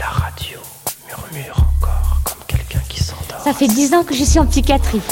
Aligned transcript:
la 0.00 0.06
radio 0.06 0.58
murmure 1.06 1.56
encore 1.58 2.20
comme 2.24 2.42
quelqu'un 2.46 2.80
qui 2.88 3.02
s'endort. 3.02 3.40
Ça 3.44 3.52
fait 3.52 3.66
dix 3.68 3.92
ans 3.92 4.02
que 4.02 4.14
je 4.14 4.24
suis 4.24 4.38
en 4.38 4.46
psychiatrie. 4.46 5.02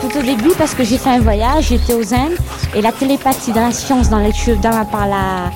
Tout 0.00 0.18
au 0.18 0.22
début 0.22 0.52
parce 0.56 0.74
que 0.74 0.84
j'ai 0.84 0.98
fait 0.98 1.10
un 1.10 1.18
voyage, 1.18 1.66
j'étais 1.70 1.94
aux 1.94 2.14
Indes 2.14 2.38
et 2.76 2.80
la 2.80 2.92
télépathie 2.92 3.50
dans 3.50 3.66
la 3.66 3.72
science, 3.72 4.08
dans 4.08 4.20
les 4.20 4.32
cheveux, 4.32 4.56
dans 4.58 4.70
la, 4.70 4.84
par 4.84 5.08
la 5.08 5.50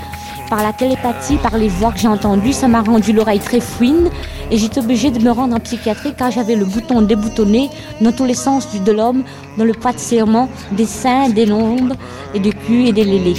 par 0.50 0.62
la 0.62 0.72
télépathie, 0.72 1.36
par 1.36 1.56
les 1.56 1.68
voix 1.68 1.92
que 1.92 1.98
j'ai 1.98 2.08
entendues, 2.08 2.52
ça 2.52 2.68
m'a 2.68 2.82
rendu 2.82 3.12
l'oreille 3.12 3.38
très 3.38 3.60
fouine 3.60 4.10
et 4.50 4.58
j'étais 4.58 4.80
obligée 4.80 5.10
de 5.10 5.18
me 5.18 5.30
rendre 5.30 5.54
en 5.56 5.60
psychiatrie 5.60 6.12
car 6.14 6.30
j'avais 6.30 6.56
le 6.56 6.66
bouton 6.66 7.00
déboutonné 7.00 7.70
dans 8.02 8.12
tous 8.12 8.26
les 8.26 8.34
sens 8.34 8.70
du 8.70 8.80
de 8.80 8.92
l'homme, 8.92 9.22
dans 9.56 9.64
le 9.64 9.72
poids 9.72 9.92
de 9.92 9.98
serment, 9.98 10.50
des 10.72 10.84
seins, 10.84 11.30
des 11.30 11.46
lombes 11.46 11.94
et 12.34 12.40
du 12.40 12.52
cul 12.52 12.86
et 12.86 12.92
des 12.92 13.04
lélés. 13.04 13.36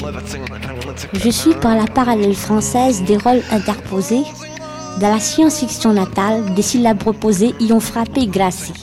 Je 1.13 1.29
suis 1.29 1.53
par 1.53 1.75
la 1.75 1.85
parallèle 1.85 2.33
française 2.33 3.03
des 3.03 3.17
rôles 3.17 3.43
interposés. 3.51 4.23
Dans 4.99 5.09
la 5.09 5.19
science-fiction 5.19 5.93
natale, 5.93 6.53
des 6.53 6.61
syllabes 6.61 7.03
reposées 7.03 7.55
y 7.59 7.71
ont 7.73 7.79
frappé 7.79 8.27
Gracie. 8.27 8.73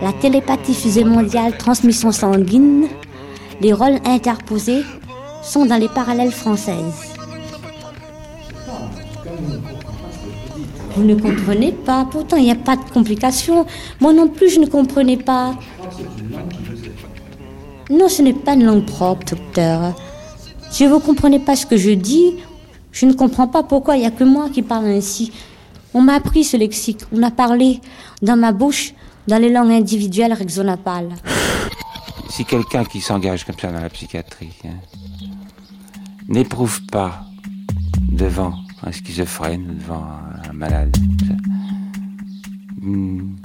La 0.00 0.12
télépathie 0.12 0.74
fusée 0.74 1.04
mondiale, 1.04 1.56
transmission 1.58 2.12
sanguine, 2.12 2.86
les 3.60 3.72
rôles 3.72 3.98
interposés 4.06 4.82
sont 5.42 5.66
dans 5.66 5.76
les 5.76 5.88
parallèles 5.88 6.30
françaises. 6.30 7.14
Vous 10.96 11.04
ne 11.04 11.14
comprenez 11.14 11.72
pas, 11.72 12.06
pourtant 12.10 12.36
il 12.36 12.44
n'y 12.44 12.50
a 12.50 12.56
pas 12.56 12.76
de 12.76 12.90
complications. 12.90 13.66
Moi 14.00 14.12
non 14.12 14.28
plus, 14.28 14.50
je 14.50 14.60
ne 14.60 14.66
comprenais 14.66 15.16
pas. 15.16 15.54
Non, 17.90 18.08
ce 18.08 18.22
n'est 18.22 18.32
pas 18.32 18.54
une 18.54 18.64
langue 18.64 18.86
propre, 18.86 19.24
docteur. 19.34 19.94
Si 20.70 20.86
vous 20.86 20.94
ne 20.94 21.00
comprenez 21.00 21.40
pas 21.40 21.56
ce 21.56 21.66
que 21.66 21.76
je 21.76 21.90
dis, 21.90 22.36
je 22.92 23.06
ne 23.06 23.12
comprends 23.12 23.48
pas 23.48 23.62
pourquoi 23.62 23.96
il 23.96 24.00
n'y 24.00 24.06
a 24.06 24.10
que 24.10 24.24
moi 24.24 24.48
qui 24.48 24.62
parle 24.62 24.86
ainsi. 24.86 25.32
On 25.94 26.02
m'a 26.02 26.14
appris 26.14 26.44
ce 26.44 26.56
lexique, 26.56 27.00
on 27.12 27.22
a 27.22 27.30
parlé 27.30 27.80
dans 28.22 28.36
ma 28.36 28.52
bouche, 28.52 28.94
dans 29.26 29.38
les 29.38 29.50
langues 29.50 29.72
individuelles 29.72 30.32
rexonapales. 30.32 31.14
Si 32.30 32.44
quelqu'un 32.44 32.84
qui 32.84 33.00
s'engage 33.00 33.44
comme 33.44 33.58
ça 33.58 33.72
dans 33.72 33.80
la 33.80 33.90
psychiatrie 33.90 34.54
hein, 34.64 34.78
n'éprouve 36.28 36.80
pas 36.86 37.24
devant 38.12 38.54
un 38.82 38.92
schizophrène, 38.92 39.78
devant 39.78 40.06
un 40.48 40.52
malade. 40.52 40.96
Une 42.82 43.36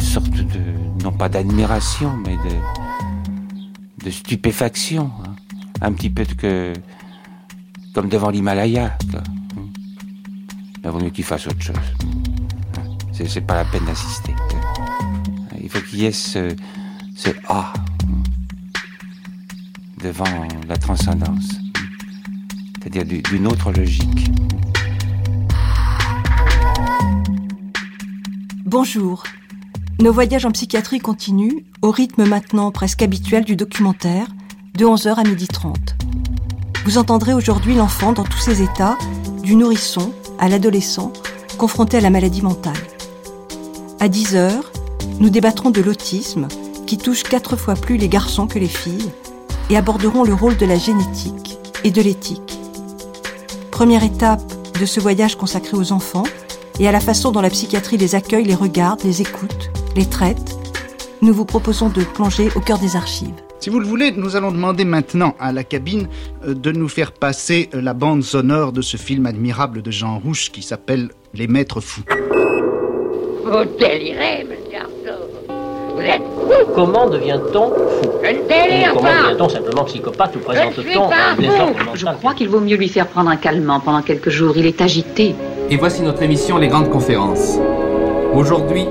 sorte 0.00 0.30
de, 0.30 1.02
non 1.02 1.12
pas 1.12 1.28
d'admiration, 1.28 2.12
mais 2.24 2.36
de, 2.36 4.04
de 4.04 4.10
stupéfaction. 4.10 5.10
Hein. 5.24 5.34
Un 5.80 5.92
petit 5.92 6.10
peu 6.10 6.24
que, 6.24 6.72
comme 7.96 8.10
devant 8.10 8.28
l'Himalaya. 8.28 8.98
Il 10.84 10.90
vaut 10.90 11.00
mieux 11.00 11.08
qu'il 11.08 11.24
fasse 11.24 11.46
autre 11.46 11.62
chose. 11.62 11.76
C'est 13.10 13.40
pas 13.40 13.54
la 13.54 13.64
peine 13.64 13.86
d'assister. 13.86 14.34
Il 15.62 15.70
faut 15.70 15.80
qu'il 15.80 16.00
y 16.00 16.04
ait 16.04 16.12
ce, 16.12 16.54
ce 17.16 17.30
Ah 17.48 17.72
devant 20.02 20.46
la 20.68 20.76
transcendance, 20.76 21.58
c'est-à-dire 22.82 23.06
d'une 23.06 23.46
autre 23.46 23.72
logique. 23.72 24.30
Bonjour. 28.66 29.24
Nos 30.00 30.12
voyages 30.12 30.44
en 30.44 30.50
psychiatrie 30.50 30.98
continuent, 30.98 31.64
au 31.80 31.90
rythme 31.90 32.26
maintenant 32.26 32.70
presque 32.72 33.00
habituel 33.00 33.46
du 33.46 33.56
documentaire, 33.56 34.26
de 34.74 34.84
11h 34.84 35.14
à 35.14 35.22
12h30. 35.22 35.95
Vous 36.86 36.98
entendrez 36.98 37.34
aujourd'hui 37.34 37.74
l'enfant 37.74 38.12
dans 38.12 38.22
tous 38.22 38.38
ses 38.38 38.62
états, 38.62 38.96
du 39.42 39.56
nourrisson 39.56 40.12
à 40.38 40.48
l'adolescent, 40.48 41.12
confronté 41.58 41.96
à 41.96 42.00
la 42.00 42.10
maladie 42.10 42.42
mentale. 42.42 42.78
À 43.98 44.06
10h, 44.06 44.52
nous 45.18 45.28
débattrons 45.28 45.70
de 45.70 45.80
l'autisme, 45.80 46.46
qui 46.86 46.96
touche 46.96 47.24
quatre 47.24 47.56
fois 47.56 47.74
plus 47.74 47.96
les 47.96 48.08
garçons 48.08 48.46
que 48.46 48.60
les 48.60 48.68
filles, 48.68 49.10
et 49.68 49.76
aborderons 49.76 50.22
le 50.22 50.32
rôle 50.32 50.56
de 50.56 50.64
la 50.64 50.78
génétique 50.78 51.58
et 51.82 51.90
de 51.90 52.00
l'éthique. 52.00 52.56
Première 53.72 54.04
étape 54.04 54.44
de 54.78 54.86
ce 54.86 55.00
voyage 55.00 55.34
consacré 55.34 55.76
aux 55.76 55.90
enfants, 55.90 56.22
et 56.78 56.86
à 56.86 56.92
la 56.92 57.00
façon 57.00 57.32
dont 57.32 57.40
la 57.40 57.50
psychiatrie 57.50 57.96
les 57.96 58.14
accueille, 58.14 58.44
les 58.44 58.54
regarde, 58.54 59.02
les 59.02 59.22
écoute, 59.22 59.72
les 59.96 60.06
traite, 60.06 60.56
nous 61.20 61.34
vous 61.34 61.46
proposons 61.46 61.88
de 61.88 62.04
plonger 62.04 62.48
au 62.54 62.60
cœur 62.60 62.78
des 62.78 62.94
archives. 62.94 63.42
Si 63.58 63.70
vous 63.70 63.80
le 63.80 63.86
voulez, 63.86 64.12
nous 64.12 64.36
allons 64.36 64.52
demander 64.52 64.84
maintenant 64.84 65.34
à 65.40 65.50
la 65.52 65.64
cabine 65.64 66.08
euh, 66.46 66.54
de 66.54 66.72
nous 66.72 66.88
faire 66.88 67.12
passer 67.12 67.68
euh, 67.74 67.80
la 67.80 67.94
bande 67.94 68.22
sonore 68.22 68.72
de 68.72 68.82
ce 68.82 68.96
film 68.96 69.26
admirable 69.26 69.82
de 69.82 69.90
Jean 69.90 70.18
Rouche 70.18 70.50
qui 70.52 70.62
s'appelle 70.62 71.08
Les 71.34 71.46
Maîtres 71.48 71.80
Fous. 71.80 72.02
Vous 73.44 73.64
délirez, 73.78 74.44
monsieur 74.44 74.80
Arthur. 74.80 75.18
Vous 75.94 76.00
êtes 76.02 76.20
fou. 76.22 76.72
Comment 76.74 77.08
devient-on 77.08 77.70
fou 77.70 78.10
Je 78.22 78.28
ne 78.28 78.48
délire 78.48 78.92
Comment 78.94 79.02
pas. 79.08 79.22
devient-on 79.30 79.48
simplement 79.48 79.84
psychopathe 79.84 80.36
ou 80.36 80.40
présente-t-on 80.40 81.10
un 81.10 81.36
désordre 81.36 81.74
Je 81.94 82.04
mental 82.04 82.18
crois 82.18 82.34
qu'il 82.34 82.48
vaut 82.50 82.60
mieux 82.60 82.76
lui 82.76 82.88
faire 82.88 83.06
prendre 83.06 83.30
un 83.30 83.36
calmant 83.36 83.80
pendant 83.80 84.02
quelques 84.02 84.30
jours. 84.30 84.52
Il 84.56 84.66
est 84.66 84.80
agité. 84.82 85.34
Et 85.70 85.76
voici 85.76 86.02
notre 86.02 86.22
émission 86.22 86.58
Les 86.58 86.68
Grandes 86.68 86.90
Conférences. 86.90 87.58
Aujourd'hui, 88.34 88.84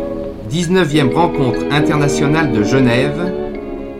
19e 0.49 1.13
rencontre 1.13 1.59
internationale 1.71 2.51
de 2.51 2.63
Genève, 2.63 3.31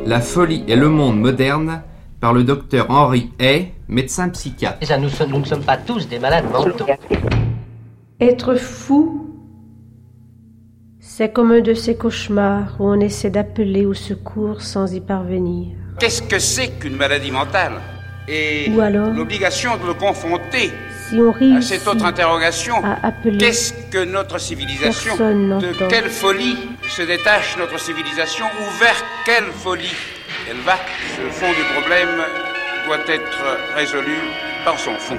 La 0.06 0.22
folie 0.22 0.64
et 0.68 0.76
le 0.76 0.88
monde 0.88 1.20
moderne, 1.20 1.82
par 2.22 2.32
le 2.32 2.44
docteur 2.44 2.92
Henri 2.92 3.32
Hay, 3.40 3.74
médecin 3.88 4.30
psychiatre. 4.30 4.78
Et 4.80 4.86
ça, 4.86 4.98
nous, 5.00 5.10
ne 5.40 5.46
sommes 5.46 5.64
pas 5.64 5.78
tous 5.78 6.08
des 6.08 6.20
malades 6.20 6.46
mentaux. 6.52 6.86
Être 8.22 8.54
fou, 8.54 9.32
c'est 11.00 11.34
comme 11.34 11.52
un 11.52 11.62
de 11.62 11.74
ces 11.74 11.98
cauchemars 11.98 12.76
où 12.80 12.88
on 12.88 13.00
essaie 13.00 13.32
d'appeler 13.32 13.88
au 13.88 13.96
secours 13.96 14.62
sans 14.62 14.94
y 14.94 15.02
parvenir. 15.02 15.76
Qu'est-ce 16.00 16.22
que 16.22 16.38
c'est 16.38 16.80
qu'une 16.80 16.98
maladie 16.98 17.32
mentale? 17.32 17.82
Et 18.28 18.70
Ou 18.76 18.82
alors 18.82 19.10
l'obligation 19.10 19.72
de 19.78 19.88
le 19.88 19.96
confronter 19.96 20.72
Si 21.10 21.20
on 21.20 21.32
à 21.56 21.62
cette 21.62 21.88
autre 21.88 22.06
interrogation. 22.06 22.76
Qu'est-ce 23.38 23.74
que 23.92 24.04
notre 24.04 24.40
civilisation 24.40 25.16
De 25.16 25.88
quelle 25.88 26.10
folie 26.10 26.58
se 26.88 27.04
détache 27.04 27.58
notre 27.58 27.80
civilisation 27.80 28.46
Ou 28.46 28.80
vers 28.80 29.04
quelle 29.26 29.52
folie 29.52 29.94
elle 30.50 30.58
va? 30.66 30.78
Ce 31.16 31.22
fond 31.32 31.50
du 31.50 31.64
problème 31.80 32.24
doit 32.88 33.00
être 33.08 33.76
résolu 33.76 34.18
par 34.64 34.80
son 34.80 34.96
fond. 34.96 35.18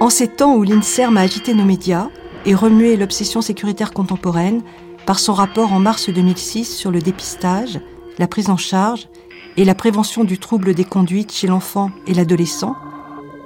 En 0.00 0.10
ces 0.10 0.28
temps 0.28 0.54
où 0.54 0.62
l'INSERM 0.62 1.16
a 1.18 1.22
agité 1.22 1.52
nos 1.52 1.64
médias 1.64 2.08
et 2.46 2.54
remué 2.54 2.96
l'obsession 2.96 3.42
sécuritaire 3.42 3.92
contemporaine 3.92 4.62
par 5.04 5.18
son 5.18 5.34
rapport 5.34 5.72
en 5.72 5.80
mars 5.80 6.08
2006 6.08 6.76
sur 6.76 6.90
le 6.90 7.00
dépistage, 7.00 7.80
la 8.18 8.28
prise 8.28 8.48
en 8.48 8.56
charge 8.56 9.08
et 9.58 9.64
la 9.64 9.74
prévention 9.74 10.22
du 10.22 10.38
trouble 10.38 10.72
des 10.72 10.84
conduites 10.84 11.32
chez 11.32 11.48
l'enfant 11.48 11.90
et 12.06 12.14
l'adolescent, 12.14 12.76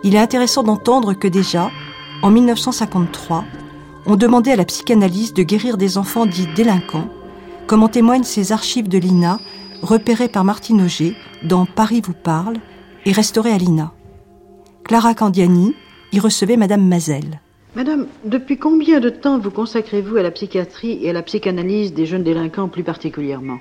il 0.03 0.15
est 0.15 0.19
intéressant 0.19 0.63
d'entendre 0.63 1.15
que 1.15 1.27
déjà, 1.27 1.71
en 2.23 2.31
1953, 2.31 3.47
on 4.05 4.17
demandait 4.17 4.53
à 4.53 4.57
la 4.57 4.67
psychanalyse 4.67 5.33
de 5.33 5.43
guérir 5.43 5.79
des 5.79 5.97
enfants 5.97 6.27
dits 6.27 6.49
délinquants, 6.55 7.09
comme 7.67 7.83
en 7.83 7.89
témoignent 7.89 8.25
ces 8.25 8.53
archives 8.53 8.89
de 8.89 8.99
l'INA 8.99 9.41
repérées 9.81 10.29
par 10.29 10.45
Martine 10.45 10.83
Auger 10.83 11.17
dans 11.45 11.65
Paris 11.65 12.03
vous 12.05 12.13
parle 12.13 12.59
et 13.07 13.13
restaurées 13.13 13.53
à 13.53 13.59
l'INA. 13.59 13.95
Clara 14.85 15.15
Candiani 15.15 15.75
y 16.13 16.21
recevait 16.21 16.59
Madame 16.59 16.87
Mazel. 16.87 17.41
Madame, 17.75 18.07
depuis 18.27 18.59
combien 18.59 19.01
de 19.01 19.09
temps 19.09 19.39
vous 19.39 19.51
consacrez-vous 19.51 20.19
à 20.19 20.23
la 20.23 20.31
psychiatrie 20.31 20.99
et 21.01 21.09
à 21.09 21.15
la 21.15 21.23
psychanalyse 21.23 21.95
des 21.95 22.05
jeunes 22.05 22.23
délinquants 22.23 22.69
plus 22.69 22.85
particulièrement? 22.85 23.61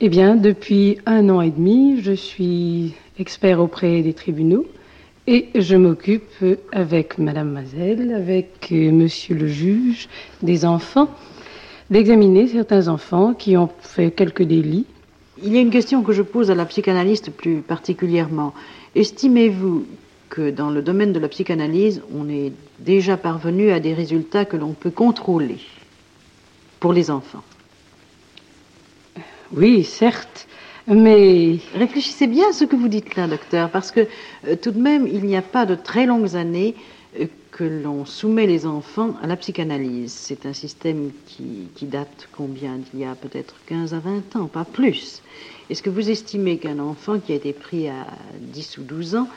Eh 0.00 0.08
bien, 0.08 0.34
depuis 0.34 0.98
un 1.06 1.28
an 1.28 1.40
et 1.40 1.52
demi, 1.52 2.00
je 2.02 2.12
suis 2.12 2.94
expert 3.16 3.60
auprès 3.60 4.02
des 4.02 4.12
tribunaux 4.12 4.66
et 5.28 5.50
je 5.54 5.76
m'occupe 5.76 6.44
avec 6.72 7.16
Madame 7.16 7.52
Mazel, 7.52 8.12
avec 8.12 8.68
euh, 8.72 8.90
Monsieur 8.90 9.36
le 9.36 9.46
juge 9.46 10.08
des 10.42 10.64
enfants, 10.64 11.08
d'examiner 11.90 12.48
certains 12.48 12.88
enfants 12.88 13.34
qui 13.34 13.56
ont 13.56 13.70
fait 13.82 14.10
quelques 14.10 14.42
délits. 14.42 14.84
Il 15.44 15.54
y 15.54 15.58
a 15.58 15.60
une 15.60 15.70
question 15.70 16.02
que 16.02 16.12
je 16.12 16.22
pose 16.22 16.50
à 16.50 16.56
la 16.56 16.64
psychanalyste 16.64 17.30
plus 17.30 17.60
particulièrement. 17.60 18.52
Estimez-vous 18.96 19.86
que 20.28 20.50
dans 20.50 20.70
le 20.70 20.82
domaine 20.82 21.12
de 21.12 21.20
la 21.20 21.28
psychanalyse, 21.28 22.02
on 22.12 22.28
est 22.28 22.52
déjà 22.80 23.16
parvenu 23.16 23.70
à 23.70 23.78
des 23.78 23.94
résultats 23.94 24.44
que 24.44 24.56
l'on 24.56 24.72
peut 24.72 24.90
contrôler 24.90 25.58
pour 26.80 26.92
les 26.92 27.12
enfants? 27.12 27.44
Oui, 29.52 29.84
certes, 29.84 30.46
mais 30.86 31.58
Réfléchissez 31.74 32.26
bien 32.26 32.48
à 32.48 32.52
ce 32.52 32.64
que 32.64 32.76
vous 32.76 32.88
dites 32.88 33.14
là, 33.14 33.26
docteur, 33.26 33.70
parce 33.70 33.90
que 33.90 34.06
euh, 34.48 34.56
tout 34.56 34.70
de 34.70 34.80
même, 34.80 35.06
il 35.06 35.24
n'y 35.24 35.36
a 35.36 35.42
pas 35.42 35.66
de 35.66 35.74
très 35.74 36.06
longues 36.06 36.34
années 36.34 36.74
euh, 37.20 37.26
que 37.50 37.64
l'on 37.64 38.04
soumet 38.04 38.46
les 38.46 38.66
enfants 38.66 39.14
à 39.22 39.26
la 39.26 39.36
psychanalyse. 39.36 40.12
C'est 40.12 40.46
un 40.46 40.54
système 40.54 41.10
qui, 41.26 41.68
qui 41.74 41.84
date 41.86 42.28
combien 42.32 42.78
D'il 42.78 43.00
y 43.00 43.04
a 43.04 43.14
peut-être 43.14 43.54
15 43.66 43.94
à 43.94 43.98
20 43.98 44.36
ans, 44.36 44.46
pas 44.46 44.64
plus. 44.64 45.22
Est-ce 45.68 45.82
que 45.82 45.90
vous 45.90 46.10
estimez 46.10 46.58
qu'un 46.58 46.78
enfant 46.78 47.18
qui 47.18 47.32
a 47.32 47.36
été 47.36 47.52
pris 47.52 47.88
à 47.88 48.06
10 48.40 48.78
ou 48.78 48.82
12 48.82 49.16
ans 49.16 49.28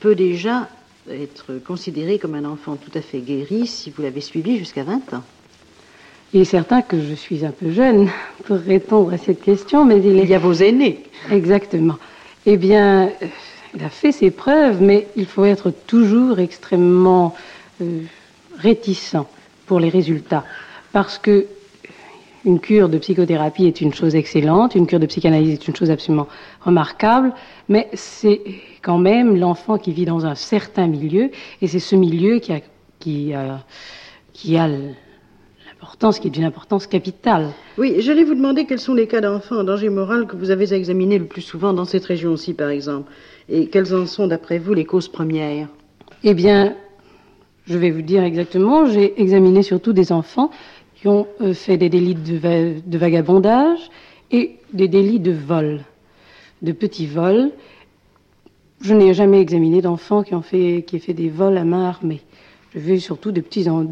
peut 0.00 0.14
déjà 0.16 0.68
être 1.08 1.54
considéré 1.64 2.18
comme 2.18 2.34
un 2.34 2.44
enfant 2.44 2.76
tout 2.76 2.96
à 2.96 3.00
fait 3.00 3.20
guéri 3.20 3.66
si 3.66 3.90
vous 3.90 4.02
l'avez 4.02 4.20
suivi 4.20 4.58
jusqu'à 4.58 4.84
20 4.84 5.14
ans? 5.14 5.24
Il 6.34 6.40
est 6.40 6.46
certain 6.46 6.80
que 6.80 6.98
je 6.98 7.14
suis 7.14 7.44
un 7.44 7.50
peu 7.50 7.70
jeune 7.70 8.08
pour 8.44 8.56
répondre 8.56 9.12
à 9.12 9.18
cette 9.18 9.42
question, 9.42 9.84
mais 9.84 9.98
il, 9.98 10.18
est... 10.18 10.22
il 10.22 10.30
y 10.30 10.34
a 10.34 10.38
vos 10.38 10.54
aînés. 10.54 11.00
Exactement. 11.30 11.96
Eh 12.46 12.56
bien, 12.56 13.08
euh, 13.08 13.26
il 13.74 13.84
a 13.84 13.90
fait 13.90 14.12
ses 14.12 14.30
preuves, 14.30 14.80
mais 14.80 15.08
il 15.14 15.26
faut 15.26 15.44
être 15.44 15.70
toujours 15.70 16.38
extrêmement 16.38 17.34
euh, 17.82 18.00
réticent 18.58 19.16
pour 19.66 19.78
les 19.78 19.90
résultats. 19.90 20.44
Parce 20.92 21.18
que 21.18 21.46
une 22.44 22.60
cure 22.60 22.88
de 22.88 22.98
psychothérapie 22.98 23.66
est 23.66 23.80
une 23.80 23.94
chose 23.94 24.16
excellente, 24.16 24.74
une 24.74 24.86
cure 24.86 24.98
de 24.98 25.06
psychanalyse 25.06 25.52
est 25.52 25.68
une 25.68 25.76
chose 25.76 25.90
absolument 25.90 26.26
remarquable, 26.60 27.32
mais 27.68 27.88
c'est 27.92 28.40
quand 28.80 28.98
même 28.98 29.36
l'enfant 29.36 29.78
qui 29.78 29.92
vit 29.92 30.06
dans 30.06 30.26
un 30.26 30.34
certain 30.34 30.86
milieu, 30.88 31.30
et 31.60 31.68
c'est 31.68 31.78
ce 31.78 31.94
milieu 31.94 32.40
qui 32.40 32.52
a, 32.52 32.60
qui 32.98 33.32
a, 33.32 33.60
qui 34.32 34.56
a 34.56 34.68
l'importance, 35.82 36.20
qui 36.20 36.28
est 36.28 36.30
d'une 36.30 36.44
importance 36.44 36.86
capitale. 36.86 37.50
Oui, 37.76 37.96
j'allais 37.98 38.22
vous 38.22 38.36
demander 38.36 38.66
quels 38.66 38.78
sont 38.78 38.94
les 38.94 39.08
cas 39.08 39.20
d'enfants 39.20 39.56
en 39.56 39.64
danger 39.64 39.88
moral 39.88 40.28
que 40.28 40.36
vous 40.36 40.50
avez 40.50 40.72
à 40.72 40.76
examiner 40.76 41.18
le 41.18 41.24
plus 41.24 41.40
souvent 41.40 41.72
dans 41.72 41.84
cette 41.84 42.04
région-ci, 42.04 42.54
par 42.54 42.68
exemple, 42.68 43.10
et 43.48 43.66
quelles 43.66 43.92
en 43.92 44.06
sont, 44.06 44.28
d'après 44.28 44.58
vous, 44.58 44.74
les 44.74 44.84
causes 44.84 45.08
premières? 45.08 45.66
Eh 46.22 46.34
bien, 46.34 46.76
je 47.66 47.76
vais 47.76 47.90
vous 47.90 48.02
dire 48.02 48.22
exactement, 48.22 48.86
j'ai 48.86 49.20
examiné 49.20 49.64
surtout 49.64 49.92
des 49.92 50.12
enfants 50.12 50.50
qui 50.94 51.08
ont 51.08 51.26
euh, 51.40 51.52
fait 51.52 51.78
des 51.78 51.88
délits 51.88 52.14
de, 52.14 52.36
va 52.36 52.80
de, 52.86 52.98
vagabondage 52.98 53.80
et 54.30 54.58
des 54.72 54.86
délits 54.86 55.18
de 55.18 55.32
vol, 55.32 55.80
de 56.62 56.70
petits 56.70 57.06
vols. 57.06 57.50
Je 58.80 58.94
n'ai 58.94 59.14
jamais 59.14 59.40
examiné 59.40 59.82
d'enfants 59.82 60.22
qui 60.22 60.34
ont 60.36 60.42
fait, 60.42 60.84
qui 60.86 60.94
aient 60.94 61.00
fait 61.00 61.12
des 61.12 61.28
vols 61.28 61.58
à 61.58 61.64
main 61.64 61.88
armée. 61.88 62.20
Je 62.74 62.80
veux 62.80 62.98
surtout 62.98 63.32
des 63.32 63.42
petits 63.42 63.68
en, 63.68 63.86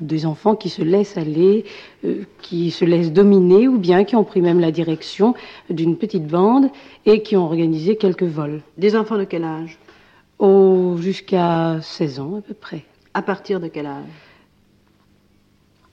des 0.00 0.26
enfants 0.26 0.56
qui 0.56 0.68
se 0.68 0.82
laissent 0.82 1.16
aller, 1.16 1.64
euh, 2.04 2.24
qui 2.42 2.72
se 2.72 2.84
laissent 2.84 3.12
dominer, 3.12 3.68
ou 3.68 3.78
bien 3.78 4.04
qui 4.04 4.16
ont 4.16 4.24
pris 4.24 4.40
même 4.40 4.58
la 4.58 4.72
direction 4.72 5.34
d'une 5.70 5.96
petite 5.96 6.26
bande 6.26 6.68
et 7.04 7.22
qui 7.22 7.36
ont 7.36 7.44
organisé 7.44 7.96
quelques 7.96 8.24
vols. 8.24 8.62
Des 8.78 8.96
enfants 8.96 9.16
de 9.16 9.24
quel 9.24 9.44
âge? 9.44 9.78
Oh, 10.40 10.96
jusqu'à 10.98 11.78
16 11.80 12.20
ans 12.20 12.36
à 12.38 12.40
peu 12.40 12.54
près. 12.54 12.84
À 13.14 13.22
partir 13.22 13.60
de 13.60 13.68
quel 13.68 13.86
âge? 13.86 14.04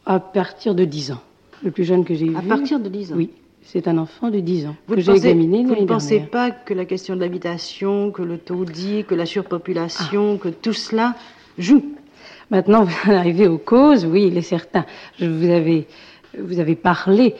À 0.05 0.19
partir 0.19 0.73
de 0.73 0.85
10 0.85 1.11
ans. 1.11 1.21
Le 1.61 1.69
plus 1.69 1.83
jeune 1.83 2.03
que 2.03 2.15
j'ai 2.15 2.25
vu. 2.27 2.35
À 2.35 2.41
partir 2.41 2.79
de 2.79 2.89
10 2.89 3.13
ans? 3.13 3.15
Oui. 3.15 3.29
C'est 3.61 3.87
un 3.87 3.97
enfant 3.97 4.29
de 4.29 4.39
10 4.39 4.65
ans 4.65 4.75
vous 4.87 4.95
que 4.95 5.01
j'ai 5.01 5.11
examiné 5.13 5.63
Vous 5.63 5.75
ne 5.75 5.85
pensez 5.85 6.15
dernière. 6.15 6.29
pas 6.29 6.51
que 6.51 6.73
la 6.73 6.83
question 6.83 7.15
de 7.15 7.21
l'habitation, 7.21 8.11
que 8.11 8.21
le 8.21 8.37
taudis, 8.37 9.05
que 9.07 9.15
la 9.15 9.25
surpopulation, 9.25 10.33
ah. 10.35 10.43
que 10.43 10.49
tout 10.49 10.73
cela 10.73 11.15
joue 11.57 11.81
Maintenant, 12.53 12.83
vous 12.83 13.11
arrivez 13.11 13.47
aux 13.47 13.57
causes, 13.57 14.05
oui, 14.05 14.27
il 14.27 14.37
est 14.37 14.43
certain. 14.43 14.85
Je 15.17 15.25
vous 15.25 15.49
avais, 15.49 15.87
vous 16.37 16.59
avez 16.59 16.75
parlé 16.75 17.33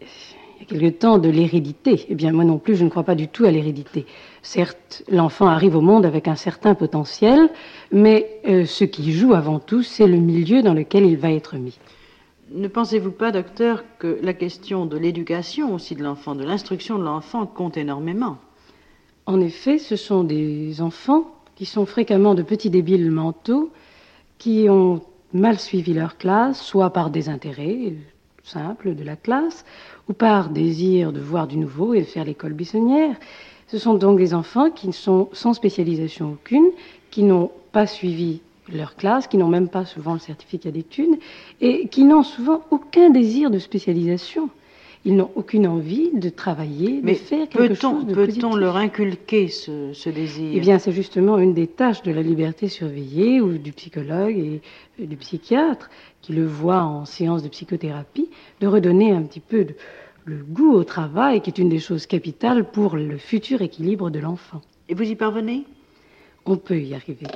il 0.00 0.60
y 0.60 0.62
a 0.62 0.66
quelque 0.66 0.96
temps 0.96 1.18
de 1.18 1.28
l'hérédité. 1.28 2.06
Eh 2.08 2.14
bien, 2.14 2.30
moi 2.30 2.44
non 2.44 2.58
plus, 2.58 2.76
je 2.76 2.84
ne 2.84 2.88
crois 2.88 3.02
pas 3.02 3.16
du 3.16 3.26
tout 3.26 3.44
à 3.44 3.50
l'hérédité. 3.50 4.06
Certes, 4.42 5.02
l'enfant 5.10 5.48
arrive 5.48 5.74
au 5.74 5.80
monde 5.80 6.06
avec 6.06 6.28
un 6.28 6.36
certain 6.36 6.76
potentiel, 6.76 7.50
mais 7.90 8.40
euh, 8.46 8.64
ce 8.64 8.84
qui 8.84 9.10
joue 9.10 9.34
avant 9.34 9.58
tout, 9.58 9.82
c'est 9.82 10.06
le 10.06 10.18
milieu 10.18 10.62
dans 10.62 10.72
lequel 10.72 11.04
il 11.04 11.16
va 11.16 11.32
être 11.32 11.56
mis. 11.56 11.76
Ne 12.52 12.68
pensez-vous 12.68 13.10
pas, 13.10 13.32
docteur, 13.32 13.82
que 13.98 14.20
la 14.22 14.34
question 14.34 14.86
de 14.86 14.96
l'éducation 14.96 15.74
aussi 15.74 15.96
de 15.96 16.04
l'enfant, 16.04 16.36
de 16.36 16.44
l'instruction 16.44 16.96
de 16.96 17.02
l'enfant, 17.02 17.44
compte 17.44 17.76
énormément? 17.76 18.36
En 19.26 19.40
effet, 19.40 19.78
ce 19.78 19.96
sont 19.96 20.22
des 20.22 20.80
enfants 20.80 21.24
qui 21.56 21.66
sont 21.66 21.86
fréquemment 21.86 22.36
de 22.36 22.42
petits 22.42 22.70
débiles 22.70 23.10
mentaux, 23.10 23.72
qui 24.38 24.68
ont 24.68 25.02
mal 25.32 25.58
suivi 25.58 25.94
leur 25.94 26.16
classe, 26.16 26.60
soit 26.60 26.90
par 26.90 27.10
des 27.10 27.28
intérêts 27.28 27.94
simples 28.44 28.94
de 28.94 29.02
la 29.02 29.16
classe, 29.16 29.64
ou 30.08 30.12
par 30.12 30.50
désir 30.50 31.12
de 31.12 31.20
voir 31.20 31.46
du 31.46 31.56
nouveau 31.56 31.94
et 31.94 32.00
de 32.00 32.06
faire 32.06 32.24
l'école 32.24 32.52
buissonnière. 32.52 33.16
Ce 33.68 33.78
sont 33.78 33.94
donc 33.94 34.18
des 34.18 34.34
enfants 34.34 34.70
qui 34.70 34.92
sont 34.92 35.28
sans 35.32 35.54
spécialisation 35.54 36.32
aucune, 36.32 36.70
qui 37.10 37.22
n'ont 37.22 37.50
pas 37.72 37.86
suivi 37.86 38.42
leur 38.72 38.96
classe, 38.96 39.26
qui 39.26 39.36
n'ont 39.36 39.48
même 39.48 39.68
pas 39.68 39.84
souvent 39.84 40.12
le 40.12 40.18
certificat 40.18 40.70
d'études, 40.70 41.18
et 41.60 41.88
qui 41.88 42.04
n'ont 42.04 42.22
souvent 42.22 42.62
aucun 42.70 43.10
désir 43.10 43.50
de 43.50 43.58
spécialisation. 43.58 44.50
Ils 45.06 45.16
n'ont 45.16 45.30
aucune 45.34 45.66
envie 45.66 46.10
de 46.14 46.30
travailler, 46.30 47.00
Mais 47.02 47.12
de 47.12 47.18
faire 47.18 47.48
quelque 47.48 47.74
chose 47.74 48.06
de 48.06 48.14
Peut-on 48.14 48.56
leur 48.56 48.76
inculquer 48.76 49.48
ce, 49.48 49.92
ce 49.92 50.08
désir? 50.08 50.52
Eh 50.54 50.60
bien, 50.60 50.78
c'est 50.78 50.92
justement 50.92 51.38
une 51.38 51.52
des 51.52 51.66
tâches 51.66 52.02
de 52.02 52.10
la 52.10 52.22
liberté 52.22 52.68
surveillée 52.68 53.40
ou 53.40 53.58
du 53.58 53.72
psychologue 53.72 54.38
et 54.98 55.06
du 55.06 55.16
psychiatre 55.16 55.90
qui 56.22 56.32
le 56.32 56.46
voit 56.46 56.82
en 56.82 57.04
séance 57.04 57.42
de 57.42 57.48
psychothérapie, 57.48 58.30
de 58.60 58.66
redonner 58.66 59.12
un 59.12 59.22
petit 59.22 59.40
peu 59.40 59.64
de, 59.66 59.74
le 60.24 60.42
goût 60.42 60.72
au 60.72 60.84
travail, 60.84 61.42
qui 61.42 61.50
est 61.50 61.58
une 61.58 61.68
des 61.68 61.80
choses 61.80 62.06
capitales 62.06 62.70
pour 62.70 62.96
le 62.96 63.18
futur 63.18 63.60
équilibre 63.60 64.08
de 64.10 64.20
l'enfant. 64.20 64.62
Et 64.88 64.94
vous 64.94 65.04
y 65.04 65.16
parvenez? 65.16 65.64
On 66.46 66.56
peut 66.56 66.78
y 66.78 66.94
arriver. 66.94 67.28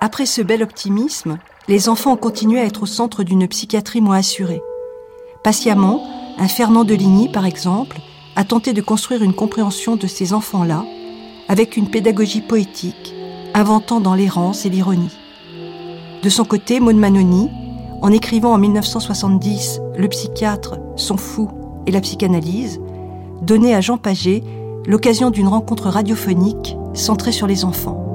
Après 0.00 0.26
ce 0.26 0.42
bel 0.42 0.62
optimisme, 0.62 1.38
les 1.66 1.88
enfants 1.88 2.12
ont 2.12 2.16
continué 2.16 2.60
à 2.60 2.64
être 2.64 2.84
au 2.84 2.86
centre 2.86 3.24
d'une 3.24 3.48
psychiatrie 3.48 4.00
moins 4.00 4.18
assurée. 4.18 4.62
Patiemment, 5.42 6.04
un 6.38 6.46
Fernand 6.46 6.84
de 6.84 6.94
Ligny, 6.94 7.28
par 7.28 7.46
exemple, 7.46 7.98
a 8.36 8.44
tenté 8.44 8.72
de 8.72 8.80
construire 8.80 9.24
une 9.24 9.34
compréhension 9.34 9.96
de 9.96 10.06
ces 10.06 10.32
enfants-là 10.32 10.84
avec 11.48 11.76
une 11.76 11.90
pédagogie 11.90 12.42
poétique, 12.42 13.12
inventant 13.54 14.00
dans 14.00 14.14
l'errance 14.14 14.66
et 14.66 14.68
l'ironie. 14.68 15.16
De 16.22 16.28
son 16.28 16.44
côté, 16.44 16.78
Maud 16.78 16.96
Manoni, 16.96 17.50
en 18.00 18.12
écrivant 18.12 18.52
en 18.52 18.58
1970 18.58 19.80
Le 19.96 20.06
psychiatre, 20.06 20.78
son 20.94 21.16
fou 21.16 21.50
et 21.86 21.90
la 21.90 22.00
psychanalyse, 22.00 22.80
donnait 23.42 23.74
à 23.74 23.80
Jean 23.80 23.98
Paget 23.98 24.44
l'occasion 24.86 25.30
d'une 25.30 25.48
rencontre 25.48 25.88
radiophonique 25.88 26.76
centrée 26.94 27.32
sur 27.32 27.48
les 27.48 27.64
enfants. 27.64 28.07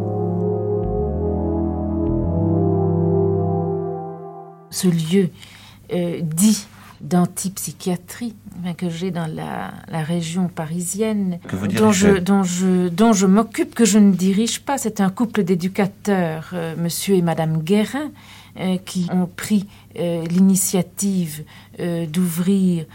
Ce 4.84 4.90
lieu 4.90 5.30
euh, 5.94 6.20
dit 6.22 6.66
d'antipsychiatrie 7.00 8.36
que 8.78 8.90
j'ai 8.90 9.12
dans 9.12 9.28
la, 9.28 9.74
la, 9.90 10.04
région 10.04 10.50
parisienne, 10.50 11.40
dont 11.78 11.94
je, 11.94 12.18
dont 12.18 12.44
je, 12.44 12.90
dont 12.90 13.14
je 13.14 13.26
m'occupe, 13.26 13.76
que 13.76 13.86
je 13.86 13.98
ne 13.98 14.12
dirige 14.12 14.62
pas. 14.62 14.78
C'est 14.78 15.00
un 15.00 15.10
couple 15.10 15.44
d'éducateurs, 15.44 16.50
euh, 16.54 16.76
monsieur 16.78 17.16
et 17.16 17.22
madame 17.22 17.62
Guérin, 17.62 18.12
euh, 18.60 18.78
qui 18.78 19.08
ont 19.12 19.26
pris 19.26 19.68
euh, 19.98 20.26
l'initiative 20.26 21.44
d'ouvrir 22.10 22.86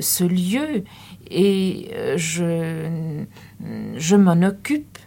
ce 0.00 0.24
lieu 0.24 0.84
et 1.30 1.90
je, 2.16 2.88
je 3.96 4.16
m'en 4.16 4.42
occupe, 4.42 4.98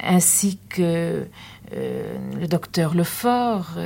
ainsi 0.00 0.58
que 0.68 1.26
le 1.72 2.46
docteur 2.46 2.94
Lefort 2.94 3.76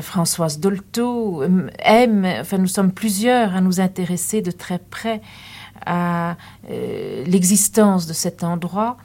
Françoise 0.00 0.58
Dolto 0.58 1.42
aime, 1.78 2.26
enfin, 2.40 2.58
nous 2.58 2.66
sommes 2.66 2.92
plusieurs 2.92 3.54
à 3.54 3.60
nous 3.60 3.80
intéresser 3.80 4.42
de 4.42 4.50
très 4.50 4.78
près 4.78 5.20
à 5.84 6.36
euh, 6.70 7.24
l'existence 7.26 8.06
de 8.06 8.12
cet 8.12 8.44
endroit 8.44 8.96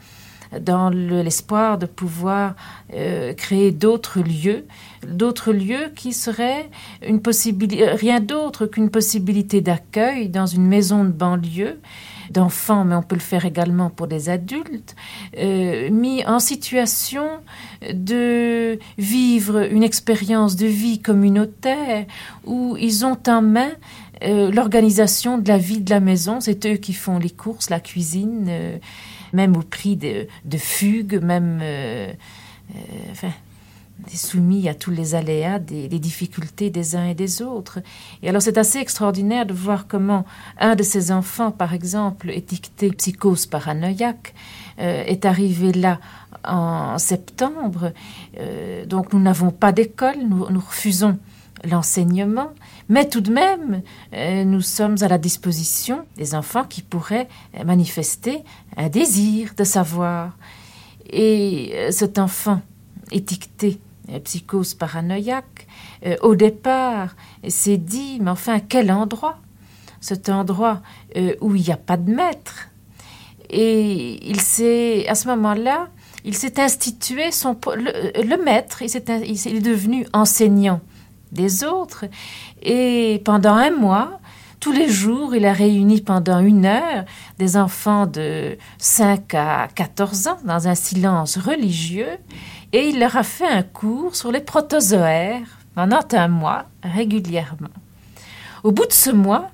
dans 0.60 0.88
l'espoir 0.88 1.76
de 1.76 1.86
pouvoir 1.86 2.54
euh, 2.94 3.34
créer 3.34 3.70
d'autres 3.70 4.20
lieux, 4.20 4.66
d'autres 5.06 5.52
lieux 5.52 5.92
qui 5.94 6.12
seraient 6.12 6.70
une 7.06 7.20
possibilité, 7.20 7.84
rien 7.84 8.20
d'autre 8.20 8.66
qu'une 8.66 8.90
possibilité 8.90 9.60
d'accueil 9.60 10.28
dans 10.28 10.46
une 10.46 10.66
maison 10.66 11.04
de 11.04 11.10
banlieue 11.10 11.80
d'enfants, 12.30 12.84
mais 12.84 12.94
on 12.94 13.02
peut 13.02 13.16
le 13.16 13.20
faire 13.20 13.44
également 13.44 13.90
pour 13.90 14.06
des 14.06 14.28
adultes, 14.28 14.96
euh, 15.38 15.90
mis 15.90 16.24
en 16.26 16.40
situation 16.40 17.26
de 17.92 18.78
vivre 18.98 19.70
une 19.70 19.82
expérience 19.82 20.56
de 20.56 20.66
vie 20.66 21.00
communautaire 21.00 22.06
où 22.44 22.76
ils 22.78 23.04
ont 23.04 23.18
en 23.26 23.42
main 23.42 23.70
euh, 24.22 24.50
l'organisation 24.50 25.38
de 25.38 25.48
la 25.48 25.58
vie 25.58 25.80
de 25.80 25.90
la 25.90 26.00
maison. 26.00 26.40
C'est 26.40 26.66
eux 26.66 26.76
qui 26.76 26.92
font 26.92 27.18
les 27.18 27.30
courses, 27.30 27.70
la 27.70 27.80
cuisine, 27.80 28.46
euh, 28.48 28.78
même 29.32 29.56
au 29.56 29.62
prix 29.62 29.96
de, 29.96 30.26
de 30.44 30.58
fugues, 30.58 31.22
même. 31.22 31.60
Euh, 31.62 32.12
euh, 32.74 33.28
soumis 34.16 34.68
à 34.68 34.74
tous 34.74 34.90
les 34.90 35.14
aléas 35.14 35.58
des, 35.58 35.88
difficultés 35.88 36.70
des 36.70 36.96
uns 36.96 37.06
et 37.06 37.14
des 37.14 37.42
autres. 37.42 37.80
Et 38.22 38.28
alors 38.28 38.42
c'est 38.42 38.58
assez 38.58 38.78
extraordinaire 38.78 39.46
de 39.46 39.52
voir 39.52 39.86
comment 39.86 40.24
un 40.58 40.76
de 40.76 40.82
ces 40.82 41.12
enfants, 41.12 41.50
par 41.50 41.74
exemple, 41.74 42.30
étiqueté 42.30 42.90
psychose 42.90 43.46
paranoïaque, 43.46 44.34
euh, 44.78 45.04
est 45.04 45.24
arrivé 45.24 45.72
là 45.72 45.98
en 46.44 46.98
septembre. 46.98 47.92
Euh, 48.38 48.86
donc 48.86 49.12
nous 49.12 49.20
n'avons 49.20 49.50
pas 49.50 49.72
d'école, 49.72 50.16
nous, 50.28 50.44
refusons 50.44 51.18
l'enseignement, 51.64 52.52
Mais 52.88 53.08
tout 53.08 53.20
de 53.20 53.32
même, 53.32 53.82
euh, 54.14 54.44
nous 54.44 54.60
sommes 54.60 54.94
à 55.00 55.08
la 55.08 55.18
disposition 55.18 56.06
des 56.16 56.36
enfants 56.36 56.62
qui 56.64 56.82
pourraient 56.82 57.28
manifester 57.64 58.44
un 58.76 58.88
désir 58.88 59.54
de 59.56 59.64
savoir. 59.64 60.36
Et 61.10 61.74
cet 61.90 62.18
enfant 62.18 62.60
étiqueté 63.10 63.80
psychose 64.24 64.74
paranoïaque, 64.74 65.66
au 66.22 66.34
départ, 66.34 67.16
s'est 67.48 67.76
dit, 67.76 68.18
mais 68.20 68.30
enfin, 68.30 68.60
quel 68.60 68.90
endroit? 68.90 69.38
Cet 70.00 70.28
endroit 70.28 70.80
où 71.40 71.54
il 71.54 71.62
n'y 71.62 71.72
a 71.72 71.76
pas 71.76 71.96
de 71.96 72.10
maître. 72.10 72.68
Et 73.50 74.28
il 74.28 74.40
s'est, 74.40 75.06
à 75.08 75.14
ce 75.14 75.28
moment-là, 75.28 75.88
il 76.24 76.34
s'est 76.34 76.60
institué 76.60 77.30
son, 77.32 77.56
le, 77.74 78.44
maître, 78.44 78.82
il, 78.82 78.90
il 78.90 79.56
est 79.56 79.60
devenu 79.60 80.06
enseignant 80.12 80.80
des 81.32 81.64
autres. 81.64 82.04
Et 82.62 83.22
pendant 83.24 83.54
un 83.54 83.70
mois, 83.70 84.20
tous 84.60 84.72
les 84.72 84.88
jours, 84.88 85.34
il 85.34 85.46
a 85.46 85.52
réuni 85.52 86.00
pendant 86.00 86.40
une 86.40 86.66
heure 86.66 87.04
des 87.38 87.56
enfants 87.56 88.06
de 88.06 88.58
5 88.78 89.34
à 89.34 89.68
14 89.74 90.26
ans 90.26 90.38
dans 90.44 90.66
un 90.66 90.74
silence 90.74 91.38
religieux 91.38 92.18
et 92.72 92.88
il 92.88 92.98
leur 93.00 93.16
a 93.16 93.22
fait 93.22 93.46
un 93.46 93.62
cours 93.62 94.14
sur 94.14 94.30
les 94.30 94.40
protozoaires 94.40 95.58
pendant 95.74 96.00
un 96.12 96.28
mois 96.28 96.64
régulièrement. 96.82 97.68
Au 98.64 98.72
bout 98.72 98.86
de 98.86 98.92
ce 98.92 99.10
mois, 99.10 99.50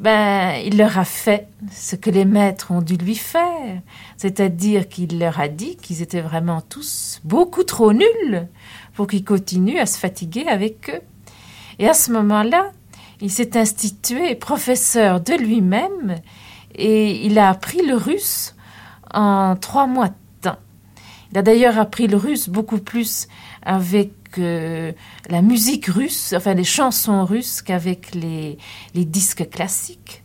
ben, 0.00 0.54
il 0.64 0.78
leur 0.78 0.98
a 0.98 1.04
fait 1.04 1.48
ce 1.70 1.96
que 1.96 2.10
les 2.10 2.24
maîtres 2.24 2.70
ont 2.70 2.80
dû 2.80 2.96
lui 2.96 3.14
faire, 3.14 3.80
c'est-à-dire 4.16 4.88
qu'il 4.88 5.18
leur 5.18 5.38
a 5.38 5.48
dit 5.48 5.76
qu'ils 5.76 6.02
étaient 6.02 6.22
vraiment 6.22 6.62
tous 6.62 7.20
beaucoup 7.24 7.62
trop 7.62 7.92
nuls 7.92 8.48
pour 8.94 9.06
qu'ils 9.06 9.24
continuent 9.24 9.78
à 9.78 9.86
se 9.86 9.98
fatiguer 9.98 10.46
avec 10.48 10.90
eux. 10.90 11.00
Et 11.78 11.88
à 11.88 11.94
ce 11.94 12.10
moment-là, 12.12 12.72
il 13.20 13.30
s'est 13.30 13.56
institué 13.56 14.34
professeur 14.34 15.20
de 15.20 15.34
lui-même 15.34 16.16
et 16.74 17.24
il 17.26 17.38
a 17.38 17.50
appris 17.50 17.86
le 17.86 17.94
russe 17.94 18.54
en 19.12 19.56
trois 19.56 19.86
mois. 19.86 20.08
Il 21.32 21.38
a 21.38 21.42
d'ailleurs 21.42 21.78
appris 21.78 22.06
le 22.06 22.16
russe 22.16 22.50
beaucoup 22.50 22.78
plus 22.78 23.26
avec 23.62 24.12
euh, 24.38 24.92
la 25.30 25.40
musique 25.40 25.86
russe, 25.86 26.34
enfin 26.36 26.52
les 26.52 26.64
chansons 26.64 27.24
russes 27.24 27.62
qu'avec 27.62 28.14
les, 28.14 28.58
disques 28.94 29.48
classiques. 29.48 30.22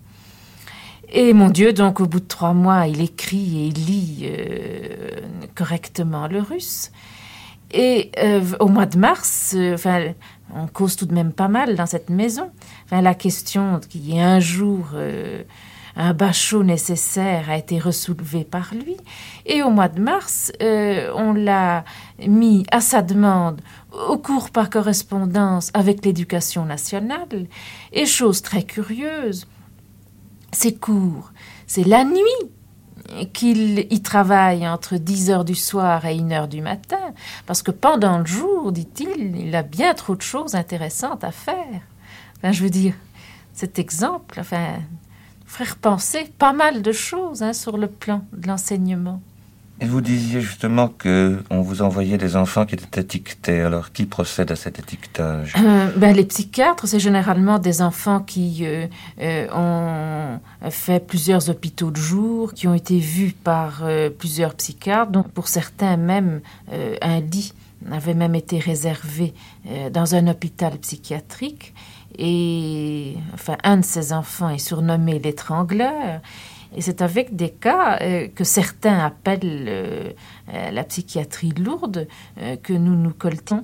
Et 1.09 1.31
mon 1.31 1.49
Dieu, 1.49 1.71
donc 1.71 2.01
au 2.01 2.07
bout 2.07 2.19
de 2.19 2.27
trois 2.27 2.53
mois, 2.53 2.87
il 2.87 3.01
écrit 3.01 3.57
et 3.57 3.67
il 3.67 3.85
lit 3.85 4.19
euh, 4.23 5.21
correctement 5.55 6.27
le 6.27 6.41
russe. 6.41 6.91
Et 7.71 8.11
euh, 8.19 8.41
au 8.59 8.67
mois 8.67 8.85
de 8.85 8.97
mars, 8.97 9.55
enfin, 9.73 10.13
on 10.53 10.67
cause 10.67 10.97
tout 10.97 11.05
de 11.05 11.13
même 11.13 11.31
pas 11.31 11.47
mal 11.47 11.75
dans 11.75 11.85
cette 11.85 12.09
maison. 12.09 12.51
Enfin, 12.85 13.01
la 13.01 13.15
question 13.15 13.79
qu'il 13.79 14.09
y 14.09 14.17
ait 14.17 14.21
un 14.21 14.41
jour 14.41 14.89
un 15.97 16.13
bachot 16.13 16.63
nécessaire 16.63 17.49
a 17.49 17.57
été 17.57 17.79
ressoulevée 17.79 18.43
par 18.43 18.73
lui. 18.73 18.95
Et 19.47 19.63
au 19.63 19.71
mois 19.71 19.89
de 19.89 19.99
mars, 19.99 20.53
euh, 20.61 21.11
on 21.15 21.33
l'a 21.33 21.83
mis 22.25 22.65
à 22.71 22.81
sa 22.81 23.01
demande 23.01 23.61
au 24.07 24.17
cours 24.17 24.51
par 24.51 24.69
correspondance 24.69 25.71
avec 25.73 26.05
l'éducation 26.05 26.65
nationale. 26.65 27.47
Et 27.91 28.05
chose 28.05 28.43
très 28.43 28.63
curieuse, 28.63 29.47
ces 30.51 30.75
cours, 30.75 31.31
c'est 31.65 31.83
la 31.83 32.03
nuit 32.03 32.51
qu'il 33.33 33.91
y 33.91 34.01
travaille 34.01 34.67
entre 34.67 34.97
10 34.97 35.31
heures 35.31 35.45
du 35.45 35.55
soir 35.55 36.05
et 36.05 36.19
1 36.19 36.31
heure 36.31 36.47
du 36.47 36.61
matin, 36.61 37.13
parce 37.45 37.63
que 37.63 37.71
pendant 37.71 38.19
le 38.19 38.25
jour, 38.25 38.71
dit-il, 38.71 39.35
il 39.37 39.55
a 39.55 39.63
bien 39.63 39.93
trop 39.93 40.15
de 40.15 40.21
choses 40.21 40.55
intéressantes 40.55 41.23
à 41.23 41.31
faire. 41.31 41.81
Enfin, 42.37 42.51
je 42.51 42.63
veux 42.63 42.69
dire, 42.69 42.93
cet 43.53 43.79
exemple, 43.79 44.39
enfin, 44.39 44.79
ferait 45.47 45.71
repenser 45.71 46.31
pas 46.37 46.53
mal 46.53 46.81
de 46.81 46.91
choses 46.91 47.41
hein, 47.41 47.53
sur 47.53 47.77
le 47.77 47.87
plan 47.87 48.23
de 48.33 48.47
l'enseignement. 48.47 49.21
Et 49.79 49.85
vous 49.85 50.01
disiez 50.01 50.41
justement 50.41 50.87
que 50.87 51.43
on 51.51 51.61
vous 51.61 51.83
envoyait 51.83 52.17
des 52.17 52.35
enfants 52.35 52.65
qui 52.65 52.73
étaient 52.73 53.01
étiquetés. 53.01 53.61
Alors, 53.61 53.91
qui 53.91 54.07
procède 54.07 54.51
à 54.51 54.55
cet 54.55 54.79
étiquetage? 54.79 55.53
Euh, 55.55 55.91
ben, 55.95 56.15
Les 56.15 56.25
psychiatres, 56.25 56.87
c'est 56.87 56.99
généralement 56.99 57.59
des 57.59 57.83
enfants 57.83 58.19
qui 58.19 58.65
euh, 58.65 58.87
euh, 59.21 59.47
ont 59.53 60.39
fait 60.71 61.05
plusieurs 61.05 61.51
hôpitaux 61.51 61.91
de 61.91 61.97
jour, 61.97 62.55
qui 62.55 62.67
ont 62.67 62.73
été 62.73 62.97
vus 62.97 63.35
par 63.43 63.83
plusieurs 64.17 64.55
psychiatres. 64.55 65.11
Donc, 65.11 65.29
pour 65.29 65.47
certains, 65.47 65.95
même 65.97 66.41
un 67.01 67.19
lit 67.19 67.53
avait 67.91 68.15
même 68.15 68.33
été 68.33 68.57
réservé 68.57 69.35
dans 69.93 70.15
un 70.15 70.27
hôpital 70.27 70.77
psychiatrique. 70.79 71.73
Et 72.17 73.15
enfin, 73.33 73.57
un 73.63 73.77
de 73.77 73.85
ces 73.85 74.11
enfants 74.13 74.49
est 74.49 74.57
surnommé 74.57 75.19
l'étrangleur. 75.19 76.21
Et 76.75 76.81
c'est 76.81 77.01
avec 77.01 77.35
des 77.35 77.49
cas 77.49 77.97
euh, 78.01 78.27
que 78.27 78.43
certains 78.43 78.99
appellent 78.99 79.65
euh, 79.67 80.11
euh, 80.53 80.71
la 80.71 80.83
psychiatrie 80.83 81.51
lourde 81.51 82.07
que 82.63 82.73
nous 82.73 82.95
nous 82.95 83.13
coltons. 83.13 83.63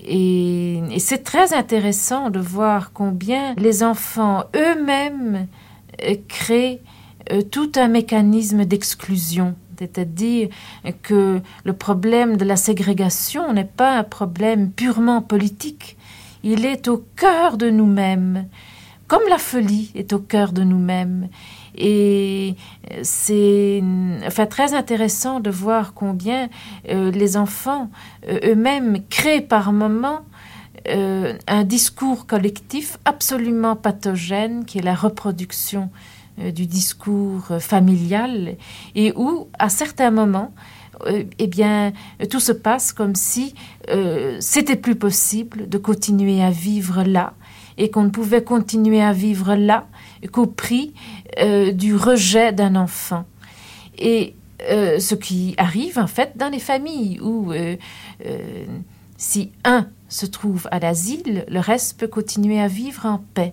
Et, 0.00 0.78
et 0.90 0.98
c'est 0.98 1.22
très 1.22 1.54
intéressant 1.54 2.30
de 2.30 2.40
voir 2.40 2.92
combien 2.92 3.54
les 3.54 3.82
enfants 3.82 4.44
eux-mêmes 4.54 5.46
créent 6.28 6.80
tout 7.50 7.72
un 7.76 7.88
mécanisme 7.88 8.64
d'exclusion. 8.64 9.54
C'est-à-dire 9.78 10.48
que 11.02 11.40
le 11.64 11.72
problème 11.72 12.36
de 12.36 12.44
la 12.44 12.56
ségrégation 12.56 13.52
n'est 13.52 13.64
pas 13.64 13.96
un 13.96 14.04
problème 14.04 14.70
purement 14.70 15.22
politique. 15.22 15.96
Il 16.46 16.66
est 16.66 16.88
au 16.88 17.02
cœur 17.16 17.56
de 17.56 17.70
nous-mêmes, 17.70 18.48
comme 19.08 19.22
la 19.30 19.38
folie 19.38 19.90
est 19.94 20.12
au 20.12 20.18
cœur 20.18 20.52
de 20.52 20.62
nous-mêmes. 20.62 21.28
Et 21.74 22.54
c'est 23.02 23.82
enfin, 24.26 24.44
très 24.44 24.74
intéressant 24.74 25.40
de 25.40 25.48
voir 25.48 25.94
combien 25.94 26.50
euh, 26.90 27.10
les 27.10 27.38
enfants 27.38 27.90
euh, 28.28 28.52
eux-mêmes 28.52 28.98
créent 29.08 29.40
par 29.40 29.72
moments 29.72 30.20
euh, 30.86 31.32
un 31.46 31.64
discours 31.64 32.26
collectif 32.26 32.98
absolument 33.06 33.74
pathogène 33.74 34.66
qui 34.66 34.78
est 34.78 34.82
la 34.82 34.94
reproduction 34.94 35.90
du 36.36 36.66
discours 36.66 37.46
familial 37.60 38.56
et 38.96 39.12
où, 39.14 39.46
à 39.56 39.68
certains 39.68 40.10
moments, 40.10 40.52
eh 41.06 41.46
bien, 41.46 41.92
tout 42.30 42.40
se 42.40 42.52
passe 42.52 42.92
comme 42.92 43.14
si 43.14 43.54
c'était 44.40 44.76
plus 44.76 44.96
possible 44.96 45.68
de 45.68 45.78
continuer 45.78 46.42
à 46.42 46.50
vivre 46.50 47.02
là 47.02 47.34
et 47.78 47.90
qu'on 47.90 48.04
ne 48.04 48.10
pouvait 48.10 48.42
continuer 48.42 49.02
à 49.02 49.12
vivre 49.12 49.54
là 49.54 49.86
qu'au 50.32 50.46
prix 50.46 50.92
euh, 51.40 51.72
du 51.72 51.94
rejet 51.94 52.52
d'un 52.52 52.76
enfant. 52.76 53.24
Et 53.98 54.34
euh, 54.70 54.98
ce 54.98 55.14
qui 55.14 55.54
arrive 55.58 55.98
en 55.98 56.06
fait 56.06 56.32
dans 56.36 56.48
les 56.48 56.58
familles 56.58 57.20
où 57.20 57.52
euh, 57.52 57.76
si 59.16 59.50
un 59.64 59.88
se 60.08 60.26
trouve 60.26 60.68
à 60.70 60.78
l'asile, 60.78 61.44
le 61.48 61.60
reste 61.60 61.98
peut 61.98 62.08
continuer 62.08 62.60
à 62.60 62.68
vivre 62.68 63.06
en 63.06 63.18
paix. 63.34 63.52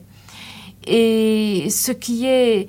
Et 0.88 1.68
ce 1.70 1.92
qui 1.92 2.26
est 2.26 2.68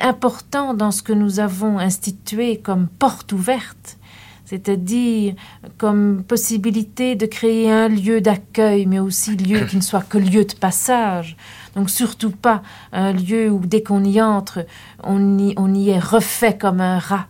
important 0.00 0.74
dans 0.74 0.90
ce 0.90 1.02
que 1.02 1.12
nous 1.12 1.40
avons 1.40 1.78
institué 1.78 2.58
comme 2.58 2.88
porte 2.88 3.32
ouverte, 3.32 3.98
c'est-à-dire 4.44 5.34
comme 5.78 6.24
possibilité 6.26 7.14
de 7.14 7.26
créer 7.26 7.70
un 7.70 7.88
lieu 7.88 8.20
d'accueil, 8.20 8.86
mais 8.86 8.98
aussi 8.98 9.36
lieu 9.36 9.64
qui 9.66 9.76
ne 9.76 9.80
soit 9.80 10.02
que 10.02 10.18
lieu 10.18 10.44
de 10.44 10.54
passage. 10.54 11.36
Donc 11.76 11.88
surtout 11.88 12.32
pas 12.32 12.62
un 12.92 13.12
lieu 13.12 13.48
où 13.50 13.60
dès 13.64 13.82
qu'on 13.82 14.02
y 14.04 14.20
entre, 14.20 14.66
on 15.04 15.38
y, 15.38 15.54
on 15.56 15.72
y 15.72 15.90
est 15.90 16.00
refait 16.00 16.58
comme 16.58 16.80
un 16.80 16.98
rat 16.98 17.26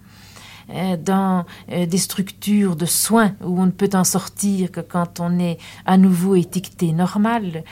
euh, 0.71 0.97
dans 0.97 1.45
euh, 1.73 1.85
des 1.85 1.99
structures 1.99 2.77
de 2.77 2.87
soins 2.87 3.33
où 3.45 3.61
on 3.61 3.67
ne 3.67 3.71
peut 3.71 3.91
en 3.93 4.05
sortir 4.05 4.71
que 4.71 4.81
quand 4.81 5.21
on 5.21 5.39
est 5.39 5.59
à 5.85 5.99
nouveau 5.99 6.37
étiqueté 6.37 6.93
normal. 6.93 7.65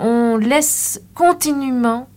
On 0.00 0.36
laisse 0.36 1.00
continuellement 1.14 2.08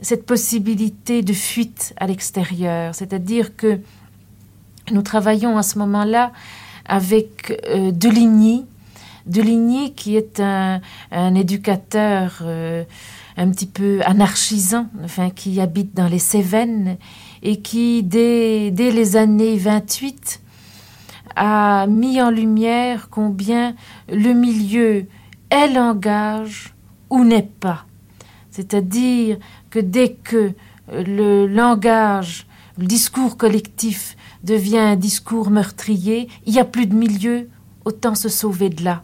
cette 0.00 0.26
possibilité 0.26 1.22
de 1.22 1.32
fuite 1.32 1.94
à 1.96 2.06
l'extérieur, 2.06 2.94
c'est-à-dire 2.94 3.56
que 3.56 3.80
nous 4.92 5.02
travaillons 5.02 5.58
à 5.58 5.62
ce 5.62 5.78
moment-là 5.78 6.32
avec 6.86 7.60
euh, 7.68 7.90
Deligny, 7.90 8.66
Deligny 9.26 9.92
qui 9.94 10.16
est 10.16 10.40
un, 10.40 10.80
éducateur 11.34 12.40
euh, 12.42 12.84
un 13.36 13.50
petit 13.50 13.66
peu 13.66 14.00
anarchisant, 14.04 14.88
enfin 15.04 15.30
qui 15.30 15.60
habite 15.60 15.94
dans 15.94 16.08
les 16.08 16.18
Cévennes 16.18 16.96
et 17.42 17.60
qui 17.60 18.02
dès, 18.02 18.70
dès 18.70 18.90
les 18.90 19.16
années 19.16 19.56
28 19.56 20.40
a 21.36 21.86
mis 21.86 22.20
en 22.20 22.30
lumière 22.30 23.08
combien 23.10 23.74
le 24.08 24.32
milieu 24.32 25.06
est 25.50 25.68
langage 25.68 26.74
ou 27.10 27.24
n'est 27.24 27.42
pas. 27.42 27.84
C'est-à-dire 28.50 29.38
que 29.70 29.78
dès 29.78 30.12
que 30.12 30.52
le 30.92 31.46
langage, 31.46 32.46
le 32.78 32.86
discours 32.86 33.36
collectif 33.36 34.16
devient 34.44 34.78
un 34.78 34.96
discours 34.96 35.50
meurtrier, 35.50 36.28
il 36.46 36.52
n'y 36.52 36.60
a 36.60 36.64
plus 36.64 36.86
de 36.86 36.94
milieu, 36.94 37.48
autant 37.84 38.14
se 38.14 38.28
sauver 38.28 38.70
de 38.70 38.84
là. 38.84 39.02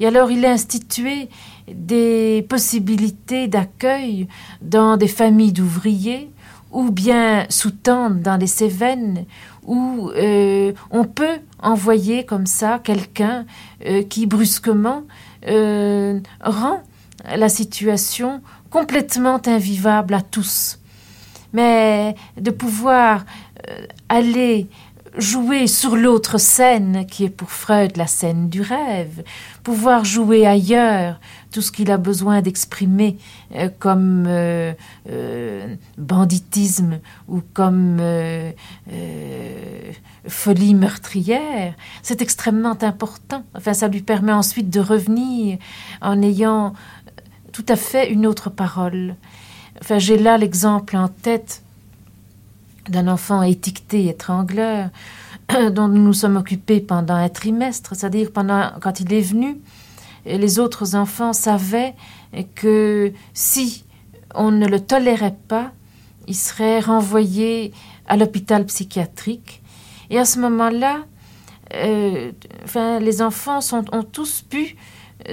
Et 0.00 0.06
alors 0.06 0.30
il 0.30 0.44
a 0.44 0.50
institué 0.50 1.28
des 1.72 2.44
possibilités 2.48 3.48
d'accueil 3.48 4.28
dans 4.60 4.96
des 4.96 5.08
familles 5.08 5.52
d'ouvriers 5.52 6.30
ou 6.70 6.90
bien 6.90 7.46
sous 7.48 7.70
tente 7.70 8.20
dans 8.20 8.36
les 8.36 8.46
Cévennes 8.46 9.24
où 9.64 10.10
euh, 10.14 10.72
on 10.90 11.04
peut 11.04 11.38
envoyer 11.62 12.24
comme 12.24 12.46
ça 12.46 12.78
quelqu'un 12.78 13.46
euh, 13.86 14.02
qui 14.02 14.26
brusquement 14.26 15.02
euh, 15.48 16.20
rend 16.40 16.82
la 17.34 17.48
situation 17.48 18.42
complètement 18.70 19.40
invivable 19.46 20.14
à 20.14 20.20
tous. 20.20 20.78
Mais 21.52 22.14
de 22.36 22.50
pouvoir 22.50 23.24
aller 24.08 24.68
jouer 25.16 25.66
sur 25.66 25.96
l'autre 25.96 26.38
scène 26.38 27.06
qui 27.06 27.24
est 27.24 27.30
pour 27.30 27.50
Freud 27.50 27.96
la 27.96 28.06
scène 28.06 28.48
du 28.48 28.60
rêve, 28.60 29.24
pouvoir 29.62 30.04
jouer 30.04 30.46
ailleurs 30.46 31.18
tout 31.50 31.62
ce 31.62 31.72
qu'il 31.72 31.90
a 31.90 31.96
besoin 31.96 32.42
d'exprimer 32.42 33.16
euh, 33.54 33.70
comme 33.78 34.26
euh, 34.28 34.72
euh, 35.08 35.74
banditisme 35.96 37.00
ou 37.28 37.40
comme 37.54 38.00
folie 40.28 40.74
meurtrière, 40.74 41.74
c'est 42.02 42.20
extrêmement 42.20 42.76
important. 42.82 43.44
Enfin, 43.54 43.72
ça 43.72 43.88
lui 43.88 44.02
permet 44.02 44.32
ensuite 44.32 44.68
de 44.70 44.80
revenir 44.80 45.58
en 46.02 46.20
ayant 46.20 46.74
tout 47.56 47.64
à 47.68 47.76
fait 47.76 48.12
une 48.12 48.26
autre 48.26 48.50
parole. 48.50 49.16
Enfin, 49.80 49.98
j'ai 49.98 50.18
là 50.18 50.36
l'exemple 50.36 50.94
en 50.94 51.08
tête 51.08 51.62
d'un 52.90 53.08
enfant 53.08 53.42
étiqueté 53.42 54.08
étrangleur 54.08 54.90
dont 55.72 55.88
nous 55.88 56.02
nous 56.02 56.12
sommes 56.12 56.36
occupés 56.36 56.80
pendant 56.80 57.14
un 57.14 57.30
trimestre, 57.30 57.96
c'est-à-dire 57.96 58.30
pendant 58.30 58.72
quand 58.82 59.00
il 59.00 59.10
est 59.10 59.22
venu, 59.22 59.56
les 60.26 60.58
autres 60.58 60.96
enfants 60.96 61.32
savaient 61.32 61.94
que 62.54 63.14
si 63.32 63.84
on 64.34 64.50
ne 64.50 64.66
le 64.66 64.78
tolérait 64.78 65.38
pas, 65.48 65.72
il 66.28 66.36
serait 66.36 66.80
renvoyé 66.80 67.72
à 68.06 68.18
l'hôpital 68.18 68.66
psychiatrique. 68.66 69.62
Et 70.10 70.18
à 70.18 70.26
ce 70.26 70.38
moment-là, 70.40 71.06
euh, 71.74 72.32
enfin, 72.64 72.98
les 72.98 73.22
enfants 73.22 73.60
ont 73.72 74.02
tous 74.02 74.42
pu 74.42 74.76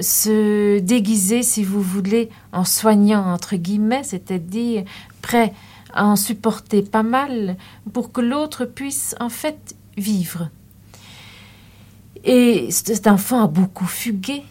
se 0.00 0.78
déguiser, 0.78 1.42
si 1.42 1.64
vous 1.64 1.82
voulez, 1.82 2.30
en 2.52 2.64
soignant, 2.64 3.32
entre 3.32 3.56
guillemets, 3.56 4.02
c'est-à-dire 4.02 4.84
prêts 5.22 5.52
en 5.94 6.16
supporter 6.16 6.82
pas 6.82 7.02
mal 7.02 7.56
pour 7.92 8.12
que 8.12 8.20
l'autre 8.20 8.64
puisse 8.64 9.14
en 9.20 9.28
fait 9.28 9.76
vivre. 9.96 10.48
Et 12.24 12.70
cet 12.70 13.06
enfant 13.06 13.42
a 13.42 13.46
beaucoup 13.46 13.86
fugué. 13.86 14.42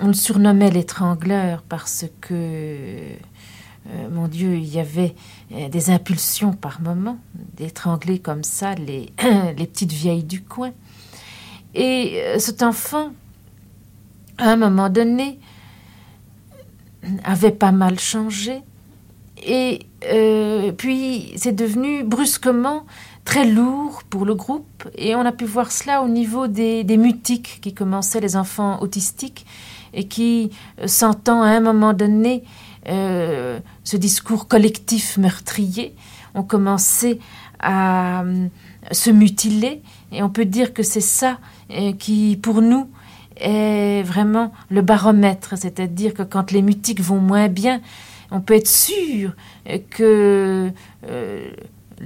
On 0.00 0.06
le 0.06 0.12
surnommait 0.12 0.70
l'étrangleur 0.70 1.62
parce 1.68 2.04
que, 2.20 2.32
euh, 2.34 4.08
mon 4.12 4.28
Dieu, 4.28 4.56
il 4.56 4.72
y 4.72 4.78
avait 4.78 5.16
euh, 5.52 5.68
des 5.68 5.90
impulsions 5.90 6.52
par 6.52 6.80
moment 6.80 7.18
d'étrangler 7.56 8.20
comme 8.20 8.44
ça 8.44 8.74
les, 8.76 9.12
les 9.56 9.66
petites 9.66 9.92
vieilles 9.92 10.22
du 10.22 10.42
coin. 10.42 10.70
Et 11.74 12.20
euh, 12.22 12.38
cet 12.38 12.62
enfant, 12.62 13.10
à 14.38 14.50
un 14.50 14.56
moment 14.56 14.88
donné, 14.88 15.38
avait 17.24 17.52
pas 17.52 17.72
mal 17.72 17.98
changé. 17.98 18.62
Et 19.46 19.80
euh, 20.12 20.72
puis 20.72 21.32
c'est 21.36 21.52
devenu 21.52 22.02
brusquement 22.02 22.84
très 23.24 23.46
lourd 23.46 24.02
pour 24.08 24.24
le 24.24 24.34
groupe 24.34 24.88
et 24.96 25.14
on 25.14 25.20
a 25.20 25.32
pu 25.32 25.44
voir 25.44 25.70
cela 25.70 26.02
au 26.02 26.08
niveau 26.08 26.48
des, 26.48 26.84
mutiques 26.96 27.60
qui 27.60 27.72
commençaient, 27.74 28.20
les 28.20 28.36
enfants 28.36 28.80
autistiques, 28.80 29.46
et 29.94 30.08
qui, 30.08 30.50
euh, 30.80 30.86
sentant 30.86 31.42
à 31.42 31.48
un 31.48 31.60
moment 31.60 31.92
donné 31.92 32.42
euh, 32.88 33.60
ce 33.84 33.96
discours 33.96 34.48
collectif 34.48 35.18
meurtrier, 35.18 35.94
ont 36.34 36.42
commencé 36.42 37.20
à 37.60 38.24
se 38.92 39.10
mutiler 39.10 39.82
et 40.12 40.22
on 40.22 40.30
peut 40.30 40.44
dire 40.44 40.72
que 40.72 40.82
c'est 40.82 41.00
ça 41.00 41.38
qui, 41.98 42.38
pour 42.40 42.62
nous, 42.62 42.88
est 43.40 44.02
vraiment 44.02 44.52
le 44.70 44.82
baromètre, 44.82 45.54
c'est-à-dire 45.56 46.14
que 46.14 46.22
quand 46.22 46.50
les 46.50 46.62
mutiques 46.62 47.00
vont 47.00 47.20
moins 47.20 47.48
bien, 47.48 47.80
on 48.30 48.40
peut 48.40 48.54
être 48.54 48.68
sûr 48.68 49.32
que 49.90 50.70
euh, 51.08 51.50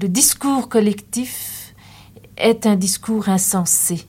le 0.01 0.09
discours 0.09 0.69
collectif 0.69 1.75
est 2.37 2.67
un 2.67 2.77
discours 2.77 3.29
insensé. 3.29 4.07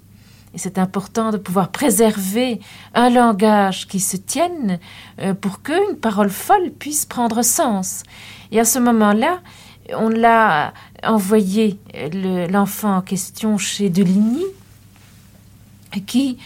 Et 0.54 0.60
c'est 0.60 0.78
important 0.78 1.32
de 1.32 1.38
pouvoir 1.38 1.70
préserver 1.70 2.60
un 2.94 3.10
langage 3.10 3.88
qui 3.88 4.00
se 4.00 4.18
tienne 4.18 4.80
euh, 5.20 5.34
pour 5.34 5.64
qu'une 5.64 5.98
parole 6.00 6.30
folle 6.30 6.72
puisse 6.72 7.06
prendre 7.06 7.42
sens. 7.42 8.04
Et 8.52 8.60
à 8.60 8.66
ce 8.66 8.78
moment-là, 8.78 9.42
on 9.96 10.10
l'a 10.10 10.74
envoyé 11.04 11.80
l'enfant 12.50 12.98
en 12.98 13.02
question 13.02 13.58
chez 13.58 13.90
Deligny, 13.90 14.46
qui, 16.06 16.38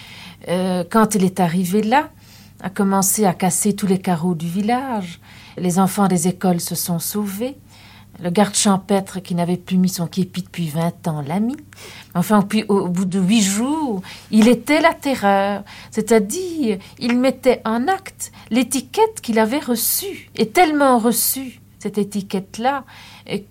euh, 0.48 0.84
quand 0.90 1.16
il 1.16 1.24
est 1.24 1.40
arrivé 1.40 1.82
là, 1.82 2.10
a 2.62 2.70
commencé 2.70 3.26
à 3.26 3.34
casser 3.34 3.76
tous 3.76 3.88
les 3.88 4.00
carreaux 4.00 4.36
du 4.36 4.48
village, 4.48 5.20
les 5.58 5.80
enfants 5.80 6.08
des 6.08 6.28
écoles 6.28 6.62
se 6.62 6.76
sont 6.76 7.00
sauvés. 7.00 7.58
Le 8.20 8.32
garde 8.32 8.56
champêtre 8.56 9.20
qui 9.20 9.36
n'avait 9.36 9.58
plus 9.58 9.78
mis 9.78 9.90
son 9.90 10.08
képi 10.08 10.42
depuis 10.42 10.70
20 10.70 11.08
ans 11.08 11.22
l'a 11.22 11.40
mis. 11.40 11.58
Enfin, 12.16 12.42
puis 12.42 12.64
au 12.68 12.88
bout 12.88 13.06
de 13.06 13.20
huit 13.20 13.44
jours, 13.44 14.02
il 14.32 14.48
était 14.48 14.82
la 14.82 14.96
terreur. 14.96 15.64
C'est-à-dire, 15.92 16.80
il 16.98 17.16
mettait 17.16 17.62
en 17.64 17.88
acte 17.88 18.32
l'étiquette 18.50 19.22
qu'il 19.22 19.38
avait 19.38 19.60
reçue, 19.60 20.32
et 20.36 20.50
tellement 20.50 20.98
reçue, 20.98 21.62
cette 21.78 22.00
étiquette-là, 22.00 22.86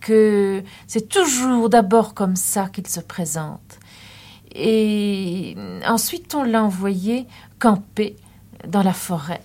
que 0.00 0.64
c'est 0.88 1.08
toujours 1.08 1.68
d'abord 1.68 2.14
comme 2.14 2.34
ça 2.34 2.68
qu'il 2.68 2.88
se 2.88 3.00
présente. 3.00 3.78
Et 4.58 5.56
ensuite, 5.86 6.34
on 6.34 6.42
l'a 6.42 6.64
envoyé 6.64 7.26
camper 7.58 8.16
dans 8.66 8.82
la 8.82 8.94
forêt 8.94 9.42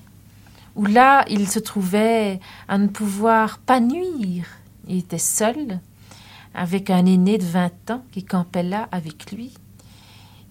où 0.75 0.85
là, 0.85 1.25
il 1.29 1.47
se 1.47 1.59
trouvait 1.59 2.39
à 2.67 2.77
ne 2.77 2.87
pouvoir 2.87 3.59
pas 3.59 3.79
nuire. 3.79 4.45
Il 4.87 4.99
était 4.99 5.17
seul, 5.17 5.79
avec 6.53 6.89
un 6.89 7.05
aîné 7.05 7.37
de 7.37 7.43
20 7.43 7.91
ans 7.91 8.03
qui 8.11 8.23
campait 8.23 8.63
là 8.63 8.87
avec 8.91 9.31
lui. 9.31 9.53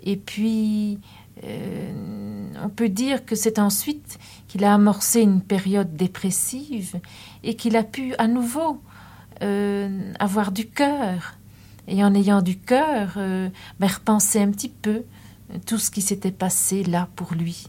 Et 0.02 0.16
puis, 0.16 0.98
euh, 1.44 2.52
on 2.62 2.68
peut 2.68 2.88
dire 2.88 3.24
que 3.24 3.34
c'est 3.34 3.58
ensuite 3.58 4.18
qu'il 4.48 4.64
a 4.64 4.74
amorcé 4.74 5.20
une 5.20 5.42
période 5.42 5.94
dépressive 5.96 7.00
et 7.42 7.54
qu'il 7.54 7.76
a 7.76 7.84
pu 7.84 8.14
à 8.16 8.28
nouveau 8.28 8.80
euh, 9.42 10.12
avoir 10.18 10.52
du 10.52 10.68
cœur. 10.68 11.34
Et 11.88 12.04
en 12.04 12.14
ayant 12.14 12.42
du 12.42 12.58
cœur, 12.58 13.14
euh, 13.16 13.48
ben, 13.78 13.86
repenser 13.86 14.40
un 14.40 14.50
petit 14.50 14.68
peu 14.68 15.02
tout 15.66 15.78
ce 15.78 15.90
qui 15.90 16.02
s'était 16.02 16.30
passé 16.30 16.84
là 16.84 17.08
pour 17.16 17.34
lui. 17.34 17.66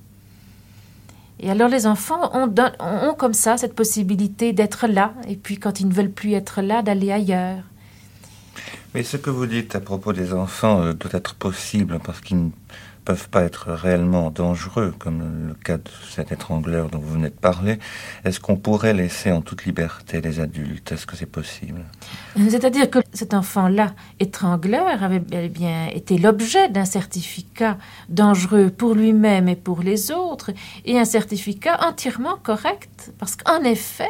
Et 1.40 1.50
alors 1.50 1.70
les 1.70 1.88
enfants 1.88 2.32
ont, 2.36 3.14
comme 3.16 3.34
ça 3.34 3.58
cette 3.58 3.74
possibilité 3.74 4.54
d'être 4.54 4.88
là, 4.88 5.14
et 5.28 5.36
puis 5.36 5.58
quand 5.58 5.80
ils 5.80 5.88
ne 5.88 5.94
veulent 5.94 6.12
plus 6.12 6.34
être 6.34 6.62
là, 6.62 6.84
d'aller 6.84 7.12
ailleurs. 7.12 7.64
Mais 8.94 9.04
ce 9.04 9.18
que 9.18 9.32
vous 9.32 9.48
dites 9.48 9.76
à 9.76 9.80
propos 9.80 10.14
des 10.14 10.34
enfants 10.34 10.82
euh, 10.82 10.94
doit 10.94 11.12
être 11.14 11.34
possible 11.36 12.00
parce 12.04 12.22
qu'ils 12.22 12.52
peuvent 13.04 13.30
pas 13.30 13.44
être 13.44 13.72
réellement 13.72 14.30
dangereux, 14.30 14.94
comme 14.98 15.48
le 15.48 15.54
cas 15.54 15.78
de 15.78 15.90
cet 16.10 16.32
étrangleur 16.32 16.90
dont 16.90 17.00
vous 17.00 17.14
venez 17.14 17.30
de 17.30 17.36
parler. 17.36 17.80
Est-ce 18.24 18.40
qu'on 18.40 18.58
pourrait 18.58 18.94
laisser 18.94 19.32
en 19.32 19.42
toute 19.42 19.66
liberté 19.66 20.22
les 20.22 20.40
adultes? 20.40 20.92
Est-ce 20.92 21.06
que 21.06 21.16
c'est 21.16 21.26
possible? 21.26 21.82
C'est-à-dire 22.36 22.90
que 22.90 23.00
cet 23.14 23.34
enfant-là, 23.34 23.94
étrangleur, 24.20 25.04
avait 25.04 25.20
bien 25.20 25.88
été 25.88 26.18
l'objet 26.18 26.70
d'un 26.70 26.86
certificat 26.86 27.78
dangereux 28.10 28.70
pour 28.70 28.94
lui-même 28.96 29.48
et 29.48 29.56
pour 29.56 29.82
les 29.82 30.12
autres, 30.12 30.52
et 30.86 31.00
un 31.00 31.06
certificat 31.06 31.78
entièrement 31.86 32.38
correct, 32.42 33.12
parce 33.18 33.36
qu'en 33.36 33.64
effet, 33.64 34.10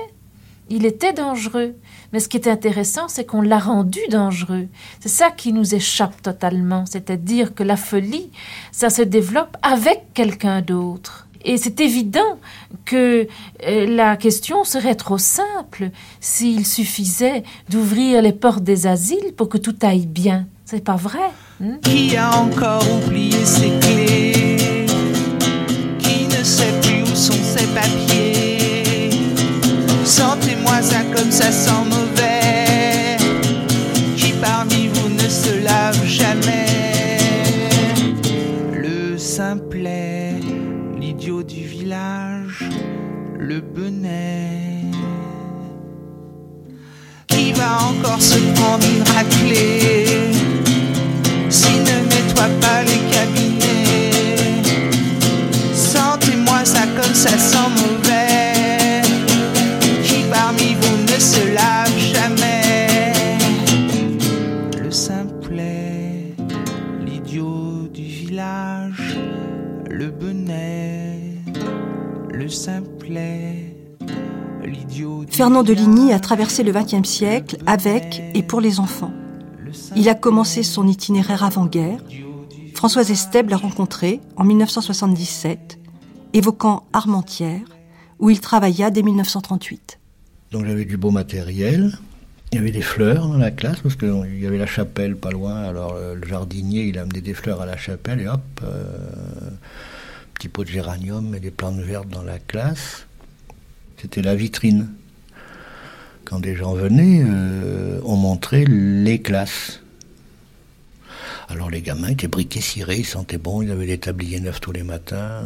il 0.72 0.86
était 0.86 1.14
dangereux. 1.14 1.76
Mais 2.14 2.20
ce 2.20 2.30
qui 2.30 2.38
est 2.38 2.48
intéressant, 2.48 3.08
c'est 3.08 3.26
qu'on 3.26 3.42
l'a 3.42 3.60
rendu 3.60 4.00
dangereux. 4.10 4.68
C'est 5.02 5.10
ça 5.10 5.30
qui 5.30 5.54
nous 5.54 5.76
échappe 5.76 6.22
totalement. 6.22 6.86
C'est-à-dire 6.86 7.54
que 7.54 7.64
la 7.64 7.78
folie, 7.78 8.32
ça 8.72 8.90
se 8.90 9.02
développe 9.02 9.58
avec 9.62 10.14
quelqu'un 10.14 10.62
d'autre. 10.62 11.28
Et 11.44 11.58
c'est 11.58 11.82
évident 11.82 12.38
que 12.86 13.28
euh, 13.68 13.88
la 13.88 14.16
question 14.16 14.64
serait 14.64 14.96
trop 14.96 15.18
simple 15.18 15.90
s'il 16.20 16.66
suffisait 16.66 17.44
d'ouvrir 17.70 18.22
les 18.22 18.34
portes 18.34 18.64
des 18.64 18.88
asiles 18.88 19.34
pour 19.36 19.50
que 19.50 19.58
tout 19.58 19.76
aille 19.82 20.06
bien. 20.06 20.48
C'est 20.66 20.84
pas 20.84 20.96
vrai. 20.96 21.32
Hein? 21.62 21.80
Qui 21.84 22.16
a 22.16 22.38
encore 22.38 22.84
oublié 23.04 23.44
ses 23.44 23.72
clés? 23.80 24.31
comme 31.22 31.32
ça 31.32 31.52
sent 31.52 31.84
mauvais, 31.86 33.16
qui 34.18 34.34
parmi 34.42 34.88
vous 34.88 35.10
ne 35.10 35.30
se 35.30 35.64
lave 35.64 36.04
jamais? 36.04 37.20
Le 38.74 39.20
simplet, 39.20 40.34
l'idiot 41.00 41.44
du 41.44 41.64
village, 41.64 42.68
le 43.38 43.62
benet, 43.62 44.86
qui 47.28 47.52
va 47.54 47.84
encore 47.90 48.22
se 48.22 48.40
prendre 48.56 48.86
une 48.88 49.04
raclée, 49.14 50.32
si 51.50 51.72
ne 51.72 51.98
nettoie 52.10 52.50
pas 52.62 52.82
les 52.82 53.02
cabinets? 53.14 54.64
Sentez-moi 55.76 56.66
ça 56.66 56.88
comme 57.00 57.14
ça 57.14 57.38
sent 57.38 57.70
mauvais. 57.76 58.01
Fernand 75.42 75.64
de 75.64 75.74
Ligny 75.74 76.14
a 76.14 76.20
traversé 76.20 76.62
le 76.62 76.72
XXe 76.72 77.10
siècle 77.10 77.58
avec 77.66 78.22
et 78.36 78.44
pour 78.44 78.62
les 78.62 78.80
enfants. 78.80 79.12
Il 79.96 80.08
a 80.08 80.14
commencé 80.14 80.62
son 80.62 80.88
itinéraire 80.88 81.44
avant-guerre. 81.44 81.98
Françoise 82.76 83.10
Estève 83.10 83.50
l'a 83.50 83.58
rencontré 83.58 84.20
en 84.36 84.44
1977, 84.44 85.80
évoquant 86.34 86.86
Armentières, 86.94 87.66
où 88.20 88.30
il 88.30 88.40
travailla 88.40 88.92
dès 88.92 89.02
1938. 89.02 89.98
Donc 90.52 90.68
j'avais 90.68 90.86
du 90.86 90.98
beau 90.98 91.10
matériel, 91.10 91.98
il 92.52 92.58
y 92.58 92.60
avait 92.60 92.70
des 92.70 92.84
fleurs 92.84 93.28
dans 93.28 93.40
la 93.40 93.50
classe, 93.50 93.80
parce 93.80 93.96
qu'il 93.96 94.40
y 94.40 94.46
avait 94.46 94.60
la 94.60 94.68
chapelle 94.68 95.16
pas 95.16 95.32
loin, 95.32 95.56
alors 95.64 95.96
euh, 95.96 96.14
le 96.14 96.28
jardinier, 96.28 96.84
il 96.84 97.00
amenait 97.00 97.22
des 97.22 97.34
fleurs 97.34 97.62
à 97.62 97.66
la 97.66 97.78
chapelle, 97.78 98.22
et 98.22 98.28
hop, 98.28 98.42
euh, 98.62 98.84
petit 100.36 100.50
pot 100.50 100.64
de 100.64 100.70
géranium 100.70 101.34
et 101.34 101.40
des 101.40 101.50
plantes 101.50 101.80
vertes 101.80 102.10
dans 102.10 102.22
la 102.22 102.38
classe. 102.38 103.08
C'était 103.98 104.22
la 104.22 104.36
vitrine. 104.36 104.90
Quand 106.32 106.40
des 106.40 106.56
gens 106.56 106.74
venaient, 106.74 107.22
euh, 107.26 108.00
on 108.06 108.16
montrait 108.16 108.64
les 108.64 109.22
classes. 109.22 109.82
Alors 111.50 111.70
les 111.70 111.82
gamins 111.82 112.08
étaient 112.08 112.30
briqués, 112.30 112.62
cirés, 112.62 113.00
ils 113.00 113.06
sentaient 113.06 113.38
bon, 113.38 113.62
ils 113.62 113.70
avaient 113.70 113.86
des 113.86 113.98
tabliers 113.98 114.40
neufs 114.40 114.62
tous 114.62 114.72
les 114.72 114.84
matins. 114.84 115.44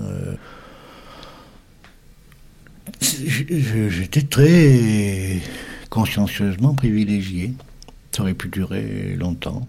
J'étais 3.02 4.21
très 4.21 5.41
consciencieusement 5.89 6.76
privilégié. 6.76 7.54
Ça 8.12 8.21
aurait 8.21 8.36
pu 8.36 8.50
durer 8.50 9.15
longtemps. 9.17 9.67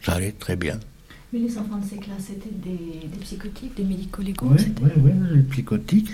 Ça 0.00 0.12
allait 0.12 0.32
très 0.32 0.56
bien. 0.56 0.80
Mais 1.34 1.40
les 1.40 1.58
enfants 1.58 1.76
de 1.76 1.84
ces 1.84 1.96
classes, 1.98 2.28
c'était 2.28 2.48
des, 2.54 3.18
psychotiques, 3.20 3.76
des 3.76 3.84
médico-légaux 3.84 4.46
Oui, 4.50 4.64
oui, 4.80 4.90
oui, 4.96 5.36
des 5.36 5.42
psychotiques. 5.42 6.12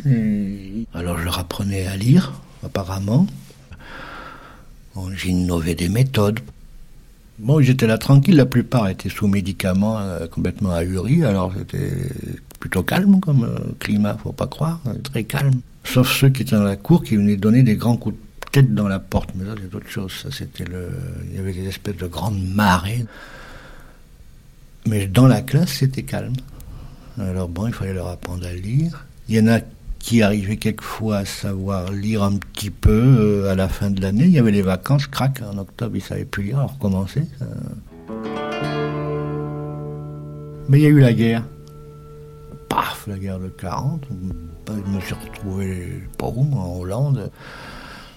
Alors 0.93 1.19
je 1.19 1.25
leur 1.25 1.39
apprenais 1.39 1.87
à 1.87 1.97
lire, 1.97 2.43
apparemment. 2.65 3.29
Bon, 5.01 5.11
J'innovais 5.15 5.75
des 5.75 5.89
méthodes. 5.89 6.41
Bon, 7.39 7.63
j'étais 7.63 7.87
là 7.87 7.97
tranquille, 7.97 8.37
la 8.37 8.45
plupart 8.45 8.87
étaient 8.87 9.09
sous 9.09 9.29
médicaments 9.29 9.99
euh, 9.99 10.27
complètement 10.27 10.73
ahuris, 10.73 11.25
alors 11.25 11.55
c'était 11.57 11.91
plutôt 12.59 12.83
calme 12.83 13.19
comme 13.19 13.45
euh, 13.45 13.73
climat, 13.79 14.19
faut 14.23 14.33
pas 14.33 14.47
croire, 14.47 14.79
très 15.03 15.25
calme. 15.25 15.63
Sauf 15.85 16.13
ceux 16.13 16.29
qui 16.29 16.43
étaient 16.43 16.57
dans 16.57 16.65
la 16.65 16.77
cour 16.77 17.03
qui 17.03 17.17
venaient 17.17 17.39
donner 17.39 17.63
des 17.63 17.77
grands 17.77 17.97
coups 17.97 18.15
de 18.17 18.51
tête 18.53 18.75
dans 18.75 18.89
la 18.89 18.99
porte, 18.99 19.31
mais 19.35 19.47
ça 19.47 19.55
c'est 19.59 19.75
autre 19.75 19.89
chose. 19.89 20.13
Ça 20.13 20.29
c'était 20.31 20.65
le, 20.65 20.91
il 21.31 21.37
y 21.37 21.39
avait 21.39 21.55
des 21.55 21.67
espèces 21.67 21.97
de 21.97 22.07
grandes 22.07 22.43
marées. 22.55 23.07
Mais 24.87 25.07
dans 25.07 25.27
la 25.27 25.41
classe 25.41 25.71
c'était 25.71 26.03
calme. 26.03 26.35
Alors 27.19 27.49
bon, 27.49 27.69
il 27.69 27.73
fallait 27.73 27.95
leur 27.95 28.09
apprendre 28.09 28.47
à 28.47 28.53
lire. 28.53 29.07
Il 29.31 29.37
y 29.37 29.41
en 29.41 29.49
a 29.49 29.61
qui 30.01 30.23
arrivaient 30.23 30.57
quelquefois 30.57 31.19
à 31.19 31.25
savoir 31.25 31.93
lire 31.93 32.25
un 32.25 32.37
petit 32.37 32.71
peu 32.71 32.91
euh, 32.91 33.53
à 33.53 33.55
la 33.55 33.69
fin 33.69 33.91
de 33.91 34.01
l'année. 34.01 34.25
Il 34.25 34.31
y 34.31 34.39
avait 34.39 34.51
les 34.51 34.63
vacances, 34.63 35.07
crac, 35.07 35.41
en 35.43 35.57
octobre 35.59 35.95
ils 35.95 36.03
savaient 36.03 36.25
plus 36.25 36.43
lire, 36.43 36.59
alors 36.59 36.73
recommencer. 36.73 37.23
Mais 40.69 40.79
il 40.79 40.83
y 40.83 40.87
a 40.87 40.89
eu 40.89 41.01
la 41.01 41.13
guerre. 41.13 41.45
Paf, 42.69 43.07
la 43.07 43.19
guerre 43.19 43.39
de 43.39 43.49
40. 43.49 44.07
Je 44.69 44.91
me 44.91 45.01
suis 45.01 45.15
retrouvé, 45.15 46.03
pas 46.17 46.27
où, 46.27 46.49
en 46.55 46.79
Hollande. 46.79 47.31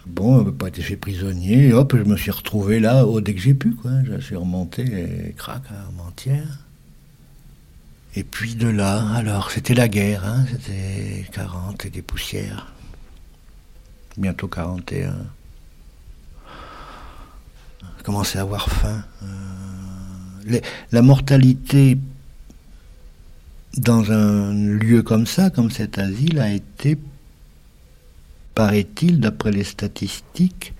Bon, 0.05 0.45
je 0.45 0.49
pas 0.51 0.67
été 0.67 0.81
fait 0.81 0.97
prisonnier, 0.97 1.73
hop, 1.73 1.95
je 1.95 2.03
me 2.03 2.17
suis 2.17 2.31
retrouvé 2.31 2.79
là, 2.79 3.05
oh, 3.05 3.21
dès 3.21 3.33
que 3.33 3.39
j'ai 3.39 3.53
pu, 3.53 3.71
quoi. 3.71 3.91
Je 4.03 4.19
suis 4.19 4.35
remonté, 4.35 4.83
et 4.83 5.33
crac, 5.33 5.61
à 5.69 5.85
Armentières. 5.85 6.59
Et 8.15 8.23
puis 8.23 8.55
de 8.55 8.67
là, 8.67 9.07
alors, 9.15 9.51
c'était 9.51 9.73
la 9.73 9.87
guerre, 9.87 10.23
hein, 10.25 10.45
c'était 10.51 11.25
40 11.31 11.85
et 11.85 11.89
des 11.89 12.01
poussières. 12.01 12.71
Bientôt 14.17 14.47
41. 14.47 15.15
Je 17.97 18.03
commençais 18.03 18.37
à 18.37 18.41
avoir 18.41 18.69
faim. 18.69 19.03
Euh, 19.23 20.59
la 20.91 21.01
mortalité 21.01 21.97
dans 23.77 24.11
un 24.11 24.53
lieu 24.53 25.01
comme 25.01 25.25
ça, 25.25 25.49
comme 25.49 25.71
cet 25.71 25.97
asile, 25.97 26.39
a 26.39 26.51
été 26.51 26.97
paraît-il, 28.53 29.19
d'après 29.19 29.51
les 29.51 29.63
statistiques, 29.63 30.73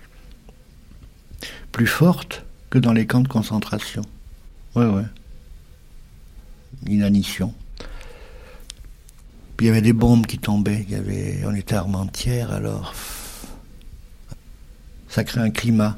plus 1.72 1.88
forte 1.88 2.46
que 2.70 2.78
dans 2.78 2.94
les 2.94 3.06
camps 3.06 3.22
de 3.22 3.28
concentration. 3.28 4.04
Ouais, 4.76 4.86
ouais. 4.86 5.06
Inanition. 6.88 7.54
Puis 9.58 9.68
il 9.68 9.70
y 9.70 9.72
avait 9.72 9.82
des 9.82 9.94
bombes 9.94 10.26
qui 10.26 10.40
tombaient, 10.40 10.86
il 10.88 10.94
y 10.94 10.96
avait, 10.96 11.42
on 11.46 11.54
était 11.54 11.76
Armentières, 11.76 12.52
alors 12.52 12.94
ça 15.08 15.24
crée 15.24 15.42
un 15.42 15.52
climat. 15.52 15.98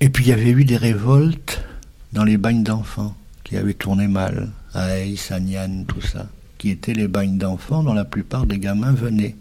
Et 0.00 0.10
puis 0.10 0.24
il 0.24 0.28
y 0.28 0.32
avait 0.32 0.50
eu 0.50 0.64
des 0.64 0.76
révoltes 0.76 1.64
dans 2.12 2.24
les 2.24 2.36
bagnes 2.36 2.62
d'enfants 2.62 3.16
qui 3.44 3.56
avaient 3.56 3.74
tourné 3.74 4.06
mal, 4.06 4.50
à 4.74 4.84
Aïs, 4.84 5.32
à 5.32 5.38
tout 5.86 6.02
ça, 6.02 6.28
qui 6.58 6.70
étaient 6.70 6.92
les 6.92 7.08
bagnes 7.08 7.38
d'enfants 7.38 7.82
dont 7.82 7.94
la 7.94 8.04
plupart 8.04 8.46
des 8.46 8.58
gamins 8.58 8.92
venaient 8.92 9.36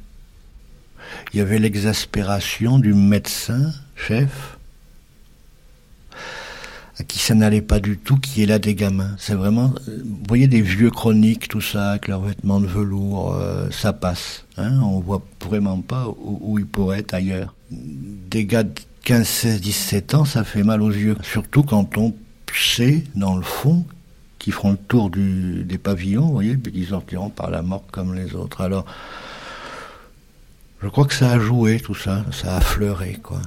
il 1.33 1.39
y 1.39 1.41
avait 1.41 1.59
l'exaspération 1.59 2.79
du 2.79 2.93
médecin, 2.93 3.71
chef, 3.95 4.56
à 6.99 7.03
qui 7.03 7.19
ça 7.19 7.36
n'allait 7.36 7.62
pas 7.62 7.79
du 7.79 7.97
tout, 7.97 8.17
qui 8.17 8.43
est 8.43 8.45
là 8.45 8.60
des 8.60 8.73
gamins. 8.73 9.15
C'est 9.19 9.36
vraiment, 9.36 9.73
vous 9.88 10.17
voyez 10.27 10.47
des 10.47 10.62
vieux 10.62 10.89
chroniques, 10.89 11.47
tout 11.47 11.62
ça, 11.62 11.91
avec 11.91 12.07
leurs 12.07 12.21
vêtements 12.21 12.60
de 12.60 12.67
velours, 12.67 13.36
euh, 13.36 13.69
ça 13.69 13.93
passe. 13.93 14.45
Hein, 14.57 14.79
on 14.81 14.99
voit 14.99 15.21
vraiment 15.47 15.79
pas 15.81 16.07
où, 16.07 16.57
ils 16.57 16.65
pourraient 16.65 16.99
être 16.99 17.13
ailleurs. 17.13 17.53
Des 17.69 18.45
gars 18.45 18.63
de 18.63 18.73
15, 19.03 19.27
16, 19.27 19.62
17 19.62 20.13
ans, 20.15 20.25
ça 20.25 20.43
fait 20.43 20.63
mal 20.63 20.81
aux 20.81 20.91
yeux. 20.91 21.17
Surtout 21.21 21.63
quand 21.63 21.97
on 21.97 22.13
sait, 22.53 23.03
dans 23.15 23.36
le 23.36 23.43
fond, 23.43 23.86
qu'ils 24.39 24.53
feront 24.53 24.71
le 24.71 24.77
tour 24.77 25.12
des 25.12 25.77
pavillons, 25.77 26.25
vous 26.25 26.33
voyez, 26.33 26.57
puis 26.57 26.71
qu'ils 26.71 26.88
sortiront 26.88 27.29
par 27.29 27.51
la 27.51 27.62
mort 27.62 27.83
comme 27.91 28.15
les 28.15 28.33
autres. 28.33 28.62
Alors, 28.62 28.86
je 30.81 30.88
crois 30.88 31.05
que 31.05 31.13
ça 31.13 31.31
a 31.31 31.39
joué 31.39 31.79
tout 31.79 31.95
ça, 31.95 32.23
ça 32.31 32.55
a 32.55 32.62
fleuré 32.62 33.17
quoi. 33.21 33.41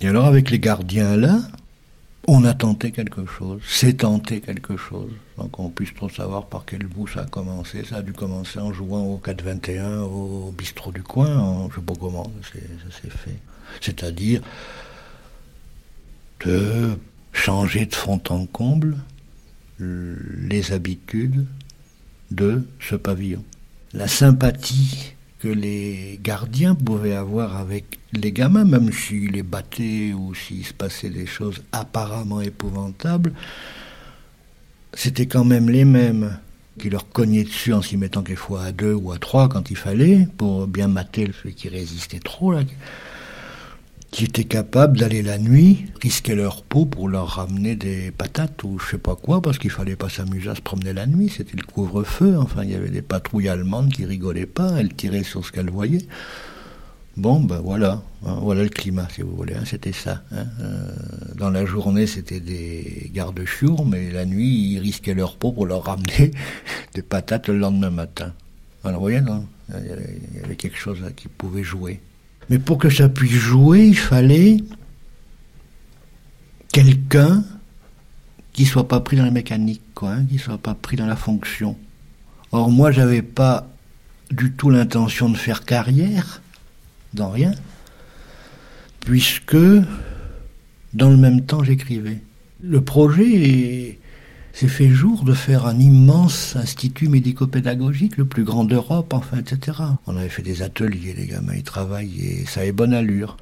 Et 0.00 0.08
alors 0.08 0.24
avec 0.24 0.50
les 0.50 0.58
gardiens 0.58 1.16
là, 1.16 1.38
on 2.28 2.44
a 2.44 2.54
tenté 2.54 2.92
quelque 2.92 3.26
chose, 3.26 3.60
c'est 3.66 3.98
tenté 3.98 4.40
quelque 4.40 4.76
chose, 4.76 5.10
sans 5.36 5.48
qu'on 5.48 5.70
puisse 5.70 5.92
trop 5.94 6.08
savoir 6.08 6.46
par 6.46 6.64
quel 6.64 6.86
bout 6.86 7.08
ça 7.08 7.22
a 7.22 7.24
commencé. 7.26 7.84
Ça 7.84 7.96
a 7.96 8.02
dû 8.02 8.12
commencer 8.12 8.60
en 8.60 8.72
jouant 8.72 9.02
au 9.02 9.18
421, 9.18 10.02
au 10.02 10.54
bistrot 10.56 10.92
du 10.92 11.02
coin, 11.02 11.68
je 11.70 11.76
sais 11.76 11.82
pas 11.82 11.94
comment 11.98 12.30
ça 12.42 12.58
s'est 13.02 13.10
fait. 13.10 13.38
C'est-à-dire 13.80 14.40
de 16.44 16.96
changer 17.32 17.86
de 17.86 17.94
fond 17.94 18.20
en 18.28 18.46
comble 18.46 18.96
les 19.78 20.72
habitudes 20.72 21.44
de 22.30 22.64
ce 22.80 22.94
pavillon. 22.94 23.44
La 23.92 24.06
sympathie 24.06 25.14
que 25.42 25.48
les 25.48 26.20
gardiens 26.22 26.76
pouvaient 26.76 27.16
avoir 27.16 27.56
avec 27.56 27.98
les 28.12 28.30
gamins, 28.30 28.64
même 28.64 28.92
s'ils 28.92 29.32
les 29.32 29.42
battaient 29.42 30.12
ou 30.12 30.36
s'il 30.36 30.64
se 30.64 30.72
passait 30.72 31.10
des 31.10 31.26
choses 31.26 31.64
apparemment 31.72 32.40
épouvantables, 32.40 33.32
c'était 34.94 35.26
quand 35.26 35.44
même 35.44 35.68
les 35.68 35.84
mêmes 35.84 36.38
qui 36.78 36.90
leur 36.90 37.08
cognaient 37.08 37.42
dessus 37.42 37.72
en 37.72 37.82
s'y 37.82 37.96
mettant 37.96 38.22
quelquefois 38.22 38.62
à 38.66 38.72
deux 38.72 38.94
ou 38.94 39.10
à 39.10 39.18
trois 39.18 39.48
quand 39.48 39.68
il 39.72 39.76
fallait, 39.76 40.28
pour 40.38 40.68
bien 40.68 40.86
mater 40.86 41.28
celui 41.42 41.54
qui 41.54 41.68
résistait 41.68 42.20
trop, 42.20 42.52
là, 42.52 42.60
qui 44.12 44.24
étaient 44.24 44.44
capables 44.44 44.98
d'aller 44.98 45.22
la 45.22 45.38
nuit, 45.38 45.86
risquer 46.02 46.34
leur 46.34 46.62
peau 46.62 46.84
pour 46.84 47.08
leur 47.08 47.28
ramener 47.28 47.76
des 47.76 48.10
patates 48.10 48.62
ou 48.62 48.78
je 48.78 48.90
sais 48.90 48.98
pas 48.98 49.16
quoi, 49.16 49.40
parce 49.40 49.58
qu'il 49.58 49.70
fallait 49.70 49.96
pas 49.96 50.10
s'amuser 50.10 50.50
à 50.50 50.54
se 50.54 50.60
promener 50.60 50.92
la 50.92 51.06
nuit, 51.06 51.30
c'était 51.34 51.56
le 51.56 51.62
couvre-feu, 51.62 52.36
enfin 52.38 52.62
il 52.62 52.70
y 52.70 52.74
avait 52.74 52.90
des 52.90 53.00
patrouilles 53.00 53.48
allemandes 53.48 53.90
qui 53.90 54.04
rigolaient 54.04 54.46
pas, 54.46 54.70
elles 54.78 54.92
tiraient 54.92 55.22
sur 55.22 55.44
ce 55.44 55.50
qu'elles 55.50 55.70
voyaient. 55.70 56.06
Bon, 57.16 57.40
ben 57.40 57.60
voilà, 57.60 58.02
hein, 58.26 58.38
voilà 58.42 58.62
le 58.62 58.68
climat 58.68 59.08
si 59.10 59.22
vous 59.22 59.34
voulez, 59.34 59.54
hein, 59.54 59.64
c'était 59.64 59.92
ça. 59.92 60.22
Hein, 60.30 60.44
euh, 60.60 60.90
dans 61.34 61.50
la 61.50 61.64
journée 61.64 62.06
c'était 62.06 62.40
des 62.40 63.10
gardes-chiours, 63.14 63.86
mais 63.86 64.10
la 64.10 64.26
nuit 64.26 64.72
ils 64.72 64.78
risquaient 64.78 65.14
leur 65.14 65.36
peau 65.36 65.52
pour 65.52 65.64
leur 65.64 65.84
ramener 65.84 66.32
des 66.94 67.02
patates 67.02 67.48
le 67.48 67.56
lendemain 67.58 67.90
matin. 67.90 68.34
Alors 68.84 69.00
vous 69.00 69.04
voyez, 69.04 69.22
non? 69.22 69.46
Il 69.74 70.36
y 70.38 70.44
avait 70.44 70.56
quelque 70.56 70.76
chose 70.76 70.98
qui 71.16 71.28
pouvait 71.28 71.62
jouer. 71.62 72.00
Mais 72.50 72.58
pour 72.58 72.78
que 72.78 72.90
ça 72.90 73.08
puisse 73.08 73.32
jouer, 73.32 73.86
il 73.86 73.96
fallait 73.96 74.58
quelqu'un 76.72 77.44
qui 78.52 78.66
soit 78.66 78.88
pas 78.88 79.00
pris 79.00 79.16
dans 79.16 79.24
la 79.24 79.30
mécanique, 79.30 79.82
quoi, 79.94 80.12
hein, 80.12 80.24
qui 80.28 80.38
soit 80.38 80.58
pas 80.58 80.74
pris 80.74 80.96
dans 80.96 81.06
la 81.06 81.16
fonction. 81.16 81.76
Or 82.50 82.70
moi, 82.70 82.90
j'avais 82.90 83.22
pas 83.22 83.68
du 84.30 84.52
tout 84.52 84.70
l'intention 84.70 85.28
de 85.28 85.36
faire 85.36 85.64
carrière 85.64 86.42
dans 87.14 87.30
rien, 87.30 87.52
puisque 89.00 89.56
dans 90.94 91.10
le 91.10 91.16
même 91.16 91.42
temps, 91.42 91.64
j'écrivais. 91.64 92.22
Le 92.62 92.80
projet 92.80 93.98
s'est 94.52 94.68
fait 94.68 94.88
jour 94.88 95.24
de 95.24 95.32
faire 95.32 95.66
un 95.66 95.78
immense 95.78 96.56
institut 96.56 97.08
médico-pédagogique, 97.08 98.16
le 98.16 98.26
plus 98.26 98.44
grand 98.44 98.64
d'Europe, 98.64 99.12
enfin, 99.14 99.38
etc. 99.38 99.78
On 100.06 100.16
avait 100.16 100.28
fait 100.28 100.42
des 100.42 100.62
ateliers, 100.62 101.14
les 101.14 101.26
gamins, 101.26 101.54
ils 101.54 101.62
travaillaient, 101.62 102.44
ça 102.46 102.60
avait 102.60 102.72
bonne 102.72 102.92
allure. 102.92 103.36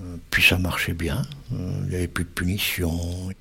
Euh, 0.00 0.16
puis 0.30 0.42
ça 0.42 0.58
marchait 0.58 0.94
bien, 0.94 1.22
euh, 1.52 1.80
il 1.84 1.90
n'y 1.90 1.94
avait 1.96 2.08
plus 2.08 2.24
de 2.24 2.30
punition. 2.30 2.90
Vous 2.90 3.32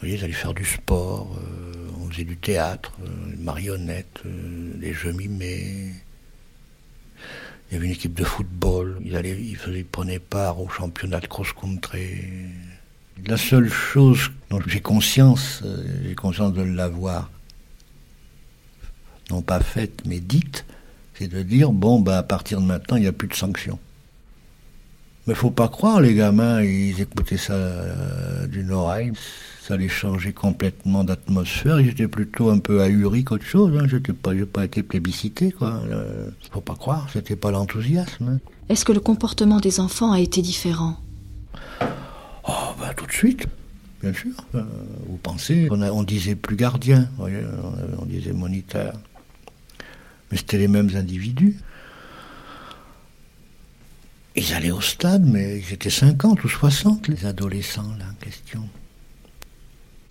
voyez, 0.00 0.16
ils 0.16 0.24
allaient 0.24 0.32
faire 0.32 0.54
du 0.54 0.64
sport, 0.64 1.38
euh, 1.38 1.90
on 2.00 2.10
faisait 2.10 2.24
du 2.24 2.36
théâtre, 2.36 2.92
des 3.30 3.42
marionnettes, 3.42 4.20
des 4.24 4.92
jeux 4.92 5.12
mimés. 5.12 5.92
Il 7.70 7.74
y 7.74 7.76
avait 7.78 7.86
une 7.86 7.92
équipe 7.92 8.14
de 8.14 8.24
football, 8.24 8.98
ils, 9.02 9.16
allaient, 9.16 9.38
ils, 9.40 9.56
ils 9.74 9.84
prenaient 9.86 10.18
part 10.18 10.60
au 10.60 10.68
championnat 10.68 11.20
de 11.20 11.26
cross-country. 11.26 12.20
La 13.26 13.36
seule 13.36 13.70
chose 13.70 14.30
dont 14.50 14.60
j'ai 14.66 14.80
conscience, 14.80 15.62
j'ai 16.04 16.14
conscience 16.14 16.52
de 16.52 16.62
l'avoir, 16.62 17.30
non 19.30 19.42
pas 19.42 19.60
faite, 19.60 20.02
mais 20.06 20.18
dite, 20.20 20.64
c'est 21.14 21.28
de 21.28 21.42
dire, 21.42 21.72
bon, 21.72 22.00
bah, 22.00 22.18
à 22.18 22.22
partir 22.22 22.60
de 22.60 22.66
maintenant, 22.66 22.96
il 22.96 23.02
n'y 23.02 23.06
a 23.06 23.12
plus 23.12 23.28
de 23.28 23.34
sanctions. 23.34 23.78
Mais 25.26 25.34
faut 25.34 25.50
pas 25.50 25.68
croire, 25.68 26.00
les 26.00 26.14
gamins, 26.14 26.62
ils 26.62 27.00
écoutaient 27.00 27.36
ça 27.36 27.52
euh, 27.52 28.46
d'une 28.48 28.72
oreille. 28.72 29.12
Ça 29.60 29.76
les 29.76 29.88
changeait 29.88 30.32
complètement 30.32 31.04
d'atmosphère. 31.04 31.78
Étaient 31.78 32.08
plutôt 32.08 32.50
un 32.50 32.58
peu 32.58 32.82
ahuris 32.82 33.22
qu'autre 33.22 33.44
chose. 33.44 33.78
Hein. 33.78 33.86
J'étais 33.88 34.12
pas 34.12 34.64
été 34.64 34.82
plébiscité, 34.82 35.52
quoi. 35.52 35.80
Euh, 35.88 36.28
faut 36.50 36.60
pas 36.60 36.74
croire, 36.74 37.08
c'était 37.12 37.36
pas 37.36 37.52
l'enthousiasme. 37.52 38.28
Hein. 38.28 38.38
Est-ce 38.68 38.84
que 38.84 38.90
le 38.90 38.98
comportement 38.98 39.60
des 39.60 39.78
enfants 39.78 40.10
a 40.10 40.18
été 40.18 40.42
différent? 40.42 40.96
Oh, 42.48 42.74
bah 42.78 42.92
tout 42.94 43.06
de 43.06 43.12
suite, 43.12 43.46
bien 44.02 44.12
sûr. 44.12 44.32
Euh, 44.54 44.62
vous 45.06 45.16
pensez, 45.16 45.68
on, 45.70 46.02
disait 46.02 46.34
plus 46.34 46.56
gardien, 46.56 47.08
on 47.18 48.04
disait 48.06 48.32
moniteur. 48.32 48.94
Mais 50.30 50.38
c'était 50.38 50.58
les 50.58 50.68
mêmes 50.68 50.90
individus. 50.94 51.56
Ils 54.34 54.54
allaient 54.54 54.70
au 54.70 54.80
stade, 54.80 55.26
mais 55.26 55.58
ils 55.58 55.74
étaient 55.74 55.90
50 55.90 56.42
ou 56.42 56.48
60, 56.48 57.08
les 57.08 57.26
adolescents, 57.26 57.94
là, 57.98 58.06
en 58.10 58.24
question. 58.24 58.66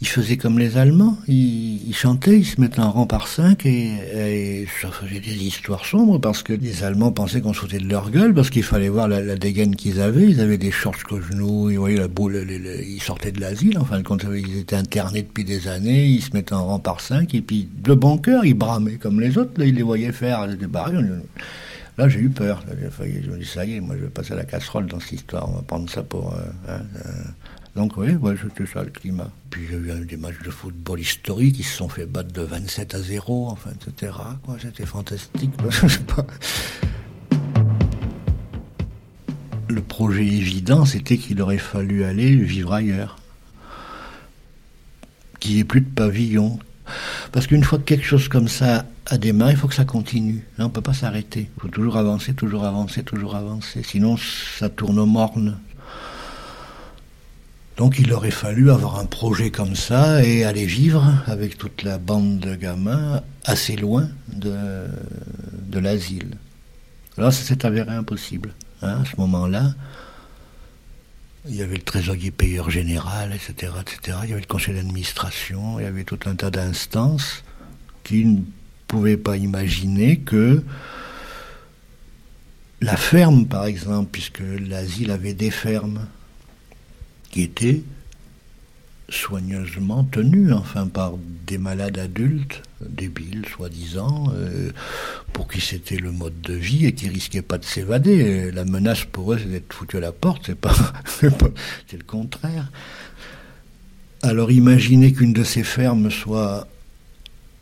Ils 0.01 0.07
faisaient 0.07 0.37
comme 0.37 0.57
les 0.57 0.77
Allemands, 0.77 1.15
ils, 1.27 1.93
chantaient, 1.93 2.39
ils 2.39 2.45
se 2.45 2.59
mettaient 2.59 2.79
en 2.79 2.89
rang 2.89 3.05
par 3.05 3.27
cinq 3.27 3.67
et, 3.67 4.65
ça 4.81 4.89
faisait 4.89 5.19
des 5.19 5.35
histoires 5.35 5.85
sombres 5.85 6.19
parce 6.19 6.41
que 6.41 6.53
les 6.53 6.83
Allemands 6.83 7.11
pensaient 7.11 7.39
qu'on 7.39 7.53
se 7.53 7.59
foutait 7.59 7.77
de 7.77 7.87
leur 7.87 8.09
gueule 8.09 8.33
parce 8.33 8.49
qu'il 8.49 8.63
fallait 8.63 8.89
voir 8.89 9.07
la, 9.07 9.35
dégaine 9.35 9.75
qu'ils 9.75 10.01
avaient. 10.01 10.27
Ils 10.27 10.41
avaient 10.41 10.57
des 10.57 10.71
shorts 10.71 11.03
qu'aux 11.07 11.21
genoux, 11.21 11.69
ils, 11.69 11.77
voyaient 11.77 11.99
la 11.99 12.07
boule, 12.07 12.47
ils 12.49 13.01
sortaient 13.01 13.31
de 13.31 13.39
l'asile, 13.39 13.77
en 13.77 13.85
fin 13.85 14.01
ils 14.33 14.57
étaient 14.57 14.75
internés 14.75 15.21
depuis 15.21 15.43
des 15.43 15.67
années, 15.67 16.07
ils 16.07 16.23
se 16.23 16.31
mettaient 16.33 16.53
en 16.53 16.65
rang 16.65 16.79
par 16.79 16.99
cinq 16.99 17.35
et 17.35 17.41
puis 17.41 17.69
de 17.71 17.93
bon 17.93 18.17
cœur, 18.17 18.43
ils 18.43 18.55
bramaient 18.55 18.95
comme 18.95 19.21
les 19.21 19.37
autres, 19.37 19.51
là, 19.57 19.65
ils 19.65 19.75
les 19.75 19.83
voyaient 19.83 20.11
faire, 20.11 20.47
ils 20.47 20.55
étaient 20.55 20.65
barrés. 20.65 20.97
Là, 21.97 22.07
j'ai 22.09 22.19
eu 22.19 22.29
peur. 22.29 22.63
Je 22.67 23.29
me 23.29 23.37
dis, 23.37 23.45
ça 23.45 23.65
y 23.65 23.75
est, 23.75 23.79
moi, 23.79 23.95
je 23.95 24.03
vais 24.05 24.09
passer 24.09 24.33
à 24.33 24.37
la 24.37 24.45
casserole 24.45 24.87
dans 24.87 24.99
cette 24.99 25.11
histoire. 25.11 25.49
On 25.49 25.57
va 25.57 25.61
prendre 25.61 25.89
ça 25.89 26.01
pour. 26.01 26.33
Euh, 26.33 26.39
hein, 26.67 26.81
euh. 27.05 27.09
Donc, 27.75 27.95
oui, 27.97 28.09
c'était 28.41 28.65
ça 28.65 28.83
le 28.83 28.89
climat. 28.89 29.29
Puis, 29.49 29.61
j'ai 29.69 29.77
eu 29.77 30.05
des 30.05 30.17
matchs 30.17 30.41
de 30.43 30.49
football 30.49 30.99
historiques 30.99 31.55
qui 31.55 31.63
se 31.63 31.77
sont 31.77 31.89
fait 31.89 32.05
battre 32.05 32.31
de 32.33 32.41
27 32.41 32.95
à 32.95 33.01
0, 33.01 33.47
enfin, 33.49 33.71
etc. 33.71 34.13
C'était 34.59 34.85
fantastique. 34.85 35.51
Le 39.69 39.81
projet 39.81 40.25
évident, 40.25 40.85
c'était 40.85 41.17
qu'il 41.17 41.41
aurait 41.41 41.57
fallu 41.57 42.03
aller 42.03 42.35
vivre 42.35 42.73
ailleurs. 42.73 43.17
Qu'il 45.39 45.53
n'y 45.53 45.59
ait 45.59 45.63
plus 45.63 45.79
de 45.79 45.89
pavillon, 45.89 46.59
parce 47.31 47.47
qu'une 47.47 47.63
fois 47.63 47.79
que 47.79 47.83
quelque 47.83 48.05
chose 48.05 48.27
comme 48.27 48.47
ça 48.47 48.85
a 49.05 49.17
démarré, 49.17 49.53
il 49.53 49.57
faut 49.57 49.67
que 49.67 49.75
ça 49.75 49.85
continue. 49.85 50.43
On 50.57 50.63
ne 50.63 50.69
peut 50.69 50.81
pas 50.81 50.93
s'arrêter. 50.93 51.49
Il 51.57 51.61
faut 51.61 51.67
toujours 51.67 51.97
avancer, 51.97 52.33
toujours 52.33 52.65
avancer, 52.65 53.03
toujours 53.03 53.35
avancer. 53.35 53.83
Sinon, 53.83 54.17
ça 54.17 54.69
tourne 54.69 55.03
morne. 55.05 55.57
Donc 57.81 57.97
il 57.97 58.13
aurait 58.13 58.29
fallu 58.29 58.69
avoir 58.69 58.99
un 58.99 59.07
projet 59.07 59.49
comme 59.49 59.75
ça 59.75 60.23
et 60.23 60.43
aller 60.43 60.67
vivre 60.67 61.03
avec 61.25 61.57
toute 61.57 61.81
la 61.81 61.97
bande 61.97 62.37
de 62.37 62.53
gamins 62.53 63.23
assez 63.43 63.75
loin 63.75 64.07
de, 64.31 64.85
l'asile. 65.79 66.37
Là, 67.17 67.31
ça 67.31 67.43
s'est 67.43 67.65
avéré 67.65 67.89
impossible. 67.89 68.53
Hein, 68.83 69.01
à 69.01 69.05
ce 69.05 69.19
moment-là, 69.19 69.73
il 71.49 71.55
y 71.55 71.63
avait 71.63 71.77
le 71.77 71.81
trésorier 71.81 72.29
payeur 72.29 72.69
général, 72.69 73.33
etc., 73.33 73.73
etc. 73.81 74.19
Il 74.25 74.29
y 74.29 74.33
avait 74.33 74.41
le 74.41 74.47
conseil 74.47 74.75
d'administration, 74.75 75.79
il 75.79 75.83
y 75.83 75.87
avait 75.87 76.03
tout 76.03 76.19
un 76.27 76.35
tas 76.35 76.51
d'instances 76.51 77.43
qui 78.03 78.25
ne 78.25 78.41
pouvaient 78.87 79.17
pas 79.17 79.37
imaginer 79.37 80.19
que 80.19 80.63
la 82.79 82.95
ferme, 82.95 83.47
par 83.47 83.65
exemple, 83.65 84.09
puisque 84.11 84.43
l'asile 84.69 85.09
avait 85.09 85.33
des 85.33 85.49
fermes 85.49 86.05
qui 87.31 87.41
étaient 87.41 87.83
soigneusement 89.09 90.03
tenus, 90.05 90.53
enfin, 90.53 90.87
par 90.87 91.13
des 91.45 91.57
malades 91.57 91.97
adultes, 91.97 92.61
débiles, 92.81 93.45
soi-disant, 93.45 94.31
euh, 94.33 94.71
pour 95.33 95.47
qui 95.47 95.59
c'était 95.59 95.97
le 95.97 96.11
mode 96.11 96.39
de 96.41 96.53
vie 96.53 96.85
et 96.85 96.93
qui 96.93 97.09
risquaient 97.09 97.41
pas 97.41 97.57
de 97.57 97.65
s'évader. 97.65 98.51
La 98.51 98.63
menace 98.63 99.03
pour 99.03 99.33
eux, 99.33 99.39
c'est 99.39 99.49
d'être 99.49 99.73
foutu 99.73 99.97
à 99.97 99.99
la 99.99 100.11
porte, 100.11 100.45
c'est 100.47 100.59
pas, 100.59 100.73
c'est 101.19 101.97
le 101.97 102.03
contraire. 102.05 102.71
Alors 104.23 104.51
imaginez 104.51 105.13
qu'une 105.13 105.33
de 105.33 105.43
ces 105.43 105.63
fermes 105.63 106.11
soit 106.11 106.67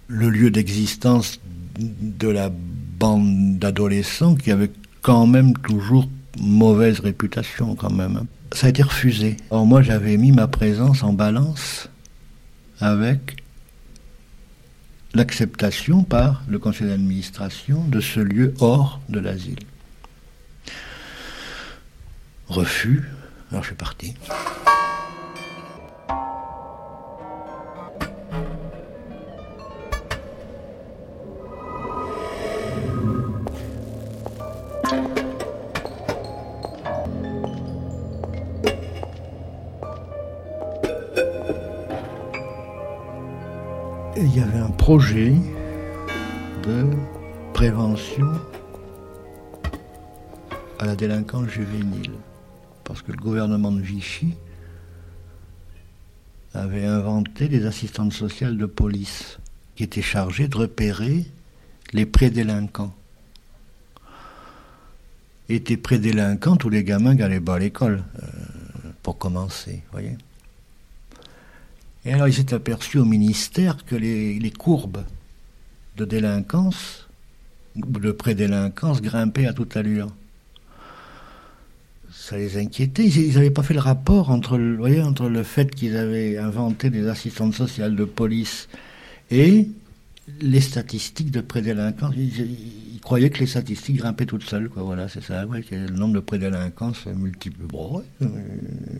le 0.07 0.29
lieu 0.29 0.51
d'existence 0.51 1.39
de 1.79 2.27
la 2.27 2.51
bande 2.51 3.57
d'adolescents 3.57 4.35
qui 4.35 4.51
avait 4.51 4.71
quand 5.01 5.25
même 5.25 5.53
toujours 5.57 6.09
mauvaise 6.39 6.99
réputation 6.99 7.75
quand 7.75 7.91
même 7.91 8.25
ça 8.53 8.67
a 8.67 8.69
été 8.69 8.83
refusé. 8.83 9.37
Alors 9.51 9.65
moi, 9.65 9.81
j'avais 9.81 10.17
mis 10.17 10.31
ma 10.31 10.47
présence 10.47 11.03
en 11.03 11.13
balance 11.13 11.89
avec 12.79 13.43
l'acceptation 15.13 16.03
par 16.03 16.43
le 16.47 16.59
conseil 16.59 16.87
d'administration 16.87 17.83
de 17.85 17.99
ce 17.99 18.19
lieu 18.19 18.53
hors 18.59 19.01
de 19.09 19.19
l'asile. 19.19 19.59
Refus, 22.47 23.03
alors 23.51 23.63
je 23.63 23.69
suis 23.69 23.75
parti. 23.75 24.13
Projet 44.89 45.35
de 46.63 46.83
prévention 47.53 48.25
à 50.79 50.85
la 50.87 50.95
délinquance 50.95 51.47
juvénile. 51.47 52.13
Parce 52.85 53.03
que 53.03 53.11
le 53.11 53.19
gouvernement 53.19 53.71
de 53.71 53.81
Vichy 53.81 54.33
avait 56.55 56.87
inventé 56.87 57.47
des 57.49 57.67
assistantes 57.67 58.13
sociales 58.13 58.57
de 58.57 58.65
police 58.65 59.37
qui 59.75 59.83
étaient 59.83 60.01
chargées 60.01 60.47
de 60.47 60.57
repérer 60.57 61.27
les 61.93 62.07
prédélinquants. 62.07 62.95
Étaient 65.49 65.77
prédélinquants 65.77 66.55
tous 66.55 66.69
les 66.69 66.83
gamins 66.83 67.15
qui 67.15 67.21
n'allaient 67.21 67.39
pas 67.39 67.57
à 67.57 67.59
l'école, 67.59 68.03
euh, 68.23 68.27
pour 69.03 69.19
commencer, 69.19 69.83
voyez. 69.91 70.17
Et 72.05 72.13
alors 72.13 72.27
il 72.27 72.33
s'est 72.33 72.53
aperçu 72.53 72.97
au 72.97 73.05
ministère 73.05 73.85
que 73.85 73.95
les, 73.95 74.51
courbes 74.57 75.03
de 75.97 76.05
délinquance, 76.05 77.07
de 77.75 78.11
prédélinquance, 78.11 79.01
grimpaient 79.01 79.47
à 79.47 79.53
toute 79.53 79.75
allure. 79.75 80.07
Ça 82.11 82.37
les 82.37 82.57
inquiétait. 82.57 83.05
Ils 83.05 83.33
n'avaient 83.33 83.49
pas 83.49 83.63
fait 83.63 83.73
le 83.73 83.79
rapport 83.79 84.29
entre, 84.29 84.57
entre 85.01 85.29
le 85.29 85.43
fait 85.43 85.73
qu'ils 85.73 85.97
avaient 85.97 86.37
inventé 86.37 86.89
des 86.89 87.07
assistantes 87.07 87.53
sociales 87.53 87.95
de 87.95 88.05
police 88.05 88.69
et 89.31 89.67
les 90.41 90.61
statistiques 90.61 91.31
de 91.31 91.41
prédélinquance. 91.41 92.13
Ils, 92.15 92.99
croyaient 93.01 93.29
que 93.29 93.39
les 93.39 93.47
statistiques 93.47 93.97
grimpaient 93.97 94.25
toutes 94.25 94.43
seules, 94.43 94.69
quoi. 94.69 94.83
Voilà, 94.83 95.07
c'est 95.07 95.23
ça. 95.23 95.45
Le 95.45 95.89
nombre 95.89 96.15
de 96.15 96.19
prédélinquants 96.19 96.93
se 96.93 97.09
multiplie. 97.09 97.65
Bon, 97.65 98.03
il 98.21 98.27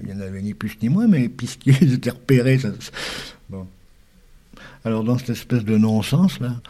n'y 0.05 0.13
en 0.13 0.21
avait 0.21 0.41
ni 0.41 0.53
plus 0.53 0.77
ni 0.81 0.89
moins, 0.89 1.07
mais 1.07 1.29
puisqu'ils 1.29 1.93
étaient 1.93 2.09
repérés, 2.11 2.59
ça, 2.59 2.69
bon. 3.49 3.67
Alors, 4.85 5.03
dans 5.03 5.17
cette 5.17 5.31
espèce 5.31 5.65
de 5.65 5.77
non-sens, 5.77 6.39
là, 6.39 6.61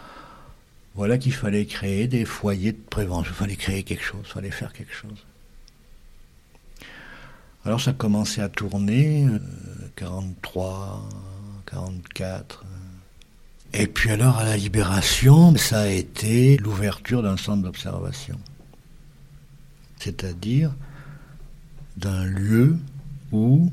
voilà 0.95 1.17
qu'il 1.17 1.33
fallait 1.33 1.65
créer 1.65 2.07
des 2.07 2.25
foyers 2.25 2.71
de 2.71 2.81
prévention. 2.89 3.31
Il 3.31 3.35
fallait 3.35 3.55
créer 3.55 3.83
quelque 3.83 4.03
chose, 4.03 4.21
il 4.25 4.31
fallait 4.31 4.51
faire 4.51 4.73
quelque 4.73 4.93
chose. 4.93 5.25
Alors, 7.65 7.79
ça 7.79 7.93
commençait 7.93 8.41
à 8.41 8.49
tourner, 8.49 9.27
43, 9.95 11.07
44. 11.67 12.65
Et 13.73 13.87
puis 13.87 14.09
alors, 14.09 14.37
à 14.37 14.45
la 14.45 14.57
libération, 14.57 15.55
ça 15.55 15.81
a 15.81 15.87
été 15.87 16.57
l'ouverture 16.57 17.21
d'un 17.21 17.37
centre 17.37 17.63
d'observation. 17.63 18.39
C'est-à-dire 19.99 20.73
d'un 21.97 22.25
lieu 22.25 22.77
où 23.31 23.71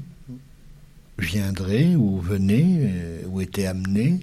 viendrait, 1.18 1.94
ou 1.96 2.20
venait, 2.20 3.24
ou 3.26 3.40
étaient 3.40 3.66
amenés 3.66 4.20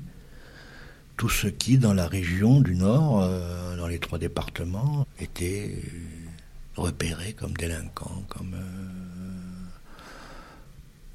tout 1.17 1.29
ce 1.29 1.47
qui, 1.47 1.77
dans 1.77 1.93
la 1.93 2.07
région 2.07 2.61
du 2.61 2.75
Nord, 2.75 3.21
euh, 3.21 3.75
dans 3.77 3.87
les 3.87 3.99
trois 3.99 4.19
départements, 4.19 5.07
était 5.19 5.81
repéré 6.75 7.33
comme 7.33 7.53
délinquants, 7.53 8.23
comme 8.27 8.53
euh, 8.53 9.63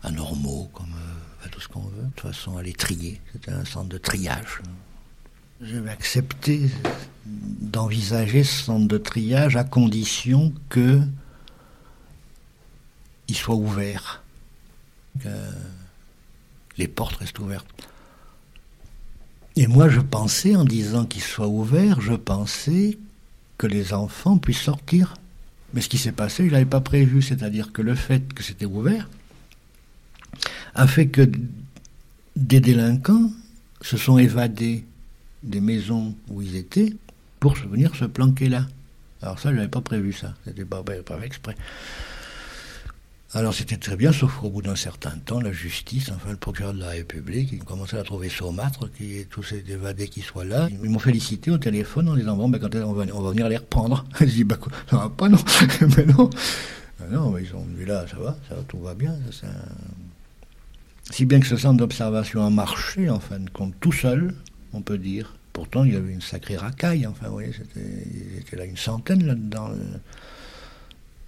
anormaux, 0.03 0.68
comme 0.73 0.94
tout 1.46 1.61
ce 1.61 1.68
qu'on 1.68 1.81
veut. 1.83 2.03
De 2.03 2.11
toute 2.16 2.33
façon, 2.33 2.57
à 2.57 2.62
les 2.62 2.72
trier. 2.72 3.20
C'était 3.33 3.53
un 3.53 3.64
centre 3.64 3.88
de 3.88 3.98
triage. 3.98 4.61
J'avais 5.61 5.90
accepté 5.90 6.68
d'envisager 7.27 8.44
ce 8.44 8.64
centre 8.64 8.88
de 8.88 8.98
triage 8.98 9.57
à 9.57 9.64
condition 9.64 10.53
que 10.68 11.01
il 13.29 13.37
soit 13.37 13.55
ouvert, 13.55 14.22
que 15.20 15.29
les 16.77 16.88
portes 16.88 17.16
restent 17.16 17.38
ouvertes. 17.38 17.66
Et 19.57 19.66
moi, 19.66 19.88
je 19.88 20.01
pensais, 20.01 20.57
en 20.57 20.64
disant 20.64 21.05
qu'il 21.05 21.22
soit 21.22 21.48
ouvert, 21.48 22.01
je 22.01 22.14
pensais 22.14 22.98
que 23.59 23.66
les 23.66 23.92
enfants 23.92 24.38
puissent 24.38 24.62
sortir. 24.62 25.14
Mais 25.74 25.81
ce 25.81 25.88
qui 25.88 25.98
s'est 25.98 26.12
passé, 26.12 26.44
je 26.44 26.48
ne 26.48 26.53
l'avais 26.53 26.64
pas 26.64 26.81
prévu. 26.81 27.20
C'est-à-dire 27.20 27.72
que 27.72 27.83
le 27.83 27.94
fait 27.94 28.33
que 28.33 28.42
c'était 28.42 28.64
ouvert 28.64 29.09
a 30.74 30.87
fait 30.87 31.09
que 31.09 31.31
des 32.37 32.61
délinquants 32.61 33.31
se 33.81 33.96
sont 33.96 34.18
évadés 34.18 34.85
des 35.42 35.61
maisons 35.61 36.14
où 36.29 36.42
ils 36.42 36.57
étaient 36.57 36.94
pour 37.40 37.55
venir 37.55 37.94
se 37.94 38.05
planquer 38.05 38.48
là. 38.48 38.66
Alors 39.22 39.38
ça, 39.38 39.51
je 39.51 39.57
n'avais 39.57 39.68
pas 39.68 39.81
prévu 39.81 40.12
ça. 40.12 40.35
C'était 40.44 40.64
pas, 40.64 40.83
pas 40.83 41.20
exprès. 41.24 41.57
Alors 43.35 43.53
c'était 43.53 43.77
très 43.77 43.94
bien, 43.94 44.11
sauf 44.11 44.38
qu'au 44.38 44.48
bout 44.48 44.62
d'un 44.62 44.74
certain 44.74 45.11
temps, 45.11 45.38
la 45.40 45.53
justice, 45.53 46.11
enfin 46.14 46.31
le 46.31 46.38
procureur 46.38 46.72
de 46.72 46.81
la 46.81 46.88
République, 46.88 47.51
il 47.53 47.62
commençait 47.62 47.98
à 47.98 48.03
trouver 48.03 48.31
saumâtre, 48.31 48.90
qui 48.90 49.27
tous 49.29 49.42
ces 49.42 49.62
évadés 49.68 50.09
qui 50.09 50.22
soient 50.22 50.46
là. 50.46 50.66
Ils 50.70 50.88
m'ont 50.88 50.98
félicité 50.98 51.51
au 51.51 51.59
téléphone 51.59 52.09
en 52.09 52.16
disant 52.16 52.37
bon, 52.37 52.48
ben, 52.48 52.59
quand 52.59 52.74
on 52.74 52.92
va, 52.94 53.05
on 53.12 53.20
va 53.20 53.31
venir 53.31 53.51
les 53.51 53.59
reprendre? 53.59 54.07
Je 54.20 54.24
dis 54.24 54.44
bah 54.44 54.57
quoi, 54.57 54.72
ça 54.88 54.96
va 54.96 55.09
pas 55.11 55.29
non, 55.29 55.37
mais 55.96 56.07
non, 56.07 56.31
ah, 57.01 57.05
non, 57.11 57.31
mais 57.31 57.42
ils 57.42 57.48
sont 57.48 57.62
venus 57.62 57.87
là, 57.87 58.07
ça 58.09 58.16
va, 58.16 58.35
ça 58.48 58.55
va, 58.55 58.62
tout 58.62 58.79
va 58.79 58.94
bien. 58.94 59.14
Si 61.11 61.25
bien 61.25 61.40
que 61.40 61.47
ce 61.47 61.57
centre 61.57 61.79
d'observation 61.79 62.44
a 62.44 62.51
marché, 62.51 63.09
en 63.09 63.21
fin 63.21 63.38
de 63.38 63.51
compte, 63.51 63.75
tout 63.81 63.92
seul, 63.92 64.35
on 64.73 64.83
peut 64.83 64.99
dire. 64.99 65.35
Pourtant, 65.53 65.85
il 65.85 65.94
y 65.94 65.97
avait 65.97 66.12
une 66.12 66.21
sacrée 66.21 66.57
racaille. 66.57 67.07
Enfin, 67.07 67.27
vous 67.27 67.33
voyez, 67.33 67.53
c'était, 67.53 68.38
était 68.38 68.57
là 68.57 68.64
une 68.64 68.77
centaine 68.77 69.27
là-dedans, 69.27 69.71
euh, 69.71 69.97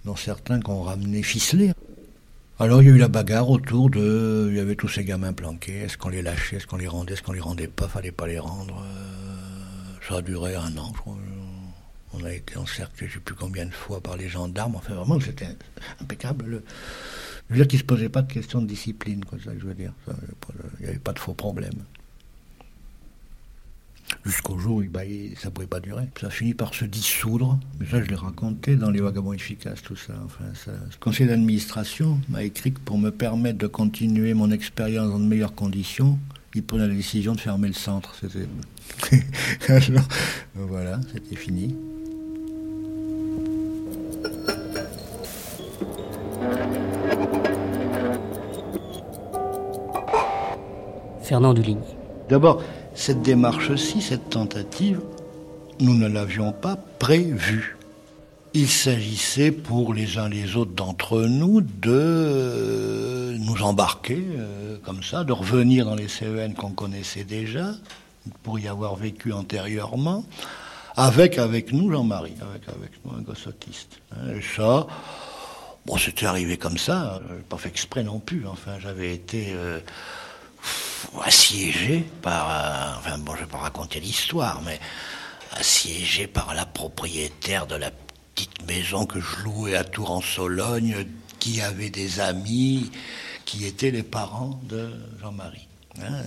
dont 0.05 0.15
certains 0.15 0.59
qu'on 0.59 0.83
ramené 0.83 1.23
ficelés. 1.23 1.73
Alors 2.59 2.83
il 2.83 2.89
y 2.89 2.91
a 2.91 2.93
eu 2.93 2.97
la 2.99 3.07
bagarre 3.07 3.49
autour 3.49 3.89
de. 3.89 4.47
Il 4.51 4.55
y 4.55 4.59
avait 4.59 4.75
tous 4.75 4.87
ces 4.87 5.03
gamins 5.03 5.33
planqués. 5.33 5.79
Est-ce 5.79 5.97
qu'on 5.97 6.09
les 6.09 6.21
lâchait? 6.21 6.57
Est-ce 6.57 6.67
qu'on 6.67 6.77
les 6.77 6.87
rendait? 6.87 7.13
Est-ce 7.13 7.23
qu'on 7.23 7.31
les 7.31 7.39
rendait 7.39 7.67
pas? 7.67 7.87
Fallait 7.87 8.11
pas 8.11 8.27
les 8.27 8.37
rendre. 8.37 8.83
Euh, 8.85 10.07
ça 10.07 10.17
a 10.17 10.21
duré 10.21 10.53
un 10.53 10.77
an, 10.77 10.91
je 10.93 10.99
crois. 10.99 11.17
On 12.13 12.23
a 12.23 12.31
été 12.31 12.57
encerclés, 12.57 13.07
je 13.07 13.13
ne 13.13 13.19
sais 13.19 13.23
plus 13.23 13.35
combien 13.35 13.65
de 13.65 13.71
fois, 13.71 13.99
par 13.99 14.15
les 14.15 14.29
gendarmes. 14.29 14.75
Enfin, 14.75 14.93
vraiment, 14.93 15.19
c'était 15.19 15.47
impeccable. 16.01 16.45
Le... 16.45 16.63
Je 17.51 17.57
veux 17.57 17.63
dire 17.63 17.67
qu'il 17.67 17.77
ne 17.77 17.81
se 17.81 17.85
posait 17.85 18.09
pas 18.09 18.21
de 18.21 18.31
question 18.31 18.61
de 18.61 18.67
discipline, 18.67 19.25
quoi, 19.25 19.37
ça, 19.43 19.51
je 19.57 19.65
veux 19.65 19.73
dire. 19.73 19.93
Il 20.79 20.85
n'y 20.85 20.89
avait 20.89 20.99
pas 20.99 21.11
de 21.13 21.19
faux 21.19 21.33
problèmes 21.33 21.83
jusqu'au 24.25 24.57
jour 24.57 24.77
où 24.77 24.83
ça 24.83 25.03
ne 25.03 25.49
pouvait 25.49 25.67
pas 25.67 25.79
durer. 25.79 26.05
Ça 26.19 26.29
finit 26.29 26.53
par 26.53 26.73
se 26.73 26.85
dissoudre. 26.85 27.59
Mais 27.79 27.85
ça, 27.85 28.01
je 28.03 28.07
l'ai 28.07 28.15
raconté 28.15 28.75
dans 28.75 28.89
Les 28.89 29.01
Vagabonds 29.01 29.33
Efficaces, 29.33 29.81
tout 29.81 29.95
ça. 29.95 30.13
Enfin. 30.25 30.45
Le 30.67 30.97
conseil 30.99 31.27
d'administration 31.27 32.19
m'a 32.29 32.43
écrit 32.43 32.73
que 32.73 32.79
pour 32.79 32.97
me 32.97 33.09
permettre 33.09 33.57
de 33.57 33.67
continuer 33.67 34.33
mon 34.33 34.51
expérience 34.51 35.09
dans 35.09 35.19
de 35.19 35.25
meilleures 35.25 35.55
conditions, 35.55 36.19
il 36.53 36.63
prenait 36.63 36.87
la 36.87 36.93
décision 36.93 37.35
de 37.35 37.39
fermer 37.39 37.67
le 37.67 37.73
centre. 37.73 38.15
Voilà, 40.55 40.99
c'était 41.13 41.35
fini. 41.35 41.75
Fernand 51.31 51.53
Duligny. 51.53 51.79
D'abord, 52.27 52.61
cette 52.93 53.21
démarche-ci, 53.21 54.01
cette 54.01 54.29
tentative, 54.29 54.99
nous 55.79 55.95
ne 55.95 56.09
l'avions 56.09 56.51
pas 56.51 56.75
prévue. 56.99 57.77
Il 58.53 58.67
s'agissait 58.67 59.53
pour 59.53 59.93
les 59.93 60.17
uns 60.17 60.27
les 60.27 60.57
autres 60.57 60.73
d'entre 60.73 61.21
nous 61.21 61.61
de 61.61 63.37
nous 63.39 63.61
embarquer 63.63 64.21
euh, 64.37 64.75
comme 64.83 65.03
ça, 65.03 65.23
de 65.23 65.31
revenir 65.31 65.85
dans 65.85 65.95
les 65.95 66.09
CEN 66.09 66.53
qu'on 66.53 66.71
connaissait 66.71 67.23
déjà, 67.23 67.75
pour 68.43 68.59
y 68.59 68.67
avoir 68.67 68.97
vécu 68.97 69.31
antérieurement, 69.31 70.25
avec 70.97 71.37
avec 71.37 71.71
nous 71.71 71.89
Jean-Marie, 71.93 72.35
avec 72.41 72.67
avec 72.67 72.91
nous 73.05 73.17
un 73.17 73.21
gosse 73.21 73.47
autiste. 73.47 74.01
Hein, 74.11 74.35
et 74.35 74.41
ça, 74.41 74.85
bon, 75.85 75.95
c'était 75.95 76.25
arrivé 76.25 76.57
comme 76.57 76.77
ça, 76.77 77.21
pas 77.47 77.55
fait 77.55 77.69
exprès 77.69 78.03
non 78.03 78.19
plus. 78.19 78.45
Enfin, 78.45 78.79
j'avais 78.81 79.13
été 79.13 79.53
euh, 79.55 79.79
assiégé 81.23 82.05
par, 82.21 82.49
euh, 82.49 82.99
enfin 82.99 83.17
bon, 83.17 83.35
je 83.35 83.41
vais 83.41 83.49
pas 83.49 83.57
raconter 83.57 83.99
l'histoire, 83.99 84.61
mais 84.65 84.79
assiégé 85.51 86.27
par 86.27 86.53
la 86.53 86.65
propriétaire 86.65 87.67
de 87.67 87.75
la 87.75 87.91
petite 88.33 88.65
maison 88.67 89.05
que 89.05 89.19
je 89.19 89.43
louais 89.43 89.75
à 89.75 89.83
Tours 89.83 90.11
en 90.11 90.21
Sologne, 90.21 91.05
qui 91.39 91.61
avait 91.61 91.89
des 91.89 92.19
amis 92.19 92.91
qui 93.45 93.65
étaient 93.65 93.91
les 93.91 94.03
parents 94.03 94.59
de 94.63 94.91
Jean-Marie. 95.21 95.67
Hein. 96.01 96.23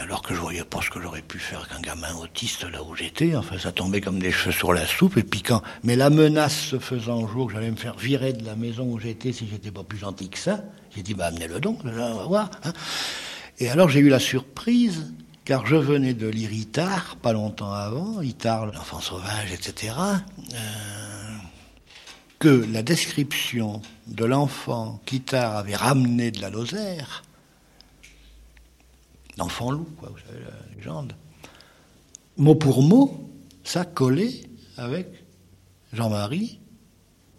alors 0.00 0.20
que 0.20 0.34
je 0.34 0.40
voyais 0.40 0.64
pas 0.64 0.82
ce 0.82 0.90
que 0.90 1.00
j'aurais 1.00 1.22
pu 1.22 1.38
faire 1.38 1.68
qu'un 1.68 1.80
gamin 1.80 2.12
autiste 2.16 2.64
là 2.64 2.82
où 2.82 2.96
j'étais. 2.96 3.36
Enfin, 3.36 3.56
ça 3.56 3.70
tombait 3.70 4.00
comme 4.00 4.18
des 4.18 4.32
cheveux 4.32 4.52
sur 4.52 4.72
la 4.72 4.84
soupe. 4.84 5.16
Et 5.16 5.22
puis 5.22 5.42
quand, 5.42 5.62
mais 5.84 5.94
la 5.94 6.10
menace 6.10 6.58
se 6.58 6.78
faisant 6.80 7.28
jour 7.28 7.46
que 7.46 7.52
j'allais 7.52 7.70
me 7.70 7.76
faire 7.76 7.96
virer 7.96 8.32
de 8.32 8.44
la 8.44 8.56
maison 8.56 8.84
où 8.84 8.98
j'étais 8.98 9.32
si 9.32 9.46
j'étais 9.48 9.70
pas 9.70 9.84
plus 9.84 9.98
gentil 9.98 10.28
que 10.28 10.38
ça, 10.38 10.64
j'ai 10.94 11.02
dit 11.02 11.14
bah 11.14 11.26
amenez-le 11.26 11.60
donc, 11.60 11.78
on 11.84 11.90
va 11.90 12.24
voir. 12.24 12.50
Hein. 12.64 12.72
Et 13.58 13.70
alors 13.70 13.88
j'ai 13.88 14.00
eu 14.00 14.08
la 14.08 14.18
surprise, 14.18 15.12
car 15.44 15.66
je 15.66 15.76
venais 15.76 16.12
de 16.12 16.26
lire 16.26 16.52
Itard, 16.52 17.16
pas 17.16 17.32
longtemps 17.32 17.72
avant, 17.72 18.20
Itard, 18.20 18.66
l'enfant 18.66 19.00
sauvage, 19.00 19.52
etc., 19.52 19.94
euh, 20.54 21.36
que 22.38 22.66
la 22.70 22.82
description 22.82 23.80
de 24.06 24.24
l'enfant 24.26 25.00
qu'Itard 25.06 25.56
avait 25.56 25.74
ramené 25.74 26.30
de 26.30 26.42
la 26.42 26.50
Lozère, 26.50 27.22
l'enfant 29.38 29.70
loup, 29.70 29.88
quoi, 29.98 30.10
vous 30.10 30.18
savez, 30.18 30.44
la 30.44 30.76
légende, 30.76 31.14
mot 32.36 32.54
pour 32.54 32.82
mot, 32.82 33.30
ça 33.64 33.86
collait 33.86 34.42
avec 34.76 35.08
Jean-Marie, 35.94 36.60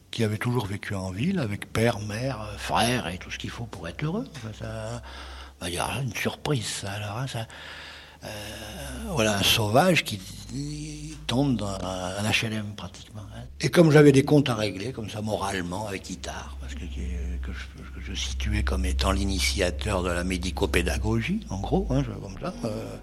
qui 0.10 0.24
avait 0.24 0.40
toujours 0.40 0.66
vécu 0.66 0.96
en 0.96 1.12
ville, 1.12 1.38
avec 1.38 1.72
père, 1.72 2.00
mère, 2.00 2.50
frère 2.58 3.08
et 3.08 3.20
tout 3.20 3.30
ce 3.30 3.38
qu'il 3.38 3.52
faut 3.52 3.66
pour 3.66 3.88
être 3.88 4.04
heureux. 4.04 4.28
Enfin, 4.38 4.52
ça, 4.58 5.04
bah, 5.60 5.70
il 5.70 5.76
y 5.76 5.80
a 5.80 6.02
une 6.02 6.14
surprise, 6.14 6.66
ça. 6.66 6.92
Alors, 6.92 7.18
hein, 7.18 7.28
ça, 7.28 7.48
euh, 8.24 8.28
voilà, 9.10 9.38
un 9.38 9.44
sauvage 9.44 10.04
qui, 10.04 10.20
tombe 11.28 11.58
dans 11.58 11.68
un 11.68 12.24
HLM 12.24 12.74
pratiquement. 12.78 13.24
Hein. 13.36 13.42
Et 13.60 13.70
comme 13.70 13.92
j'avais 13.92 14.14
des 14.14 14.24
comptes 14.24 14.48
à 14.50 14.56
régler, 14.56 14.94
comme 14.94 15.10
ça, 15.10 15.22
moralement, 15.22 15.86
avec 15.88 16.10
Itard, 16.10 16.56
parce 16.62 16.74
que, 16.74 16.80
que, 16.80 17.52
je, 18.02 18.14
situais 18.14 18.64
comme 18.64 18.86
étant 18.86 19.12
l'initiateur 19.12 20.04
de 20.04 20.10
la 20.10 20.24
médico-pédagogie, 20.24 21.42
en 21.50 21.60
gros, 21.60 21.86
hein, 21.90 22.02
comme 22.22 22.38
ça, 22.42 22.54
euh, 22.64 22.98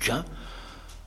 tiens, 0.00 0.24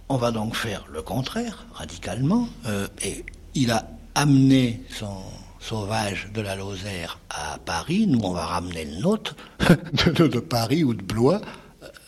on 0.07 0.15
va 0.15 0.31
donc 0.31 0.55
faire 0.55 0.85
le 0.89 1.01
contraire, 1.01 1.65
radicalement. 1.73 2.47
Euh, 2.67 2.87
et 3.01 3.25
il 3.53 3.71
a 3.71 3.89
amené 4.15 4.81
son, 4.97 5.17
sauvage 5.61 6.29
de 6.33 6.41
la 6.41 6.55
Lozère 6.55 7.19
à 7.29 7.59
Paris, 7.59 8.07
nous 8.07 8.19
on 8.23 8.31
va 8.31 8.45
ramener 8.45 8.85
le 8.85 8.99
nôtre 8.99 9.35
de, 10.05 10.27
de, 10.27 10.39
Paris 10.39 10.83
ou 10.83 10.93
de 10.93 11.03
Blois, 11.03 11.39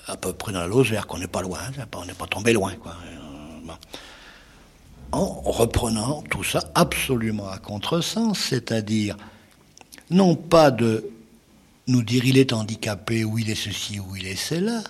à 0.08 0.18
peu 0.18 0.34
près 0.34 0.52
dans 0.52 0.62
la 0.62 0.68
Lozère, 0.68 1.08
qu'on 1.08 1.20
n'est 1.20 1.28
pas 1.28 1.42
loin, 1.42 1.60
on 1.96 2.06
n'est 2.06 2.14
pas 2.14 2.28
tombé 2.28 2.52
loin. 2.52 2.74
Quoi. 2.76 2.96
En 5.12 5.26
reprenant 5.52 6.24
tout 6.24 6.44
ça 6.44 6.72
absolument 6.74 7.48
à 7.48 7.60
contresens, 7.60 8.38
c'est-à-dire 8.40 9.16
non 10.10 10.36
pas 10.36 10.72
de 10.72 11.08
nous 11.88 12.02
dire 12.02 12.26
il 12.26 12.38
est 12.40 12.54
handicapé 12.54 13.24
ou 13.24 13.38
il 13.38 13.50
est 13.52 13.56
ceci 13.56 14.00
ou 14.00 14.16
il 14.16 14.26
est 14.26 14.36
cela, 14.36 14.82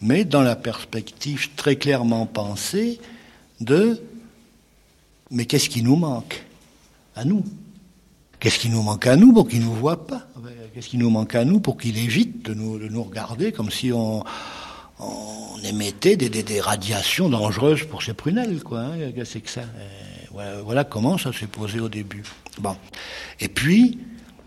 mais 0.00 0.24
dans 0.24 0.42
la 0.42 0.56
perspective 0.56 1.50
très 1.54 1.76
clairement 1.76 2.26
pensée 2.26 3.00
de 3.60 4.02
mais 5.30 5.44
qu'est-ce 5.44 5.68
qui 5.68 5.82
nous 5.82 5.96
manque? 5.96 6.44
À 7.14 7.24
nous 7.24 7.44
Qu'est-ce 8.40 8.58
qui 8.58 8.70
nous 8.70 8.82
manque 8.82 9.06
à 9.06 9.16
nous 9.16 9.32
pour 9.32 9.48
qu'il 9.48 9.60
nous 9.60 9.74
voit 9.74 10.06
pas 10.06 10.28
Qu'est-ce 10.74 10.88
qui 10.88 10.98
nous 10.98 11.10
manque 11.10 11.34
à 11.34 11.44
nous 11.44 11.58
pour 11.60 11.76
qu'il 11.76 11.98
évite 11.98 12.44
de 12.44 12.54
nous, 12.54 12.78
de 12.78 12.88
nous 12.88 13.02
regarder 13.02 13.50
comme 13.50 13.70
si 13.70 13.92
on, 13.92 14.22
on 15.00 15.58
émettait 15.64 16.16
des, 16.16 16.28
des, 16.28 16.42
des, 16.42 16.60
radiations 16.60 17.28
dangereuses 17.28 17.84
pour 17.84 18.02
ses 18.02 18.14
prunelles, 18.14 18.62
quoi. 18.62 18.80
Hein 18.80 19.12
c'est 19.24 19.40
que 19.40 19.50
ça. 19.50 19.62
Voilà, 20.32 20.62
voilà, 20.62 20.84
comment 20.84 21.18
ça 21.18 21.32
s'est 21.32 21.46
posé 21.46 21.80
au 21.80 21.88
début. 21.88 22.22
Bon. 22.60 22.76
Et 23.40 23.48
puis, 23.48 23.98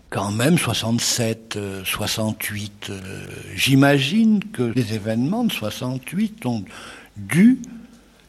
quand 0.08 0.30
même, 0.30 0.58
67, 0.58 1.56
euh, 1.56 1.82
68, 1.84 2.88
euh, 2.90 3.26
j'imagine 3.54 4.44
que 4.52 4.62
les 4.62 4.94
événements 4.94 5.44
de 5.44 5.52
68 5.52 6.46
ont 6.46 6.64
dû 7.16 7.60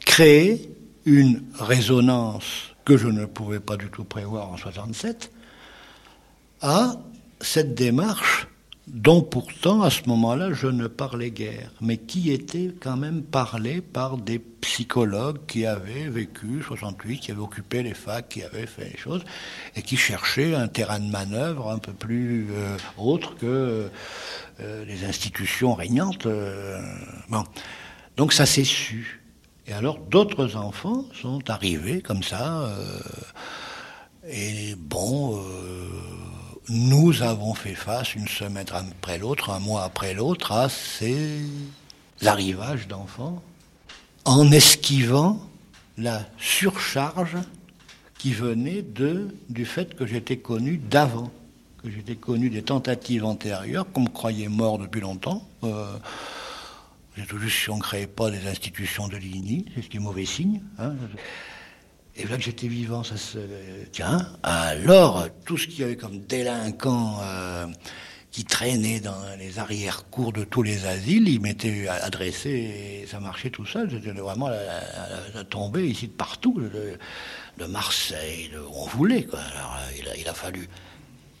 créer 0.00 0.70
une 1.04 1.42
résonance 1.58 2.74
que 2.84 2.96
je 2.96 3.08
ne 3.08 3.24
pouvais 3.24 3.60
pas 3.60 3.76
du 3.76 3.88
tout 3.88 4.04
prévoir 4.04 4.50
en 4.50 4.56
67 4.56 5.30
à 6.60 6.96
cette 7.40 7.74
démarche 7.74 8.48
dont 8.86 9.22
pourtant 9.22 9.82
à 9.82 9.90
ce 9.90 10.02
moment-là 10.06 10.52
je 10.52 10.66
ne 10.66 10.86
parlais 10.86 11.30
guère, 11.30 11.70
mais 11.80 11.96
qui 11.96 12.30
était 12.30 12.70
quand 12.80 12.96
même 12.96 13.22
parlé 13.22 13.80
par 13.80 14.18
des 14.18 14.38
psychologues 14.38 15.38
qui 15.46 15.64
avaient 15.64 16.08
vécu 16.08 16.62
68, 16.62 17.18
qui 17.18 17.30
avaient 17.30 17.40
occupé 17.40 17.82
les 17.82 17.94
facs, 17.94 18.28
qui 18.28 18.42
avaient 18.42 18.66
fait 18.66 18.90
les 18.92 18.98
choses, 18.98 19.24
et 19.74 19.82
qui 19.82 19.96
cherchaient 19.96 20.54
un 20.54 20.68
terrain 20.68 20.98
de 20.98 21.10
manœuvre 21.10 21.70
un 21.70 21.78
peu 21.78 21.92
plus 21.92 22.48
euh, 22.50 22.76
autre 22.98 23.36
que 23.36 23.90
euh, 24.60 24.84
les 24.84 25.04
institutions 25.04 25.74
régnantes. 25.74 26.26
Euh, 26.26 26.80
bon. 27.28 27.44
Donc 28.16 28.32
ça 28.32 28.44
s'est 28.44 28.64
su. 28.64 29.22
Et 29.66 29.72
alors 29.72 29.98
d'autres 29.98 30.56
enfants 30.56 31.06
sont 31.20 31.48
arrivés 31.48 32.02
comme 32.02 32.22
ça, 32.22 32.70
et 34.28 34.74
bon 34.76 35.42
nous 36.68 37.22
avons 37.22 37.54
fait 37.54 37.74
face 37.74 38.14
une 38.14 38.28
semaine 38.28 38.66
après 38.72 39.18
l'autre, 39.18 39.50
un 39.50 39.58
mois 39.58 39.84
après 39.84 40.14
l'autre, 40.14 40.52
à 40.52 40.68
ces 40.68 41.40
arrivages 42.24 42.88
d'enfants, 42.88 43.42
en 44.24 44.50
esquivant 44.50 45.40
la 45.98 46.26
surcharge 46.38 47.36
qui 48.18 48.32
venait 48.32 48.82
de, 48.82 49.28
du 49.50 49.66
fait 49.66 49.94
que 49.94 50.06
j'étais 50.06 50.38
connu 50.38 50.78
d'avant, 50.78 51.30
que 51.82 51.90
j'étais 51.90 52.16
connu 52.16 52.48
des 52.48 52.62
tentatives 52.62 53.24
antérieures, 53.24 53.90
qu'on 53.92 54.02
me 54.02 54.08
croyait 54.08 54.48
mort 54.48 54.78
depuis 54.78 55.02
longtemps. 55.02 55.46
Euh, 55.62 55.98
j'ai 57.16 57.26
toujours 57.26 57.50
si 57.50 57.70
on 57.70 57.76
ne 57.76 57.82
créait 57.82 58.06
pas 58.06 58.30
des 58.30 58.46
institutions 58.46 59.08
de 59.08 59.16
l'INI, 59.16 59.66
c'est 59.74 59.82
ce 59.82 59.88
qui 59.88 59.98
est 59.98 60.00
mauvais 60.00 60.24
signe. 60.24 60.62
Hein. 60.78 60.94
Et 62.16 62.26
là 62.26 62.36
que 62.36 62.42
j'étais 62.42 62.68
vivant, 62.68 63.02
ça 63.02 63.16
se 63.16 63.38
tiens. 63.90 64.28
Alors 64.42 65.26
tout 65.44 65.56
ce 65.56 65.66
qu'il 65.66 65.80
y 65.80 65.84
avait 65.84 65.96
comme 65.96 66.20
délinquants 66.20 67.18
euh, 67.22 67.66
qui 68.30 68.44
traînaient 68.44 69.00
dans 69.00 69.18
les 69.38 69.58
arrière-cours 69.58 70.32
de 70.32 70.44
tous 70.44 70.62
les 70.62 70.86
asiles, 70.86 71.28
ils 71.28 71.40
m'étaient 71.40 71.88
adressés 71.88 73.02
et 73.02 73.06
ça 73.06 73.18
marchait 73.18 73.50
tout 73.50 73.66
seul. 73.66 73.90
C'était 73.90 74.12
vraiment 74.12 74.48
la, 74.48 75.44
tombée 75.44 75.88
ici 75.88 76.06
de 76.06 76.12
partout, 76.12 76.60
de, 76.60 77.66
Marseille, 77.66 78.48
de, 78.52 78.60
on 78.60 78.86
voulait 78.86 79.24
quoi. 79.24 79.40
Alors 79.40 79.76
il 79.98 80.08
a, 80.08 80.16
il 80.16 80.28
a, 80.28 80.34
fallu 80.34 80.68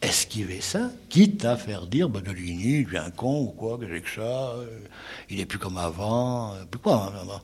esquiver 0.02 0.60
ça, 0.60 0.90
quitte 1.08 1.44
à 1.44 1.56
faire 1.56 1.86
dire 1.86 2.08
bah, 2.08 2.20
de 2.20 2.32
Ligny, 2.32 2.80
il 2.80 2.84
devient 2.84 3.10
con 3.16 3.42
ou 3.42 3.46
quoi, 3.48 3.78
que 3.78 3.88
j'ai 3.88 4.00
que 4.00 4.10
ça, 4.10 4.20
euh, 4.20 4.80
il 5.30 5.40
est 5.40 5.46
plus 5.46 5.58
comme 5.58 5.78
avant, 5.78 6.54
euh, 6.54 6.64
plus 6.64 6.80
quoi. 6.80 7.12
Hein, 7.16 7.40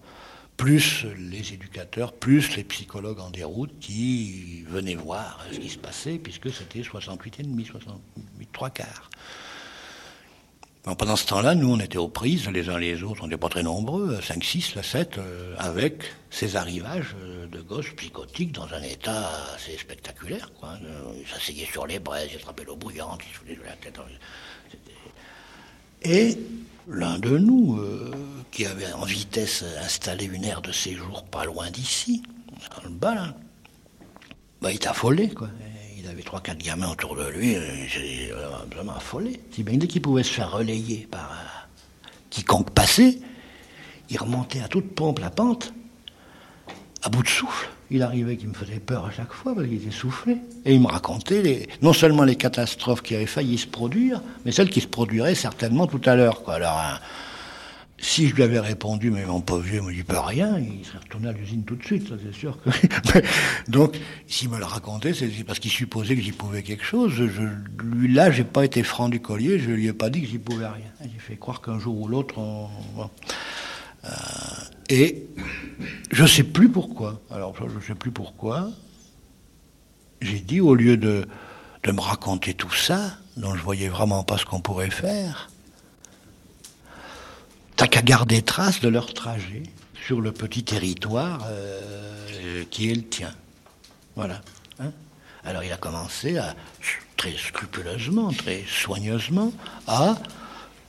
plus 0.61 1.07
les 1.17 1.55
éducateurs, 1.55 2.13
plus 2.13 2.55
les 2.55 2.65
psychologues 2.65 3.21
en 3.21 3.31
déroute 3.31 3.71
qui 3.81 4.63
venaient 4.69 4.95
voir 4.95 5.43
ce 5.51 5.59
qui 5.59 5.71
se 5.71 5.79
passait, 5.79 6.19
puisque 6.19 6.53
c'était 6.53 6.81
68,5, 6.81 7.65
68, 7.65 8.49
trois 8.53 8.69
quarts. 8.69 9.09
Bon, 10.85 10.95
pendant 10.95 11.17
ce 11.17 11.27
temps-là, 11.29 11.55
nous, 11.55 11.73
on 11.73 11.81
était 11.81 11.97
aux 11.97 12.09
prises, 12.09 12.47
les 12.51 12.69
uns 12.69 12.79
les 12.79 13.03
autres, 13.03 13.23
on 13.23 13.27
n'était 13.27 13.39
pas 13.39 13.49
très 13.49 13.63
nombreux, 13.63 14.21
5, 14.21 14.45
6, 14.45 14.75
7, 14.83 15.17
euh, 15.17 15.55
avec 15.57 16.03
ces 16.29 16.57
arrivages 16.57 17.17
de 17.51 17.61
gosses 17.63 17.93
psychotiques 17.97 18.53
dans 18.53 18.71
un 18.75 18.83
état 18.83 19.31
assez 19.55 19.79
spectaculaire. 19.79 20.53
Quoi. 20.61 20.75
Ils 21.19 21.27
s'asseyaient 21.27 21.69
sur 21.73 21.87
les 21.87 22.01
braises, 22.01 22.29
ils 22.33 22.37
attrapaient 22.37 22.65
l'eau 22.65 22.77
bouillante, 22.77 23.23
ils 23.27 23.33
se 23.33 23.39
foutaient 23.39 23.59
la 23.65 23.77
tête. 23.77 23.99
Et 26.03 26.39
l'un 26.89 27.19
de 27.19 27.37
nous, 27.39 27.79
euh, 27.79 28.11
qui 28.51 28.67
avait 28.67 28.93
en 28.93 29.05
vitesse 29.05 29.65
installé 29.85 30.25
une 30.25 30.45
aire 30.45 30.63
de 30.63 30.73
séjour 30.73 31.25
pas 31.25 31.45
loin 31.45 31.71
d'ici, 31.71 32.23
dans 32.77 32.85
le 32.85 32.91
bas, 32.91 33.15
là, 33.15 33.35
bah, 34.61 34.73
il 34.73 34.77
est 34.77 34.87
affolé, 34.87 35.29
quoi. 35.29 35.49
Il 35.99 36.09
avait 36.09 36.23
trois, 36.23 36.41
quatre 36.41 36.59
gamins 36.59 36.91
autour 36.91 37.15
de 37.15 37.29
lui, 37.29 37.57
j'ai 37.89 38.33
vraiment 38.75 38.97
affolé. 38.97 39.41
Si 39.53 39.63
bien 39.63 39.77
dès 39.77 39.87
qu'il 39.87 40.01
pouvait 40.01 40.23
se 40.23 40.33
faire 40.33 40.51
relayer 40.51 41.07
par 41.11 41.31
euh, 41.31 42.09
quiconque 42.31 42.71
passait, 42.71 43.19
il 44.09 44.19
remontait 44.19 44.61
à 44.61 44.69
toute 44.69 44.95
pompe 44.95 45.19
la 45.19 45.31
pente, 45.31 45.73
à 47.03 47.09
bout 47.11 47.23
de 47.23 47.29
souffle. 47.29 47.69
Il 47.91 48.03
arrivait 48.03 48.37
qu'il 48.37 48.49
me 48.49 48.55
faisait 48.55 48.79
peur 48.79 49.07
à 49.07 49.11
chaque 49.11 49.33
fois 49.33 49.55
parce 49.55 49.67
qu'il 49.67 49.77
était 49.77 49.91
soufflé. 49.91 50.37
Et 50.65 50.75
il 50.75 50.81
me 50.81 50.87
racontait 50.87 51.67
non 51.83 51.93
seulement 51.93 52.23
les 52.23 52.37
catastrophes 52.37 53.03
qui 53.03 53.17
avaient 53.17 53.27
failli 53.27 53.59
se 53.59 53.67
produire, 53.67 54.23
mais 54.45 54.53
celles 54.53 54.71
qui 54.71 54.81
se 54.81 54.87
produiraient 54.87 55.35
certainement 55.35 55.87
tout 55.87 56.01
à 56.05 56.15
l'heure. 56.15 56.43
Alors, 56.49 56.79
hein, 56.79 57.01
si 57.99 58.29
je 58.29 58.35
lui 58.35 58.43
avais 58.43 58.61
répondu, 58.61 59.11
mais 59.11 59.25
mon 59.27 59.41
pauvre 59.41 59.63
vieux, 59.63 59.83
il 59.91 59.97
dit 59.97 60.03
pas 60.03 60.23
rien, 60.23 60.59
il 60.59 60.85
serait 60.85 60.99
retourné 60.99 61.29
à 61.29 61.33
l'usine 61.33 61.65
tout 61.65 61.77
de 61.77 61.85
suite, 61.85 62.09
ça 62.09 62.15
c'est 62.25 62.35
sûr. 62.35 62.59
Que... 62.63 62.71
Donc, 63.69 63.99
s'il 64.27 64.49
me 64.49 64.59
le 64.59 64.65
racontait, 64.65 65.13
c'est 65.13 65.29
parce 65.45 65.59
qu'il 65.59 65.71
supposait 65.71 66.17
que 66.17 66.23
j'y 66.23 66.33
pouvais 66.33 66.63
quelque 66.63 66.85
chose. 66.85 67.13
Je, 67.13 67.43
lui, 67.85 68.13
là, 68.13 68.31
pas 68.53 68.65
été 68.65 68.83
franc 68.83 69.09
du 69.09 69.21
collier, 69.21 69.59
je 69.59 69.71
lui 69.71 69.87
ai 69.87 69.93
pas 69.93 70.11
dit 70.11 70.23
que 70.23 70.29
j'y 70.29 70.39
pouvais 70.39 70.67
rien. 70.67 70.87
J'ai 71.03 71.19
fait 71.19 71.37
croire 71.37 71.61
qu'un 71.61 71.79
jour 71.79 72.01
ou 72.01 72.09
l'autre, 72.09 72.39
on... 72.39 72.69
Euh, 74.05 74.09
et 74.91 75.27
je 76.11 76.23
ne 76.23 76.29
sais 76.29 76.43
plus 76.43 76.69
pourquoi. 76.69 77.21
Alors, 77.31 77.55
je 77.57 77.65
ne 77.65 77.81
sais 77.81 77.95
plus 77.95 78.11
pourquoi. 78.11 78.71
J'ai 80.21 80.41
dit, 80.41 80.61
au 80.61 80.75
lieu 80.75 80.97
de, 80.97 81.27
de 81.85 81.93
me 81.93 82.01
raconter 82.01 82.55
tout 82.55 82.75
ça, 82.75 83.17
dont 83.37 83.55
je 83.55 83.63
voyais 83.63 83.89
vraiment 83.89 84.25
pas 84.25 84.37
ce 84.37 84.45
qu'on 84.45 84.61
pourrait 84.61 84.91
faire, 84.91 85.49
t'as 87.77 87.87
qu'à 87.87 88.03
garder 88.03 88.43
trace 88.43 88.81
de 88.81 88.89
leur 88.89 89.15
trajet 89.15 89.63
sur 90.07 90.21
le 90.21 90.33
petit 90.33 90.65
territoire 90.65 91.47
euh, 91.47 92.65
qui 92.71 92.91
est 92.91 92.95
le 92.95 93.05
tien. 93.05 93.33
Voilà. 94.17 94.43
Hein 94.81 94.91
Alors 95.45 95.63
il 95.63 95.73
a 95.73 95.77
commencé 95.77 96.37
à, 96.37 96.55
très 97.17 97.37
scrupuleusement, 97.37 98.33
très 98.33 98.65
soigneusement, 98.67 99.53
à, 99.87 100.17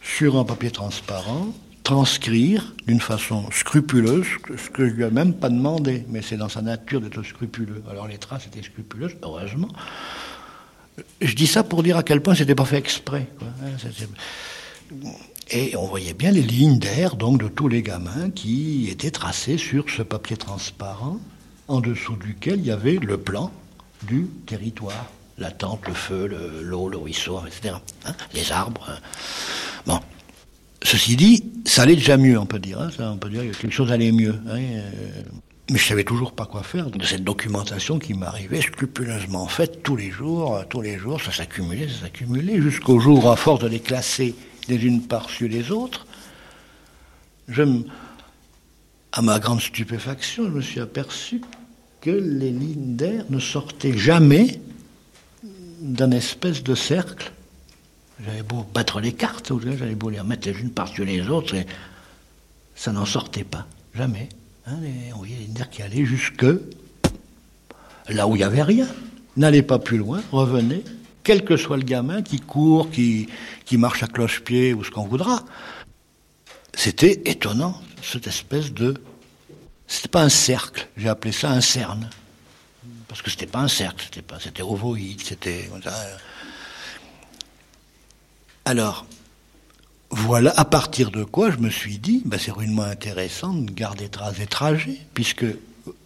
sur 0.01 0.37
un 0.37 0.43
papier 0.43 0.71
transparent, 0.71 1.53
transcrire 1.83 2.73
d'une 2.87 2.99
façon 2.99 3.45
scrupuleuse 3.51 4.27
ce 4.57 4.69
que 4.69 4.87
je 4.87 4.93
lui 4.93 5.03
ai 5.03 5.11
même 5.11 5.33
pas 5.33 5.49
demandé, 5.49 6.05
mais 6.09 6.21
c'est 6.21 6.37
dans 6.37 6.49
sa 6.49 6.61
nature 6.61 7.01
d'être 7.01 7.23
scrupuleux. 7.23 7.83
Alors 7.89 8.07
les 8.07 8.17
traces 8.17 8.47
étaient 8.47 8.63
scrupuleuses, 8.63 9.15
heureusement. 9.23 9.69
Je 11.21 11.35
dis 11.35 11.47
ça 11.47 11.63
pour 11.63 11.83
dire 11.83 11.97
à 11.97 12.03
quel 12.03 12.21
point 12.21 12.35
c'était 12.35 12.55
pas 12.55 12.65
fait 12.65 12.77
exprès. 12.77 13.27
Quoi. 13.37 13.47
Et 15.49 15.75
on 15.75 15.85
voyait 15.87 16.13
bien 16.13 16.31
les 16.31 16.43
lignes 16.43 16.79
d'air 16.79 17.15
donc 17.15 17.41
de 17.41 17.47
tous 17.47 17.67
les 17.67 17.81
gamins 17.81 18.29
qui 18.29 18.89
étaient 18.89 19.11
tracées 19.11 19.57
sur 19.57 19.89
ce 19.89 20.01
papier 20.01 20.37
transparent, 20.37 21.19
en 21.67 21.81
dessous 21.81 22.15
duquel 22.15 22.59
il 22.59 22.65
y 22.67 22.71
avait 22.71 22.97
le 22.97 23.17
plan 23.17 23.51
du 24.03 24.27
territoire, 24.45 25.07
la 25.37 25.51
tente, 25.51 25.87
le 25.87 25.93
feu, 25.93 26.27
l'eau, 26.61 26.87
le, 26.87 26.91
le, 26.91 26.97
ruisseau, 26.97 27.41
etc. 27.45 27.75
Hein, 28.05 28.13
les 28.33 28.51
arbres. 28.51 28.87
Hein. 28.89 28.99
Bon, 29.85 29.99
Ceci 30.83 31.15
dit, 31.15 31.43
ça 31.65 31.83
allait 31.83 31.95
déjà 31.95 32.17
mieux, 32.17 32.39
on 32.39 32.45
peut 32.45 32.59
dire. 32.59 32.79
Hein, 32.81 32.89
ça, 32.95 33.11
on 33.11 33.17
peut 33.17 33.29
dire 33.29 33.43
que 33.43 33.55
quelque 33.55 33.73
chose 33.73 33.91
allait 33.91 34.11
mieux. 34.11 34.35
Hein, 34.47 34.57
euh, 34.57 34.89
mais 35.69 35.77
je 35.77 35.85
savais 35.85 36.03
toujours 36.03 36.33
pas 36.33 36.45
quoi 36.45 36.63
faire 36.63 36.89
de 36.89 37.05
cette 37.05 37.23
documentation 37.23 37.99
qui 37.99 38.13
m'arrivait 38.13 38.61
scrupuleusement 38.61 39.47
faite 39.47 39.83
tous 39.83 39.95
les 39.95 40.09
jours, 40.09 40.57
euh, 40.57 40.63
tous 40.67 40.81
les 40.81 40.97
jours, 40.97 41.21
ça 41.21 41.31
s'accumulait, 41.31 41.87
ça 41.87 42.01
s'accumulait, 42.01 42.59
jusqu'au 42.59 42.99
jour, 42.99 43.31
à 43.31 43.35
force 43.35 43.61
de 43.61 43.67
les 43.67 43.79
classer 43.79 44.35
les 44.67 44.85
unes 44.85 45.01
par-dessus 45.01 45.47
les 45.47 45.71
autres, 45.71 46.05
à 49.11 49.21
ma 49.21 49.39
grande 49.39 49.61
stupéfaction, 49.61 50.45
je 50.45 50.51
me 50.51 50.61
suis 50.61 50.79
aperçu 50.79 51.41
que 51.99 52.09
les 52.09 52.51
lignes 52.51 52.95
d'air 52.95 53.25
ne 53.29 53.39
sortaient 53.39 53.97
jamais 53.97 54.59
d'un 55.81 56.11
espèce 56.11 56.63
de 56.63 56.75
cercle 56.75 57.31
j'avais 58.25 58.43
beau 58.43 58.65
battre 58.73 58.99
les 58.99 59.13
cartes, 59.13 59.51
j'avais 59.63 59.95
beau 59.95 60.09
les 60.09 60.19
remettre 60.19 60.47
les 60.47 60.59
unes 60.59 60.71
par-dessus 60.71 61.05
les 61.05 61.27
autres, 61.29 61.55
et 61.55 61.65
ça 62.75 62.91
n'en 62.91 63.05
sortait 63.05 63.43
pas. 63.43 63.67
Jamais. 63.93 64.29
Hein, 64.67 64.77
on 65.13 65.19
voyait 65.19 65.37
les 65.39 65.47
nerfs 65.47 65.69
qui 65.69 65.81
allaient 65.81 66.05
jusque 66.05 66.45
là 68.09 68.27
où 68.27 68.35
il 68.35 68.39
n'y 68.39 68.43
avait 68.43 68.63
rien. 68.63 68.87
N'allez 69.37 69.63
pas 69.63 69.79
plus 69.79 69.97
loin, 69.97 70.21
revenez, 70.31 70.83
quel 71.23 71.43
que 71.43 71.57
soit 71.57 71.77
le 71.77 71.83
gamin 71.83 72.21
qui 72.21 72.39
court, 72.39 72.89
qui, 72.91 73.27
qui 73.65 73.77
marche 73.77 74.03
à 74.03 74.07
cloche-pied 74.07 74.73
ou 74.73 74.83
ce 74.83 74.91
qu'on 74.91 75.05
voudra. 75.05 75.43
C'était 76.73 77.21
étonnant, 77.25 77.81
cette 78.01 78.27
espèce 78.27 78.71
de. 78.73 78.95
C'était 79.87 80.09
pas 80.09 80.23
un 80.23 80.29
cercle, 80.29 80.87
j'ai 80.95 81.09
appelé 81.09 81.31
ça 81.31 81.51
un 81.51 81.61
cerne. 81.61 82.09
Parce 83.07 83.21
que 83.21 83.29
c'était 83.29 83.45
pas 83.45 83.59
un 83.59 83.67
cercle, 83.67 84.03
c'était 84.05 84.21
pas, 84.21 84.39
c'était 84.39 84.63
ovoïde, 84.63 85.21
c'était. 85.21 85.69
Alors, 88.65 89.05
voilà 90.11 90.53
à 90.55 90.65
partir 90.65 91.09
de 91.11 91.23
quoi 91.23 91.51
je 91.51 91.57
me 91.57 91.69
suis 91.69 91.97
dit, 91.97 92.21
ben 92.25 92.39
c'est 92.39 92.51
rudement 92.51 92.83
intéressant 92.83 93.53
de 93.53 93.71
garder 93.71 94.07
traces 94.07 94.37
des 94.37 94.45
trajets, 94.45 94.99
puisque 95.13 95.45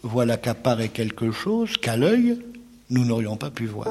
voilà 0.03 0.37
qu'apparaît 0.37 0.89
quelque 0.89 1.31
chose 1.31 1.75
qu'à 1.77 1.97
l'œil, 1.97 2.39
nous 2.89 3.03
n'aurions 3.03 3.35
pas 3.35 3.49
pu 3.51 3.65
voir. 3.65 3.87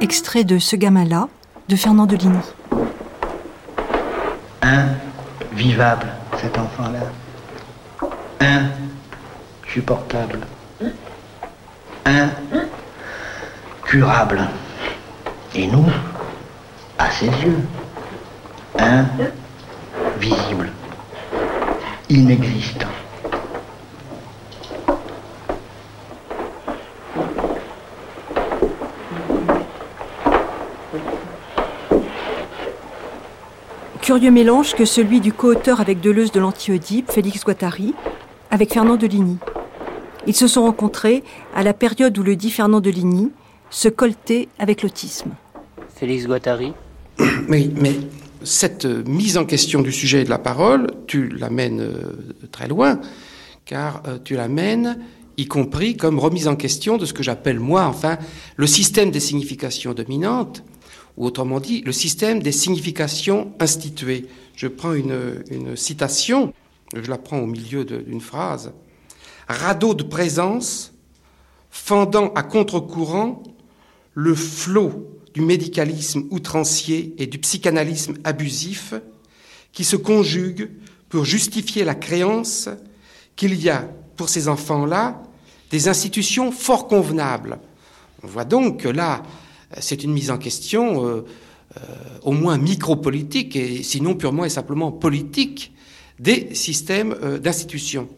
Extrait 0.00 0.44
de 0.44 0.58
Ce 0.58 0.76
gamin-là 0.76 1.28
de 1.68 1.76
Fernand 1.76 2.06
Deligny. 2.06 2.36
Invivable, 4.62 6.06
cet 6.40 6.56
enfant-là. 6.58 7.00
Insupportable. 9.66 10.40
Incurable. 13.84 14.48
Et 15.54 15.66
nous, 15.66 15.90
à 16.98 17.10
ses 17.10 17.26
yeux, 17.26 17.66
invisible, 18.78 20.70
inexistant. 22.08 22.99
Curieux 34.10 34.32
mélange 34.32 34.74
que 34.74 34.84
celui 34.84 35.20
du 35.20 35.32
co-auteur 35.32 35.80
avec 35.80 36.00
Deleuze 36.00 36.32
de 36.32 36.40
l'Anti-Oedipe, 36.40 37.12
Félix 37.12 37.44
Guattari, 37.44 37.94
avec 38.50 38.72
Fernand 38.72 38.96
Deligny. 38.96 39.36
Ils 40.26 40.34
se 40.34 40.48
sont 40.48 40.62
rencontrés 40.62 41.22
à 41.54 41.62
la 41.62 41.74
période 41.74 42.18
où 42.18 42.24
le 42.24 42.34
dit 42.34 42.50
Fernand 42.50 42.80
Deligny 42.80 43.30
se 43.70 43.88
coltait 43.88 44.48
avec 44.58 44.82
l'autisme. 44.82 45.30
Félix 45.94 46.26
Guattari 46.26 46.72
Oui, 47.48 47.72
mais 47.80 47.92
cette 48.42 48.84
mise 48.84 49.38
en 49.38 49.44
question 49.44 49.80
du 49.80 49.92
sujet 49.92 50.22
et 50.22 50.24
de 50.24 50.30
la 50.30 50.40
parole, 50.40 50.88
tu 51.06 51.28
l'amènes 51.28 51.80
euh, 51.80 52.34
très 52.50 52.66
loin, 52.66 53.00
car 53.64 54.02
euh, 54.08 54.18
tu 54.24 54.34
l'amènes 54.34 54.98
y 55.36 55.46
compris 55.46 55.96
comme 55.96 56.18
remise 56.18 56.48
en 56.48 56.56
question 56.56 56.96
de 56.96 57.06
ce 57.06 57.12
que 57.12 57.22
j'appelle 57.22 57.60
moi, 57.60 57.84
enfin, 57.84 58.18
le 58.56 58.66
système 58.66 59.12
des 59.12 59.20
significations 59.20 59.94
dominantes, 59.94 60.64
ou 61.16 61.26
autrement 61.26 61.60
dit, 61.60 61.82
le 61.82 61.92
système 61.92 62.42
des 62.42 62.52
significations 62.52 63.52
instituées. 63.60 64.26
Je 64.56 64.68
prends 64.68 64.92
une, 64.92 65.42
une 65.50 65.76
citation, 65.76 66.52
je 66.94 67.10
la 67.10 67.18
prends 67.18 67.38
au 67.38 67.46
milieu 67.46 67.84
d'une 67.84 68.20
phrase. 68.20 68.72
Radeau 69.48 69.94
de 69.94 70.02
présence, 70.02 70.92
fendant 71.70 72.32
à 72.34 72.42
contre-courant 72.42 73.42
le 74.14 74.34
flot 74.34 75.20
du 75.34 75.40
médicalisme 75.40 76.24
outrancier 76.30 77.14
et 77.18 77.26
du 77.26 77.38
psychanalysme 77.38 78.14
abusif 78.24 78.94
qui 79.72 79.84
se 79.84 79.96
conjuguent 79.96 80.70
pour 81.08 81.24
justifier 81.24 81.84
la 81.84 81.94
créance 81.94 82.68
qu'il 83.36 83.54
y 83.54 83.68
a 83.70 83.88
pour 84.16 84.28
ces 84.28 84.48
enfants-là 84.48 85.22
des 85.70 85.88
institutions 85.88 86.50
fort 86.50 86.88
convenables. 86.88 87.58
On 88.22 88.26
voit 88.26 88.44
donc 88.44 88.82
que 88.82 88.88
là, 88.88 89.22
c'est 89.78 90.02
une 90.02 90.12
mise 90.12 90.30
en 90.30 90.38
question 90.38 91.06
euh, 91.06 91.24
euh, 91.76 91.80
au 92.22 92.32
moins 92.32 92.58
micropolitique 92.58 93.54
et 93.54 93.82
sinon 93.82 94.14
purement 94.14 94.44
et 94.44 94.48
simplement 94.48 94.90
politique 94.90 95.72
des 96.18 96.54
systèmes 96.54 97.16
euh, 97.22 97.38
d'institutions. 97.38 98.08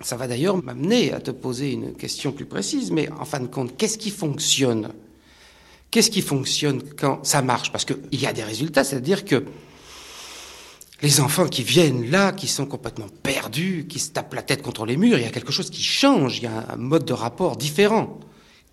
Ça 0.00 0.16
va 0.16 0.26
d'ailleurs 0.26 0.62
m'amener 0.62 1.12
à 1.12 1.20
te 1.20 1.30
poser 1.30 1.72
une 1.72 1.94
question 1.94 2.32
plus 2.32 2.46
précise, 2.46 2.90
mais 2.90 3.08
en 3.12 3.24
fin 3.24 3.40
de 3.40 3.46
compte, 3.46 3.76
qu'est-ce 3.76 3.98
qui 3.98 4.10
fonctionne? 4.10 4.88
Qu'est-ce 5.90 6.10
qui 6.10 6.22
fonctionne 6.22 6.82
quand 6.98 7.24
ça 7.24 7.42
marche? 7.42 7.70
Parce 7.70 7.84
qu'il 7.84 8.20
y 8.20 8.26
a 8.26 8.32
des 8.32 8.42
résultats, 8.42 8.82
c'est-à-dire 8.82 9.24
que 9.24 9.44
les 11.02 11.20
enfants 11.20 11.46
qui 11.46 11.62
viennent 11.62 12.10
là, 12.10 12.32
qui 12.32 12.46
sont 12.46 12.66
complètement 12.66 13.08
perdus, 13.22 13.86
qui 13.88 13.98
se 13.98 14.10
tapent 14.10 14.34
la 14.34 14.42
tête 14.42 14.62
contre 14.62 14.86
les 14.86 14.96
murs, 14.96 15.18
il 15.18 15.22
y 15.22 15.26
a 15.26 15.30
quelque 15.30 15.52
chose 15.52 15.70
qui 15.70 15.82
change, 15.82 16.38
il 16.38 16.44
y 16.44 16.46
a 16.46 16.72
un 16.72 16.76
mode 16.76 17.04
de 17.04 17.12
rapport 17.12 17.56
différent. 17.56 18.20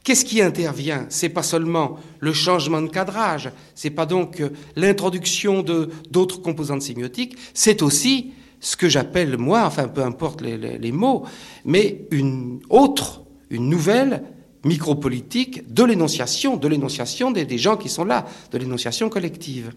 Qu'est-ce 0.07 0.23
qui 0.23 0.41
intervient? 0.41 1.05
C'est 1.09 1.27
pas 1.27 1.43
seulement 1.43 1.97
le 2.21 2.31
changement 2.31 2.81
de 2.81 2.87
cadrage, 2.87 3.51
c'est 3.75 3.89
pas 3.89 4.05
donc 4.05 4.41
l'introduction 4.77 5.63
de 5.63 5.89
d'autres 6.09 6.41
composantes 6.41 6.81
sémiotiques, 6.81 7.35
c'est 7.53 7.81
aussi 7.81 8.31
ce 8.61 8.77
que 8.77 8.87
j'appelle 8.87 9.37
moi, 9.37 9.65
enfin 9.65 9.89
peu 9.89 10.01
importe 10.01 10.39
les, 10.39 10.91
mots, 10.93 11.25
mais 11.65 12.05
une 12.11 12.61
autre, 12.69 13.23
une 13.49 13.67
nouvelle 13.67 14.23
micropolitique 14.63 15.73
de 15.73 15.83
l'énonciation, 15.83 16.55
de 16.55 16.69
l'énonciation 16.69 17.29
des, 17.31 17.57
gens 17.57 17.75
qui 17.75 17.89
sont 17.89 18.05
là, 18.05 18.25
de 18.53 18.57
l'énonciation 18.57 19.09
collective. 19.09 19.73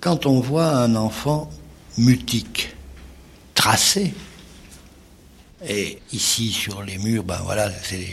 Quand 0.00 0.26
on 0.26 0.40
voit 0.40 0.72
un 0.72 0.96
enfant 0.96 1.48
mutique, 1.98 2.74
tracé, 3.54 4.12
et 5.66 5.98
ici 6.12 6.50
sur 6.52 6.82
les 6.82 6.98
murs, 6.98 7.24
ben 7.24 7.40
voilà, 7.44 7.70
c'est 7.82 8.06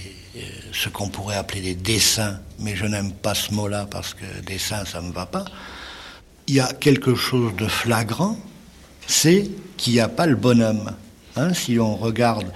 ce 0.72 0.90
qu'on 0.90 1.10
pourrait 1.10 1.36
appeler 1.36 1.62
des 1.62 1.76
dessins, 1.76 2.40
mais 2.60 2.76
je 2.76 2.86
n'aime 2.86 3.12
pas 3.12 3.34
ce 3.34 3.54
mot-là 3.54 3.88
parce 3.90 4.14
que 4.14 4.26
dessin, 4.46 4.86
ça 4.86 5.02
ne 5.02 5.08
me 5.08 5.14
va 5.14 5.26
pas. 5.26 5.46
Il 6.48 6.56
y 6.56 6.60
a 6.60 6.72
quelque 6.74 7.16
chose 7.16 7.56
de 7.56 7.68
flagrant, 7.68 8.38
c'est 9.08 9.50
qu'il 9.78 9.94
n'y 9.94 10.00
a 10.00 10.10
pas 10.10 10.26
le 10.26 10.36
bonhomme. 10.36 10.94
Hein, 11.36 11.54
si 11.54 11.80
on 11.80 11.96
regarde, 11.96 12.52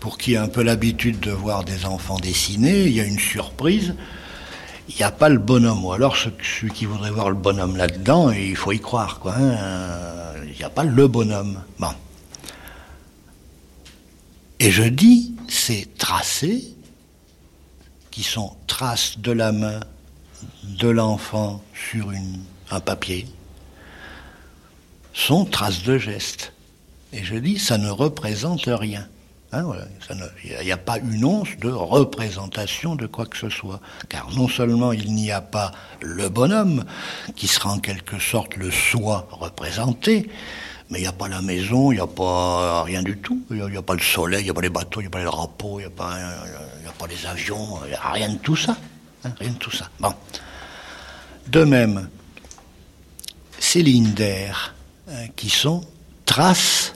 pour 0.00 0.18
qui 0.18 0.36
a 0.36 0.42
un 0.42 0.48
peu 0.48 0.62
l'habitude 0.62 1.20
de 1.20 1.30
voir 1.30 1.64
des 1.64 1.86
enfants 1.86 2.18
dessinés, 2.18 2.84
il 2.84 2.92
y 2.92 3.00
a 3.00 3.04
une 3.04 3.18
surprise. 3.18 3.94
Il 4.88 4.94
n'y 4.94 5.02
a 5.02 5.10
pas 5.10 5.28
le 5.28 5.38
bonhomme. 5.38 5.84
Ou 5.84 5.92
alors, 5.92 6.16
celui 6.16 6.72
qui 6.72 6.84
voudrait 6.84 7.10
voir 7.10 7.30
le 7.30 7.36
bonhomme 7.36 7.76
là-dedans, 7.76 8.30
il 8.30 8.54
faut 8.54 8.72
y 8.72 8.78
croire. 8.78 9.18
Quoi, 9.18 9.34
hein. 9.34 9.56
Il 10.44 10.56
n'y 10.56 10.64
a 10.64 10.70
pas 10.70 10.84
le 10.84 11.08
bonhomme. 11.08 11.60
Bon. 11.78 11.88
Et 14.58 14.70
je 14.70 14.84
dis, 14.84 15.34
ces 15.48 15.86
tracés, 15.98 16.64
qui 18.10 18.22
sont 18.22 18.56
traces 18.66 19.18
de 19.18 19.32
la 19.32 19.52
main 19.52 19.80
de 20.62 20.88
l'enfant 20.88 21.62
sur 21.74 22.10
un 22.70 22.80
papier, 22.80 23.26
sont 25.12 25.44
traces 25.44 25.82
de 25.82 25.98
gestes. 25.98 26.52
Et 27.12 27.22
je 27.24 27.36
dis, 27.36 27.58
ça 27.58 27.78
ne 27.78 27.90
représente 27.90 28.64
rien. 28.66 29.06
Il 29.52 29.58
hein, 29.58 29.74
n'y 30.64 30.72
a, 30.72 30.76
pas 30.76 30.98
une 30.98 31.24
once 31.24 31.56
de 31.60 31.70
représentation 31.70 32.96
de 32.96 33.06
quoi 33.06 33.26
que 33.26 33.36
ce 33.36 33.48
soit. 33.48 33.80
Car 34.08 34.30
non 34.34 34.48
seulement 34.48 34.92
il 34.92 35.12
n'y 35.14 35.30
a 35.30 35.40
pas 35.40 35.72
le 36.00 36.28
bonhomme, 36.28 36.84
qui 37.36 37.46
sera 37.46 37.70
en 37.70 37.78
quelque 37.78 38.18
sorte 38.18 38.56
le 38.56 38.70
soi 38.70 39.28
représenté, 39.30 40.28
mais 40.90 40.98
il 40.98 41.02
n'y 41.02 41.08
a 41.08 41.12
pas 41.12 41.28
la 41.28 41.42
maison, 41.42 41.90
il 41.90 41.96
n'y 41.96 42.00
a 42.00 42.06
pas 42.06 42.82
rien 42.84 43.02
du 43.02 43.18
tout. 43.18 43.42
Il 43.50 43.56
n'y 43.56 43.76
a, 43.76 43.82
pas 43.82 43.94
le 43.94 44.00
soleil, 44.00 44.42
il 44.42 44.44
n'y 44.44 44.50
a 44.50 44.54
pas 44.54 44.60
les 44.60 44.70
bateaux, 44.70 45.00
il 45.00 45.04
n'y 45.04 45.08
a 45.08 45.10
pas 45.10 45.18
les 45.18 45.24
drapeaux, 45.24 45.80
il 45.80 45.82
n'y 45.82 45.86
a, 45.86 45.90
pas, 45.90 46.14
a 46.14 46.92
pas 46.98 47.06
les 47.06 47.26
avions, 47.26 47.80
il 47.84 47.88
n'y 47.88 47.94
a 47.94 48.12
rien 48.12 48.28
de 48.28 48.38
tout 48.38 48.56
ça. 48.56 48.76
Hein, 49.24 49.32
rien 49.40 49.50
de 49.50 49.58
tout 49.58 49.70
ça. 49.70 49.90
Bon. 49.98 50.14
De 51.48 51.64
même, 51.64 52.08
ces 53.58 53.82
lignes 53.82 54.12
d'air 54.12 54.74
hein, 55.08 55.26
qui 55.34 55.50
sont 55.50 55.84
traces 56.24 56.94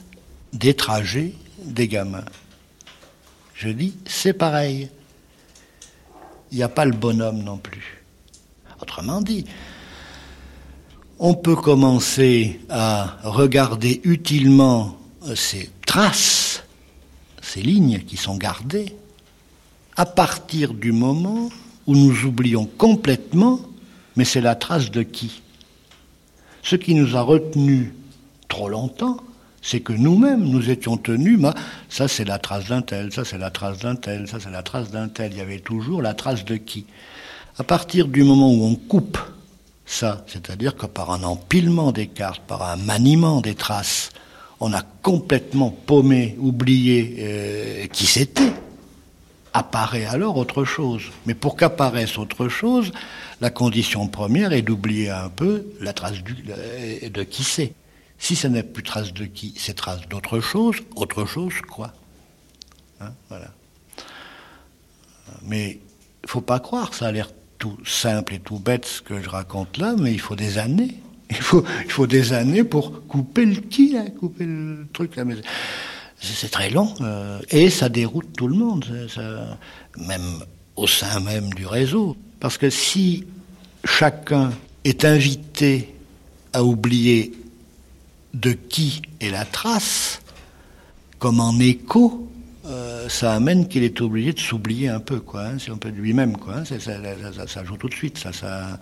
des 0.53 0.73
trajets 0.73 1.33
des 1.63 1.87
gamins. 1.87 2.25
Je 3.55 3.69
dis, 3.69 3.95
c'est 4.05 4.33
pareil. 4.33 4.89
Il 6.51 6.57
n'y 6.57 6.63
a 6.63 6.69
pas 6.69 6.85
le 6.85 6.91
bonhomme 6.93 7.43
non 7.43 7.57
plus. 7.57 8.03
Autrement 8.81 9.21
dit, 9.21 9.45
on 11.23 11.35
peut 11.35 11.55
commencer 11.55 12.59
à 12.67 13.17
regarder 13.23 14.01
utilement 14.03 14.97
ces 15.35 15.69
traces, 15.85 16.63
ces 17.43 17.61
lignes 17.61 17.99
qui 17.99 18.17
sont 18.17 18.37
gardées, 18.37 18.95
à 19.95 20.07
partir 20.07 20.73
du 20.73 20.91
moment 20.91 21.49
où 21.85 21.95
nous 21.95 22.25
oublions 22.25 22.65
complètement, 22.65 23.59
mais 24.15 24.25
c'est 24.25 24.41
la 24.41 24.55
trace 24.55 24.89
de 24.89 25.03
qui? 25.03 25.43
Ce 26.63 26.75
qui 26.75 26.95
nous 26.95 27.15
a 27.15 27.21
retenus 27.21 27.89
trop 28.47 28.67
longtemps, 28.67 29.17
c'est 29.61 29.81
que 29.81 29.93
nous-mêmes, 29.93 30.43
nous 30.43 30.71
étions 30.71 30.97
tenus, 30.97 31.39
ça 31.87 32.07
c'est 32.07 32.25
la 32.25 32.39
trace 32.39 32.69
d'un 32.69 32.81
tel, 32.81 33.13
ça 33.13 33.25
c'est 33.25 33.37
la 33.37 33.51
trace 33.51 33.77
d'un 33.77 33.95
tel, 33.95 34.27
ça 34.27 34.39
c'est 34.39 34.49
la 34.49 34.63
trace 34.63 34.89
d'un 34.89 35.07
tel. 35.07 35.33
Il 35.33 35.37
y 35.37 35.41
avait 35.41 35.59
toujours 35.59 36.01
la 36.01 36.15
trace 36.15 36.45
de 36.45 36.55
qui? 36.55 36.87
À 37.59 37.63
partir 37.63 38.07
du 38.07 38.23
moment 38.23 38.51
où 38.51 38.63
on 38.63 38.73
coupe 38.73 39.19
ça, 39.91 40.23
c'est-à-dire 40.27 40.75
que 40.75 40.85
par 40.85 41.11
un 41.11 41.23
empilement 41.23 41.91
des 41.91 42.07
cartes, 42.07 42.41
par 42.47 42.63
un 42.63 42.77
maniement 42.77 43.41
des 43.41 43.55
traces, 43.55 44.11
on 44.61 44.71
a 44.73 44.81
complètement 44.81 45.69
paumé, 45.69 46.37
oublié 46.39 47.17
euh, 47.19 47.87
qui 47.87 48.05
c'était. 48.05 48.53
apparaît 49.53 50.05
alors 50.05 50.37
autre 50.37 50.63
chose. 50.63 51.03
Mais 51.25 51.33
pour 51.33 51.57
qu'apparaisse 51.57 52.17
autre 52.17 52.47
chose, 52.47 52.93
la 53.41 53.49
condition 53.49 54.07
première 54.07 54.53
est 54.53 54.61
d'oublier 54.61 55.09
un 55.09 55.27
peu 55.27 55.65
la 55.81 55.91
trace 55.91 56.23
de 56.23 57.23
qui 57.23 57.43
c'est. 57.43 57.73
Si 58.17 58.37
ça 58.37 58.47
n'est 58.47 58.63
plus 58.63 58.83
trace 58.83 59.11
de 59.11 59.25
qui, 59.25 59.53
c'est 59.57 59.73
trace 59.73 60.07
d'autre 60.07 60.39
chose. 60.39 60.77
Autre 60.95 61.25
chose, 61.25 61.55
quoi 61.69 61.91
hein, 63.01 63.11
Voilà. 63.27 63.51
Mais 65.43 65.79
il 66.23 66.29
faut 66.29 66.39
pas 66.39 66.59
croire, 66.59 66.93
ça 66.93 67.07
a 67.07 67.11
l'air 67.11 67.29
tout 67.61 67.77
simple 67.85 68.33
et 68.33 68.39
tout 68.39 68.57
bête 68.57 68.85
ce 68.85 69.01
que 69.03 69.21
je 69.21 69.29
raconte 69.29 69.77
là, 69.77 69.93
mais 69.97 70.11
il 70.11 70.19
faut 70.19 70.35
des 70.35 70.57
années. 70.57 70.97
Il 71.29 71.37
faut, 71.37 71.63
il 71.85 71.89
faut 71.89 72.07
des 72.07 72.33
années 72.33 72.65
pour 72.65 73.07
couper 73.07 73.45
le 73.45 73.61
qui, 73.61 73.93
là, 73.93 74.01
couper 74.19 74.43
le 74.45 74.85
truc. 74.91 75.15
Là. 75.15 75.23
C'est 76.19 76.51
très 76.51 76.69
long 76.69 76.93
euh, 76.99 77.39
et 77.49 77.69
ça 77.69 77.87
déroute 77.87 78.33
tout 78.35 78.49
le 78.49 78.55
monde, 78.55 78.83
même 79.97 80.43
au 80.75 80.87
sein 80.87 81.21
même 81.21 81.53
du 81.53 81.65
réseau. 81.65 82.17
Parce 82.41 82.57
que 82.57 82.69
si 82.69 83.23
chacun 83.85 84.51
est 84.83 85.05
invité 85.05 85.95
à 86.51 86.65
oublier 86.65 87.31
de 88.33 88.51
qui 88.51 89.01
est 89.21 89.29
la 89.29 89.45
trace, 89.45 90.21
comme 91.17 91.39
en 91.39 91.57
écho, 91.61 92.29
ça 93.09 93.33
amène 93.33 93.67
qu'il 93.67 93.83
est 93.83 94.01
obligé 94.01 94.33
de 94.33 94.39
s'oublier 94.39 94.89
un 94.89 94.99
peu, 94.99 95.19
quoi, 95.19 95.43
hein, 95.43 95.59
si 95.59 95.71
on 95.71 95.77
peut 95.77 95.89
lui-même, 95.89 96.37
quoi. 96.37 96.57
Hein, 96.57 96.63
ça, 96.65 97.63
joue 97.63 97.77
tout 97.77 97.89
de 97.89 97.93
suite, 97.93 98.17
ça, 98.17 98.33
ça. 98.33 98.79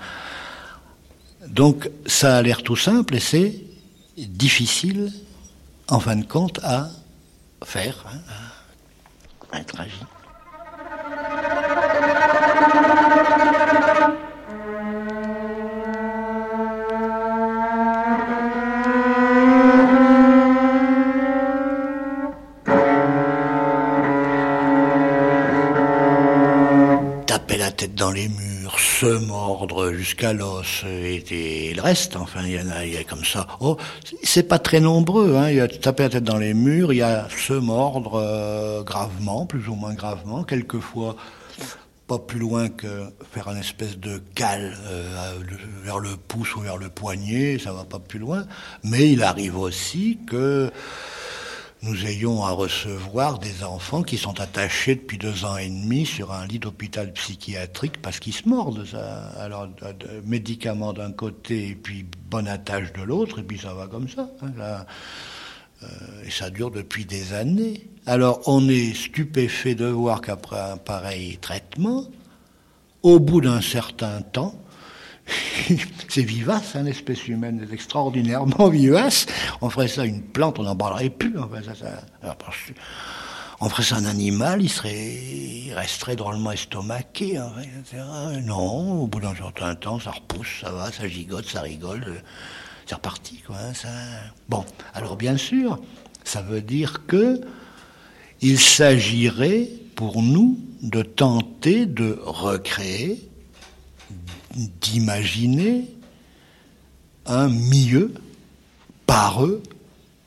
Donc, 1.47 1.89
ça 2.05 2.37
a 2.37 2.41
l'air 2.41 2.63
tout 2.63 2.75
simple 2.75 3.15
et 3.15 3.19
c'est 3.19 3.55
difficile, 4.17 5.11
en 5.87 5.99
fin 5.99 6.15
de 6.15 6.25
compte, 6.25 6.59
à 6.63 6.89
faire, 7.63 8.05
hein, 8.11 8.19
à 9.51 9.59
être 9.59 9.79
agi. 9.79 9.99
Tête 27.79 27.95
dans 27.95 28.11
les 28.11 28.27
murs, 28.27 28.77
se 28.77 29.05
mordre 29.05 29.93
jusqu'à 29.93 30.33
l'os 30.33 30.83
et, 30.85 31.73
le 31.73 31.81
reste, 31.81 32.17
enfin 32.17 32.41
il 32.43 32.51
y 32.51 32.59
en 32.59 32.69
a, 32.69 32.83
il 32.83 32.93
y 32.93 32.97
a 32.97 33.05
comme 33.05 33.23
ça. 33.23 33.47
Oh, 33.61 33.77
c'est 34.21 34.49
pas 34.49 34.59
très 34.59 34.81
nombreux, 34.81 35.37
hein. 35.37 35.49
il 35.49 35.55
y 35.55 35.61
a 35.61 35.67
taper 35.69 36.03
la 36.03 36.09
tête 36.09 36.25
dans 36.25 36.37
les 36.37 36.53
murs, 36.53 36.91
il 36.91 36.97
y 36.97 37.01
a 37.01 37.29
se 37.29 37.53
mordre 37.53 38.15
euh, 38.15 38.83
gravement, 38.83 39.45
plus 39.45 39.69
ou 39.69 39.75
moins 39.75 39.93
gravement, 39.93 40.43
quelquefois 40.43 41.15
pas 42.05 42.19
plus 42.19 42.39
loin 42.39 42.67
que 42.67 43.05
faire 43.31 43.47
une 43.47 43.59
espèce 43.59 43.97
de 43.97 44.21
cale 44.35 44.75
euh, 44.87 45.35
vers 45.81 45.99
le 45.99 46.17
pouce 46.17 46.57
ou 46.57 46.59
vers 46.59 46.75
le 46.75 46.89
poignet, 46.89 47.59
ça 47.59 47.71
va 47.71 47.85
pas 47.85 47.99
plus 47.99 48.19
loin. 48.19 48.43
Mais 48.83 49.09
il 49.09 49.23
arrive 49.23 49.57
aussi 49.57 50.19
que 50.27 50.69
nous 51.81 52.05
ayons 52.05 52.43
à 52.43 52.51
recevoir 52.51 53.39
des 53.39 53.63
enfants 53.63 54.03
qui 54.03 54.17
sont 54.17 54.39
attachés 54.41 54.95
depuis 54.95 55.17
deux 55.17 55.45
ans 55.45 55.55
et 55.57 55.69
demi 55.69 56.05
sur 56.05 56.33
un 56.33 56.45
lit 56.45 56.59
d'hôpital 56.59 57.13
psychiatrique 57.13 58.01
parce 58.01 58.19
qu'ils 58.19 58.33
se 58.33 58.49
mordent. 58.49 58.85
Alors, 59.37 59.67
médicaments 60.25 60.91
d'un 60.91 61.11
côté 61.11 61.69
et 61.69 61.75
puis 61.75 62.05
bonne 62.29 62.47
attache 62.47 62.91
de 62.93 63.01
l'autre, 63.01 63.39
et 63.39 63.43
puis 63.43 63.57
ça 63.57 63.73
va 63.73 63.87
comme 63.87 64.09
ça. 64.09 64.29
Hein, 64.41 64.85
euh, 65.83 65.87
et 66.25 66.31
ça 66.31 66.49
dure 66.49 66.71
depuis 66.71 67.05
des 67.05 67.33
années. 67.33 67.87
Alors 68.05 68.41
on 68.47 68.67
est 68.67 68.93
stupéfait 68.93 69.75
de 69.75 69.85
voir 69.85 70.19
qu'après 70.19 70.59
un 70.59 70.77
pareil 70.77 71.37
traitement, 71.37 72.05
au 73.01 73.19
bout 73.19 73.39
d'un 73.39 73.61
certain 73.61 74.21
temps, 74.21 74.55
c'est 76.09 76.23
vivace, 76.23 76.75
hein, 76.75 76.85
espèce 76.85 77.27
humaine 77.27 77.65
est 77.69 77.73
extraordinairement 77.73 78.69
vivace. 78.69 79.25
On 79.61 79.69
ferait 79.69 79.87
ça 79.87 80.05
une 80.05 80.21
plante, 80.21 80.59
on 80.59 80.63
n'en 80.63 80.75
parlerait 80.75 81.09
plus. 81.09 81.35
on 81.39 81.47
ferait 83.69 83.83
ça 83.83 83.95
un 83.95 84.05
animal, 84.05 84.61
il 84.61 84.69
serait, 84.69 84.95
il 84.95 85.73
resterait 85.73 86.15
drôlement 86.15 86.51
estomaqué, 86.51 87.37
hein. 87.37 87.51
Non, 88.43 89.03
au 89.03 89.07
bout 89.07 89.19
d'un 89.19 89.35
certain 89.35 89.75
temps, 89.75 89.99
ça 89.99 90.11
repousse, 90.11 90.61
ça 90.61 90.71
va, 90.71 90.91
ça 90.91 91.07
gigote, 91.07 91.45
ça 91.45 91.61
rigole, 91.61 92.23
c'est 92.85 92.95
reparti, 92.95 93.43
quoi. 93.45 93.57
Hein, 93.57 93.73
ça... 93.73 93.89
Bon, 94.47 94.65
alors 94.93 95.15
bien 95.15 95.37
sûr, 95.37 95.79
ça 96.23 96.41
veut 96.41 96.61
dire 96.61 97.05
que 97.05 97.41
il 98.41 98.59
s'agirait 98.59 99.69
pour 99.95 100.21
nous 100.21 100.57
de 100.81 101.01
tenter 101.01 101.85
de 101.85 102.19
recréer, 102.23 103.28
d'imaginer 104.55 105.85
un 107.25 107.47
milieu 107.49 108.13
par 109.05 109.45
eux 109.45 109.61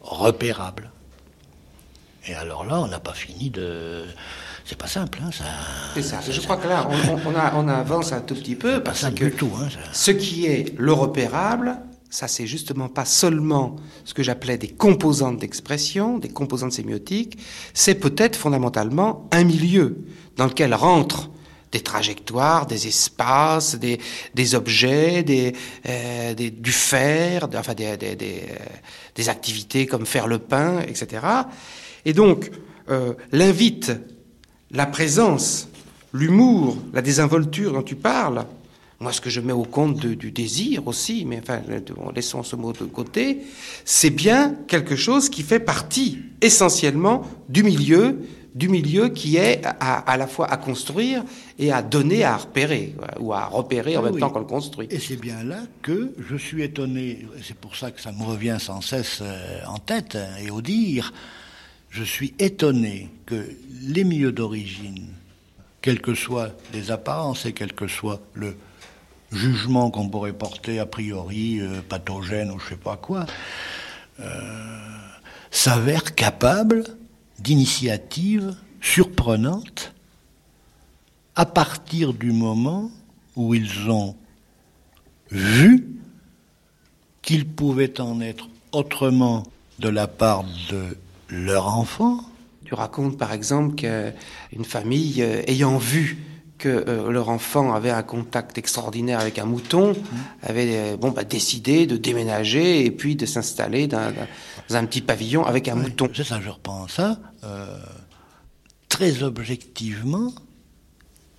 repérable. 0.01 0.91
Et 2.27 2.35
alors 2.35 2.65
là, 2.65 2.81
on 2.81 2.87
n'a 2.87 3.01
pas 3.01 3.15
fini 3.15 3.51
de. 3.51 4.05
C'est 4.65 4.79
pas 4.79 4.87
simple, 4.87 5.19
hein, 5.25 5.31
ça. 5.33 5.45
C'est 5.95 6.03
ça. 6.03 6.21
Je 6.29 6.41
crois 6.41 6.57
que 6.57 6.69
là, 6.69 6.89
on, 6.89 7.31
on, 7.31 7.69
avance 7.69 8.13
un 8.13 8.21
tout 8.21 8.37
petit 8.37 8.55
peu 8.55 8.81
parce 8.83 9.11
que 9.11 9.25
tout, 9.25 9.51
hein, 9.61 9.69
ce 9.93 10.13
qui 10.13 10.47
est 10.47 10.73
le 10.79 10.93
repérable, 10.93 11.79
ça 12.11 12.29
c'est 12.29 12.47
justement 12.47 12.89
pas 12.89 13.05
seulement 13.05 13.77
ce 14.05 14.15
que 14.15 14.23
j'appelais 14.23 14.59
des 14.59 14.69
composantes 14.69 15.39
d'expression, 15.39 16.19
des 16.19 16.29
composantes 16.29 16.73
sémiotiques, 16.73 17.39
c'est 17.75 17.97
peut-être 17.97 18.37
fondamentalement 18.37 19.29
un 19.33 19.43
milieu 19.43 20.05
dans 20.37 20.47
lequel 20.47 20.75
rentrent 20.75 21.29
des 21.73 21.81
trajectoires, 21.81 22.67
des 22.67 22.87
espaces, 22.87 23.75
des, 23.75 23.99
des 24.35 24.55
objets, 24.55 25.23
des, 25.23 25.55
euh, 25.89 26.35
des, 26.35 26.51
du 26.51 26.71
fer, 26.71 27.49
enfin 27.55 27.75
des, 27.75 27.97
des, 27.97 28.17
euh, 28.21 28.57
des, 29.15 29.29
activités 29.29 29.87
comme 29.87 30.07
faire 30.07 30.29
le 30.29 30.39
pain, 30.39 30.81
etc. 30.81 31.27
Et 32.05 32.13
donc, 32.13 32.51
euh, 32.91 33.15
l'invite, 33.33 33.93
la 34.71 34.87
présence, 34.87 35.69
l'humour, 36.13 36.77
la 36.93 37.01
désinvolture 37.01 37.73
dont 37.73 37.83
tu 37.83 37.97
parles, 37.97 38.45
moi, 39.01 39.13
ce 39.13 39.21
que 39.21 39.31
je 39.31 39.41
mets 39.41 39.53
au 39.53 39.65
compte 39.65 39.99
du 40.07 40.31
désir 40.31 40.87
aussi, 40.87 41.25
mais 41.27 41.41
enfin, 41.43 41.61
laissons 42.15 42.45
ce 42.45 42.55
mot 42.55 42.73
de 42.73 42.85
côté, 42.85 43.41
c'est 43.85 44.11
bien 44.11 44.55
quelque 44.69 44.95
chose 44.95 45.29
qui 45.29 45.43
fait 45.43 45.59
partie 45.59 46.21
essentiellement 46.41 47.29
du 47.49 47.65
milieu, 47.65 48.21
du 48.55 48.69
milieu 48.69 49.09
qui 49.09 49.37
est 49.37 49.63
à, 49.81 50.17
la 50.17 50.27
fois 50.27 50.51
à 50.51 50.57
construire 50.57 51.25
et 51.59 51.73
à 51.73 51.83
donner 51.83 52.25
à 52.25 52.37
repérer, 52.37 52.95
ou 53.19 53.33
à 53.33 53.47
repérer 53.47 53.97
en 53.97 54.05
ah 54.05 54.11
même 54.11 54.21
temps 54.21 54.31
qu'on 54.31 54.41
le 54.41 54.45
construit. 54.45 54.87
Et 54.91 54.99
c'est 54.99 55.17
bien 55.17 55.43
là 55.43 55.61
que 55.81 56.13
je 56.19 56.37
suis 56.37 56.63
étonné, 56.63 57.27
c'est 57.43 57.57
pour 57.57 57.77
ça 57.77 57.91
que 57.91 58.01
ça 58.01 58.13
me 58.13 58.23
revient 58.23 58.59
sans 58.61 58.81
cesse 58.81 59.21
euh, 59.23 59.61
en 59.67 59.79
tête 59.79 60.19
et 60.45 60.51
au 60.51 60.61
dire, 60.61 61.13
je 61.89 62.05
suis 62.05 62.35
étonné 62.39 63.09
que 63.27 63.49
les 63.83 64.05
milieux 64.05 64.33
d'origine, 64.33 65.09
quelles 65.81 66.01
que 66.01 66.15
soient 66.15 66.51
les 66.73 66.91
apparences 66.91 67.47
et 67.47 67.53
quel 67.53 67.73
que 67.73 67.87
soit 67.87 68.21
le 68.35 68.57
jugement 69.33 69.91
qu'on 69.91 70.09
pourrait 70.09 70.35
porter 70.35 70.79
a 70.79 70.87
priori 70.87 71.61
euh, 71.61 71.81
pathogène 71.89 72.51
ou 72.51 72.59
je 72.59 72.71
sais 72.71 72.77
pas 72.77 72.97
quoi, 72.97 73.25
euh, 74.21 74.27
s'avère 75.51 76.15
capable 76.15 76.85
d'initiatives 77.43 78.57
surprenantes 78.81 79.93
à 81.35 81.47
partir 81.47 82.13
du 82.13 82.33
moment 82.33 82.91
où 83.37 83.55
ils 83.55 83.91
ont 83.91 84.17
vu 85.31 85.87
qu'il 87.23 87.47
pouvait 87.47 88.01
en 88.01 88.21
être 88.21 88.49
autrement 88.73 89.45
de 89.79 89.89
la 89.89 90.07
part 90.07 90.45
de 90.71 90.97
leur 91.29 91.69
enfant. 91.77 92.21
Tu 92.65 92.75
racontes 92.75 93.17
par 93.17 93.33
exemple 93.33 93.75
qu'une 93.77 94.65
famille 94.65 95.23
euh, 95.23 95.43
ayant 95.47 95.79
vu 95.79 96.19
que 96.63 96.69
euh, 96.69 97.11
leur 97.11 97.29
enfant 97.29 97.75
avait 97.75 97.91
un 97.91 98.05
contact 98.05 98.57
extraordinaire 98.57 99.19
avec 99.19 99.41
un 99.41 99.47
mouton, 99.47 99.95
mmh. 99.95 99.97
avait 100.45 100.69
euh, 100.77 100.97
bon, 100.97 101.11
bah, 101.11 101.25
décidé 101.25 101.89
de 101.89 101.97
déménager 101.97 102.87
et 102.87 102.93
puis 102.93 103.17
de 103.17 103.27
s'installer 103.27 103.89
dans, 103.89 104.13
un 104.71 104.87
petit 104.87 105.01
pavillon 105.01 105.45
avec 105.45 105.67
un 105.67 105.75
mouton. 105.75 106.09
C'est 106.15 106.23
ça, 106.23 106.41
je 106.41 106.49
repense 106.49 106.93
ça. 106.93 107.19
Euh, 107.43 107.67
très 108.89 109.25
objectivement, 109.25 110.33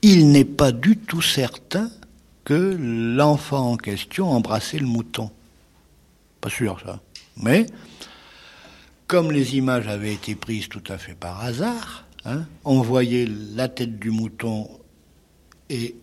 il 0.02 0.30
n'est 0.30 0.44
pas 0.44 0.74
du 0.74 0.98
tout 0.98 1.22
certain 1.22 1.90
que 2.44 2.78
l'enfant 2.78 3.72
en 3.72 3.78
question 3.78 4.30
embrassait 4.30 4.80
le 4.80 4.88
mouton. 4.88 5.32
Pas 6.42 6.50
sûr, 6.50 6.82
ça. 6.86 7.00
Mais, 7.38 7.66
comme 9.08 9.32
les 9.32 9.56
images 9.56 9.88
avaient 9.88 10.14
été 10.14 10.36
prises 10.36 10.68
tout 10.68 10.84
à 10.90 10.98
fait 10.98 11.16
par 11.16 11.42
hasard, 11.42 12.04
hein, 12.26 12.44
on 12.66 12.82
voyait 12.82 13.26
la 13.56 13.70
tête 13.70 13.98
du 14.00 14.12
mouton 14.12 14.68
et 15.74 15.96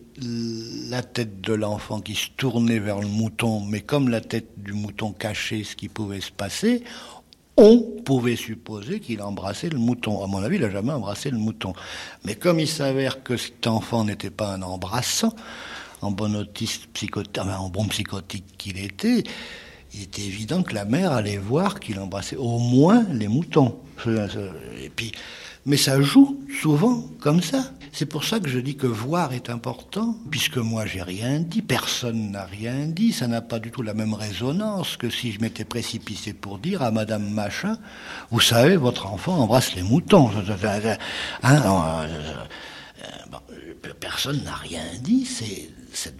la 0.89 1.01
tête 1.01 1.39
de 1.39 1.53
l'enfant 1.53 2.01
qui 2.01 2.13
se 2.13 2.27
tournait 2.35 2.79
vers 2.79 2.99
le 2.99 3.07
mouton, 3.07 3.61
mais 3.61 3.79
comme 3.79 4.09
la 4.09 4.19
tête 4.19 4.49
du 4.57 4.73
mouton 4.73 5.13
cachait 5.13 5.63
ce 5.63 5.77
qui 5.77 5.87
pouvait 5.87 6.19
se 6.19 6.31
passer, 6.31 6.83
on 7.55 7.79
pouvait 8.03 8.35
supposer 8.35 8.99
qu'il 8.99 9.21
embrassait 9.21 9.69
le 9.69 9.77
mouton. 9.77 10.23
À 10.23 10.27
mon 10.27 10.43
avis, 10.43 10.57
il 10.57 10.61
n'a 10.61 10.69
jamais 10.69 10.91
embrassé 10.91 11.31
le 11.31 11.37
mouton. 11.37 11.73
Mais 12.25 12.35
comme 12.35 12.59
il 12.59 12.67
s'avère 12.67 13.23
que 13.23 13.37
cet 13.37 13.65
enfant 13.67 14.03
n'était 14.03 14.29
pas 14.29 14.53
un 14.53 14.61
embrassant, 14.61 15.33
en 16.01 16.11
bon 16.11 16.35
autiste 16.35 16.87
psychotique, 16.93 18.43
qu'il 18.57 18.77
était, 18.77 19.23
il 19.93 20.03
était 20.03 20.23
évident 20.23 20.63
que 20.63 20.73
la 20.73 20.85
mère 20.85 21.13
allait 21.13 21.37
voir 21.37 21.79
qu'il 21.79 21.99
embrassait 21.99 22.37
au 22.37 22.59
moins 22.59 23.05
les 23.11 23.27
moutons. 23.27 23.77
Et 24.05 24.89
puis, 24.89 25.13
mais 25.65 25.77
ça 25.77 26.01
joue 26.01 26.39
souvent 26.61 27.03
comme 27.19 27.41
ça. 27.41 27.71
C'est 27.93 28.05
pour 28.05 28.23
ça 28.23 28.39
que 28.39 28.47
je 28.47 28.59
dis 28.59 28.77
que 28.77 28.87
voir 28.87 29.33
est 29.33 29.49
important, 29.49 30.15
puisque 30.29 30.57
moi 30.57 30.85
j'ai 30.85 31.01
rien 31.01 31.41
dit, 31.41 31.61
personne 31.61 32.31
n'a 32.31 32.45
rien 32.45 32.85
dit, 32.85 33.11
ça 33.11 33.27
n'a 33.27 33.41
pas 33.41 33.59
du 33.59 33.69
tout 33.69 33.81
la 33.81 33.93
même 33.93 34.13
résonance 34.13 34.95
que 34.95 35.09
si 35.09 35.33
je 35.33 35.41
m'étais 35.41 35.65
précipité 35.65 36.33
pour 36.33 36.57
dire 36.57 36.81
à 36.81 36.91
Madame 36.91 37.29
Machin, 37.29 37.77
vous 38.31 38.39
savez, 38.39 38.77
votre 38.77 39.07
enfant 39.07 39.39
embrasse 39.39 39.75
les 39.75 39.83
moutons. 39.83 40.29
Hein, 40.29 40.43
euh, 41.43 42.05
euh, 43.03 43.93
personne 43.99 44.41
n'a 44.43 44.55
rien 44.55 44.83
dit, 45.01 45.25
c'est 45.25 45.69
cette 45.91 46.19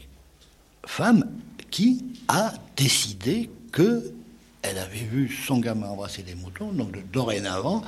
femme 0.85 1.25
qui 1.69 2.03
a 2.27 2.53
décidé 2.75 3.49
que 3.71 4.13
elle 4.61 4.77
avait 4.77 4.99
vu 4.99 5.33
son 5.47 5.59
gamin 5.59 5.87
embrasser 5.87 6.21
des 6.21 6.35
moutons, 6.35 6.71
donc 6.71 6.95
dorénavant, 7.11 7.81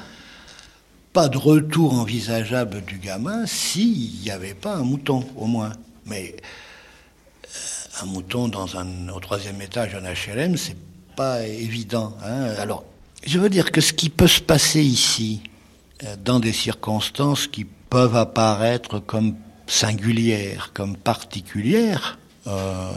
pas 1.14 1.30
de 1.30 1.38
retour 1.38 1.94
envisageable 1.94 2.82
du 2.82 2.98
gamin 2.98 3.46
s'il 3.46 4.20
n'y 4.22 4.32
avait 4.32 4.56
pas 4.56 4.76
un 4.76 4.84
mouton, 4.84 5.24
au 5.38 5.46
moins. 5.46 5.72
Mais 6.08 6.36
euh, 7.46 8.02
un 8.02 8.06
mouton 8.08 8.48
dans 8.48 8.78
un, 8.78 9.10
au 9.10 9.20
troisième 9.20 9.62
étage 9.62 9.94
d'un 9.94 10.02
HLM, 10.02 10.58
c'est 10.58 10.76
pas 11.16 11.46
évident. 11.46 12.18
Hein. 12.26 12.56
Alors, 12.58 12.84
je 13.24 13.38
veux 13.38 13.50
dire 13.50 13.72
que 13.72 13.80
ce 13.80 13.94
qui 13.94 14.10
peut 14.10 14.28
se 14.28 14.42
passer 14.42 14.82
ici, 14.82 15.42
euh, 16.04 16.16
dans 16.26 16.40
des 16.40 16.52
circonstances 16.52 17.46
qui 17.46 17.66
peuvent 17.66 18.16
apparaître 18.16 18.98
comme 18.98 19.36
singulières, 19.68 20.72
comme 20.74 20.98
particulières, 20.98 22.18
euh, 22.48 22.92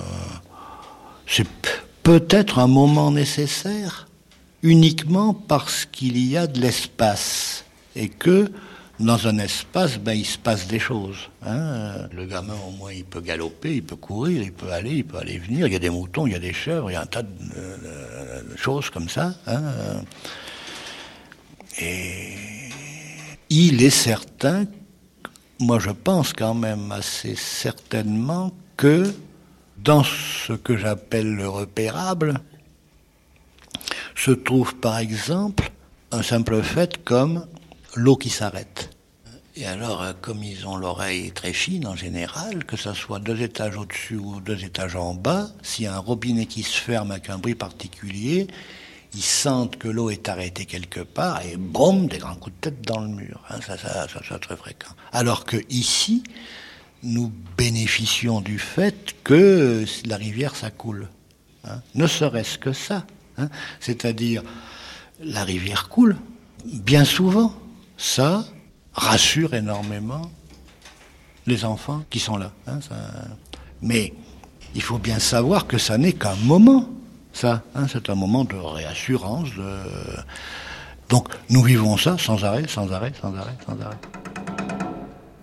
c'est 1.26 1.46
peut-être 2.02 2.58
un 2.58 2.66
moment 2.66 3.10
nécessaire 3.10 4.08
uniquement 4.62 5.34
parce 5.34 5.84
qu'il 5.84 6.16
y 6.16 6.38
a 6.38 6.46
de 6.46 6.60
l'espace 6.60 7.65
et 7.96 8.08
que 8.08 8.50
dans 8.98 9.26
un 9.26 9.38
espace, 9.38 9.98
ben, 9.98 10.12
il 10.12 10.24
se 10.24 10.38
passe 10.38 10.66
des 10.66 10.78
choses. 10.78 11.28
Hein. 11.42 12.08
Le 12.12 12.24
gamin, 12.24 12.54
au 12.66 12.70
moins, 12.70 12.92
il 12.92 13.04
peut 13.04 13.20
galoper, 13.20 13.76
il 13.76 13.82
peut 13.82 13.96
courir, 13.96 14.42
il 14.42 14.52
peut 14.52 14.70
aller, 14.70 14.96
il 14.96 15.04
peut 15.04 15.18
aller 15.18 15.38
venir. 15.38 15.66
Il 15.66 15.72
y 15.72 15.76
a 15.76 15.80
des 15.80 15.90
moutons, 15.90 16.26
il 16.26 16.32
y 16.32 16.36
a 16.36 16.38
des 16.38 16.54
chèvres, 16.54 16.90
il 16.90 16.94
y 16.94 16.96
a 16.96 17.02
un 17.02 17.06
tas 17.06 17.22
de, 17.22 18.56
choses 18.56 18.88
comme 18.88 19.08
ça. 19.08 19.34
Hein. 19.46 19.62
Et 21.78 22.34
il 23.50 23.82
est 23.82 23.90
certain, 23.90 24.64
moi 25.60 25.78
je 25.78 25.90
pense 25.90 26.32
quand 26.32 26.54
même 26.54 26.90
assez 26.90 27.34
certainement 27.36 28.52
que 28.78 29.12
dans 29.76 30.02
ce 30.02 30.54
que 30.54 30.76
j'appelle 30.78 31.34
le 31.34 31.48
repérable, 31.48 32.40
se 34.14 34.30
trouve 34.30 34.74
par 34.76 34.96
exemple 34.98 35.70
un 36.12 36.22
simple 36.22 36.62
fait 36.62 37.04
comme 37.04 37.46
l'eau 37.96 38.16
qui 38.16 38.30
s'arrête. 38.30 38.90
Et 39.58 39.64
alors, 39.64 40.02
euh, 40.02 40.12
comme 40.20 40.44
ils 40.44 40.66
ont 40.66 40.76
l'oreille 40.76 41.32
très 41.32 41.54
fine 41.54 41.86
en 41.86 41.96
général, 41.96 42.64
que 42.64 42.76
ce 42.76 42.92
soit 42.92 43.18
deux 43.18 43.40
étages 43.40 43.76
au-dessus 43.76 44.16
ou 44.16 44.40
deux 44.40 44.64
étages 44.64 44.96
en 44.96 45.14
bas, 45.14 45.48
s'il 45.62 45.86
y 45.86 45.88
a 45.88 45.94
un 45.94 45.98
robinet 45.98 46.44
qui 46.44 46.62
se 46.62 46.78
ferme 46.78 47.10
avec 47.10 47.30
un 47.30 47.38
bruit 47.38 47.54
particulier, 47.54 48.48
ils 49.14 49.22
sentent 49.22 49.76
que 49.76 49.88
l'eau 49.88 50.10
est 50.10 50.28
arrêtée 50.28 50.66
quelque 50.66 51.00
part 51.00 51.40
et 51.40 51.56
boum, 51.56 52.06
des 52.06 52.18
grands 52.18 52.34
coups 52.34 52.54
de 52.56 52.60
tête 52.60 52.82
dans 52.82 53.00
le 53.00 53.08
mur. 53.08 53.42
Hein, 53.48 53.60
ça, 53.66 53.78
ça, 53.78 54.06
ça, 54.08 54.20
c'est 54.28 54.40
très 54.40 54.56
fréquent. 54.56 54.90
Alors 55.12 55.46
que 55.46 55.56
ici, 55.70 56.22
nous 57.02 57.32
bénéficions 57.56 58.42
du 58.42 58.58
fait 58.58 59.16
que 59.24 59.86
la 60.04 60.16
rivière, 60.16 60.54
ça 60.54 60.70
coule. 60.70 61.08
Hein. 61.64 61.80
Ne 61.94 62.06
serait-ce 62.06 62.58
que 62.58 62.74
ça. 62.74 63.06
Hein. 63.38 63.48
C'est-à-dire, 63.80 64.42
la 65.20 65.44
rivière 65.44 65.88
coule, 65.88 66.16
bien 66.66 67.06
souvent 67.06 67.54
ça 67.96 68.44
rassure 68.92 69.54
énormément 69.54 70.30
les 71.46 71.64
enfants 71.64 72.02
qui 72.10 72.18
sont 72.18 72.36
là. 72.36 72.52
Hein, 72.66 72.80
mais 73.82 74.12
il 74.74 74.82
faut 74.82 74.98
bien 74.98 75.18
savoir 75.18 75.66
que 75.66 75.78
ça 75.78 75.96
n'est 75.98 76.12
qu'un 76.12 76.34
moment, 76.44 76.88
ça. 77.32 77.62
Hein, 77.74 77.86
c'est 77.90 78.10
un 78.10 78.14
moment 78.14 78.44
de 78.44 78.56
réassurance. 78.56 79.48
Donc 81.08 81.28
nous 81.50 81.62
vivons 81.62 81.96
ça 81.96 82.18
sans 82.18 82.44
arrêt, 82.44 82.66
sans 82.68 82.92
arrêt, 82.92 83.12
sans 83.20 83.34
arrêt, 83.34 83.56
sans 83.64 83.80
arrêt. 83.80 83.96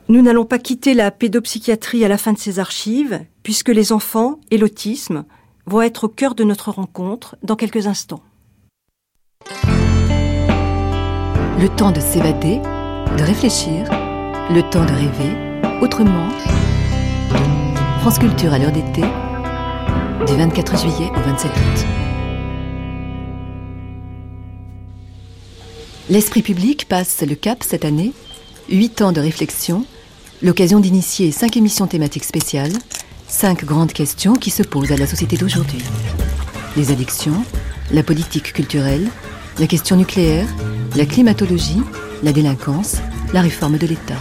Nous 0.09 0.21
n'allons 0.21 0.45
pas 0.45 0.59
quitter 0.59 0.93
la 0.93 1.11
pédopsychiatrie 1.11 2.03
à 2.03 2.09
la 2.09 2.17
fin 2.17 2.33
de 2.33 2.37
ces 2.37 2.59
archives, 2.59 3.25
puisque 3.41 3.69
les 3.69 3.93
enfants 3.93 4.39
et 4.51 4.57
l'autisme 4.57 5.23
vont 5.65 5.81
être 5.81 6.05
au 6.05 6.09
cœur 6.09 6.35
de 6.35 6.43
notre 6.43 6.71
rencontre 6.71 7.37
dans 7.41 7.55
quelques 7.55 7.87
instants. 7.87 8.21
Le 11.63 11.69
temps 11.69 11.91
de 11.93 12.01
s'évader, 12.01 12.59
de 13.17 13.23
réfléchir, 13.23 13.85
le 14.51 14.69
temps 14.69 14.83
de 14.83 14.91
rêver, 14.91 15.79
autrement. 15.81 16.27
France 18.01 18.19
Culture 18.19 18.51
à 18.51 18.59
l'heure 18.59 18.73
d'été, 18.73 18.99
du 20.27 20.35
24 20.35 20.77
juillet 20.77 21.09
au 21.15 21.21
27 21.21 21.51
août. 21.51 21.85
L'esprit 26.09 26.41
public 26.41 26.85
passe 26.89 27.21
le 27.21 27.35
cap 27.35 27.63
cette 27.63 27.85
année, 27.85 28.11
huit 28.69 29.01
ans 29.01 29.13
de 29.13 29.21
réflexion, 29.21 29.85
l'occasion 30.41 30.81
d'initier 30.81 31.31
cinq 31.31 31.55
émissions 31.55 31.87
thématiques 31.87 32.25
spéciales, 32.25 32.73
cinq 33.29 33.63
grandes 33.63 33.93
questions 33.93 34.33
qui 34.33 34.49
se 34.49 34.63
posent 34.63 34.91
à 34.91 34.97
la 34.97 35.07
société 35.07 35.37
d'aujourd'hui. 35.37 35.81
Les 36.75 36.91
addictions, 36.91 37.41
la 37.93 38.03
politique 38.03 38.51
culturelle, 38.51 39.07
la 39.59 39.67
question 39.67 39.95
nucléaire, 39.95 40.47
la 40.95 41.05
climatologie, 41.05 41.81
la 42.23 42.31
délinquance, 42.31 42.97
la 43.33 43.41
réforme 43.41 43.77
de 43.77 43.87
l'État. 43.87 44.15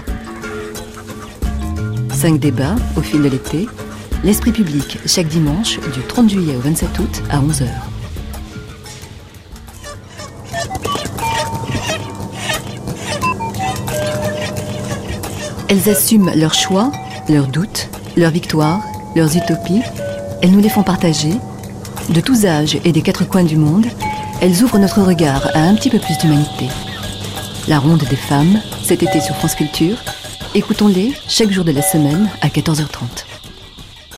Cinq 2.12 2.38
débats 2.38 2.76
au 2.96 3.00
fil 3.00 3.22
de 3.22 3.28
l'été. 3.28 3.68
L'esprit 4.24 4.52
public 4.52 4.98
chaque 5.06 5.26
dimanche 5.26 5.80
du 5.80 6.00
30 6.00 6.30
juillet 6.30 6.54
au 6.56 6.60
27 6.60 6.98
août 6.98 7.22
à 7.30 7.40
11h. 7.40 7.66
Elles 15.68 15.88
assument 15.88 16.30
leurs 16.36 16.54
choix, 16.54 16.92
leurs 17.28 17.46
doutes, 17.46 17.88
leurs 18.16 18.30
victoires, 18.30 18.82
leurs 19.16 19.34
utopies. 19.36 19.80
Elles 20.42 20.52
nous 20.52 20.60
les 20.60 20.68
font 20.68 20.82
partager. 20.82 21.32
De 22.10 22.20
tous 22.20 22.44
âges 22.44 22.78
et 22.84 22.92
des 22.92 23.00
quatre 23.00 23.26
coins 23.26 23.44
du 23.44 23.56
monde, 23.56 23.86
elles 24.42 24.64
ouvrent 24.64 24.78
notre 24.78 25.00
regard 25.02 25.48
à 25.54 25.60
un 25.60 25.74
petit 25.76 25.88
peu 25.88 26.00
plus 26.00 26.18
d'humanité. 26.18 26.66
La 27.68 27.78
ronde 27.78 28.02
des 28.10 28.16
femmes, 28.16 28.60
cet 28.82 29.04
été 29.04 29.20
sur 29.20 29.36
France 29.36 29.54
Culture. 29.54 29.96
Écoutons-les 30.56 31.12
chaque 31.28 31.52
jour 31.52 31.64
de 31.64 31.70
la 31.70 31.80
semaine 31.80 32.28
à 32.40 32.48
14h30. 32.48 33.31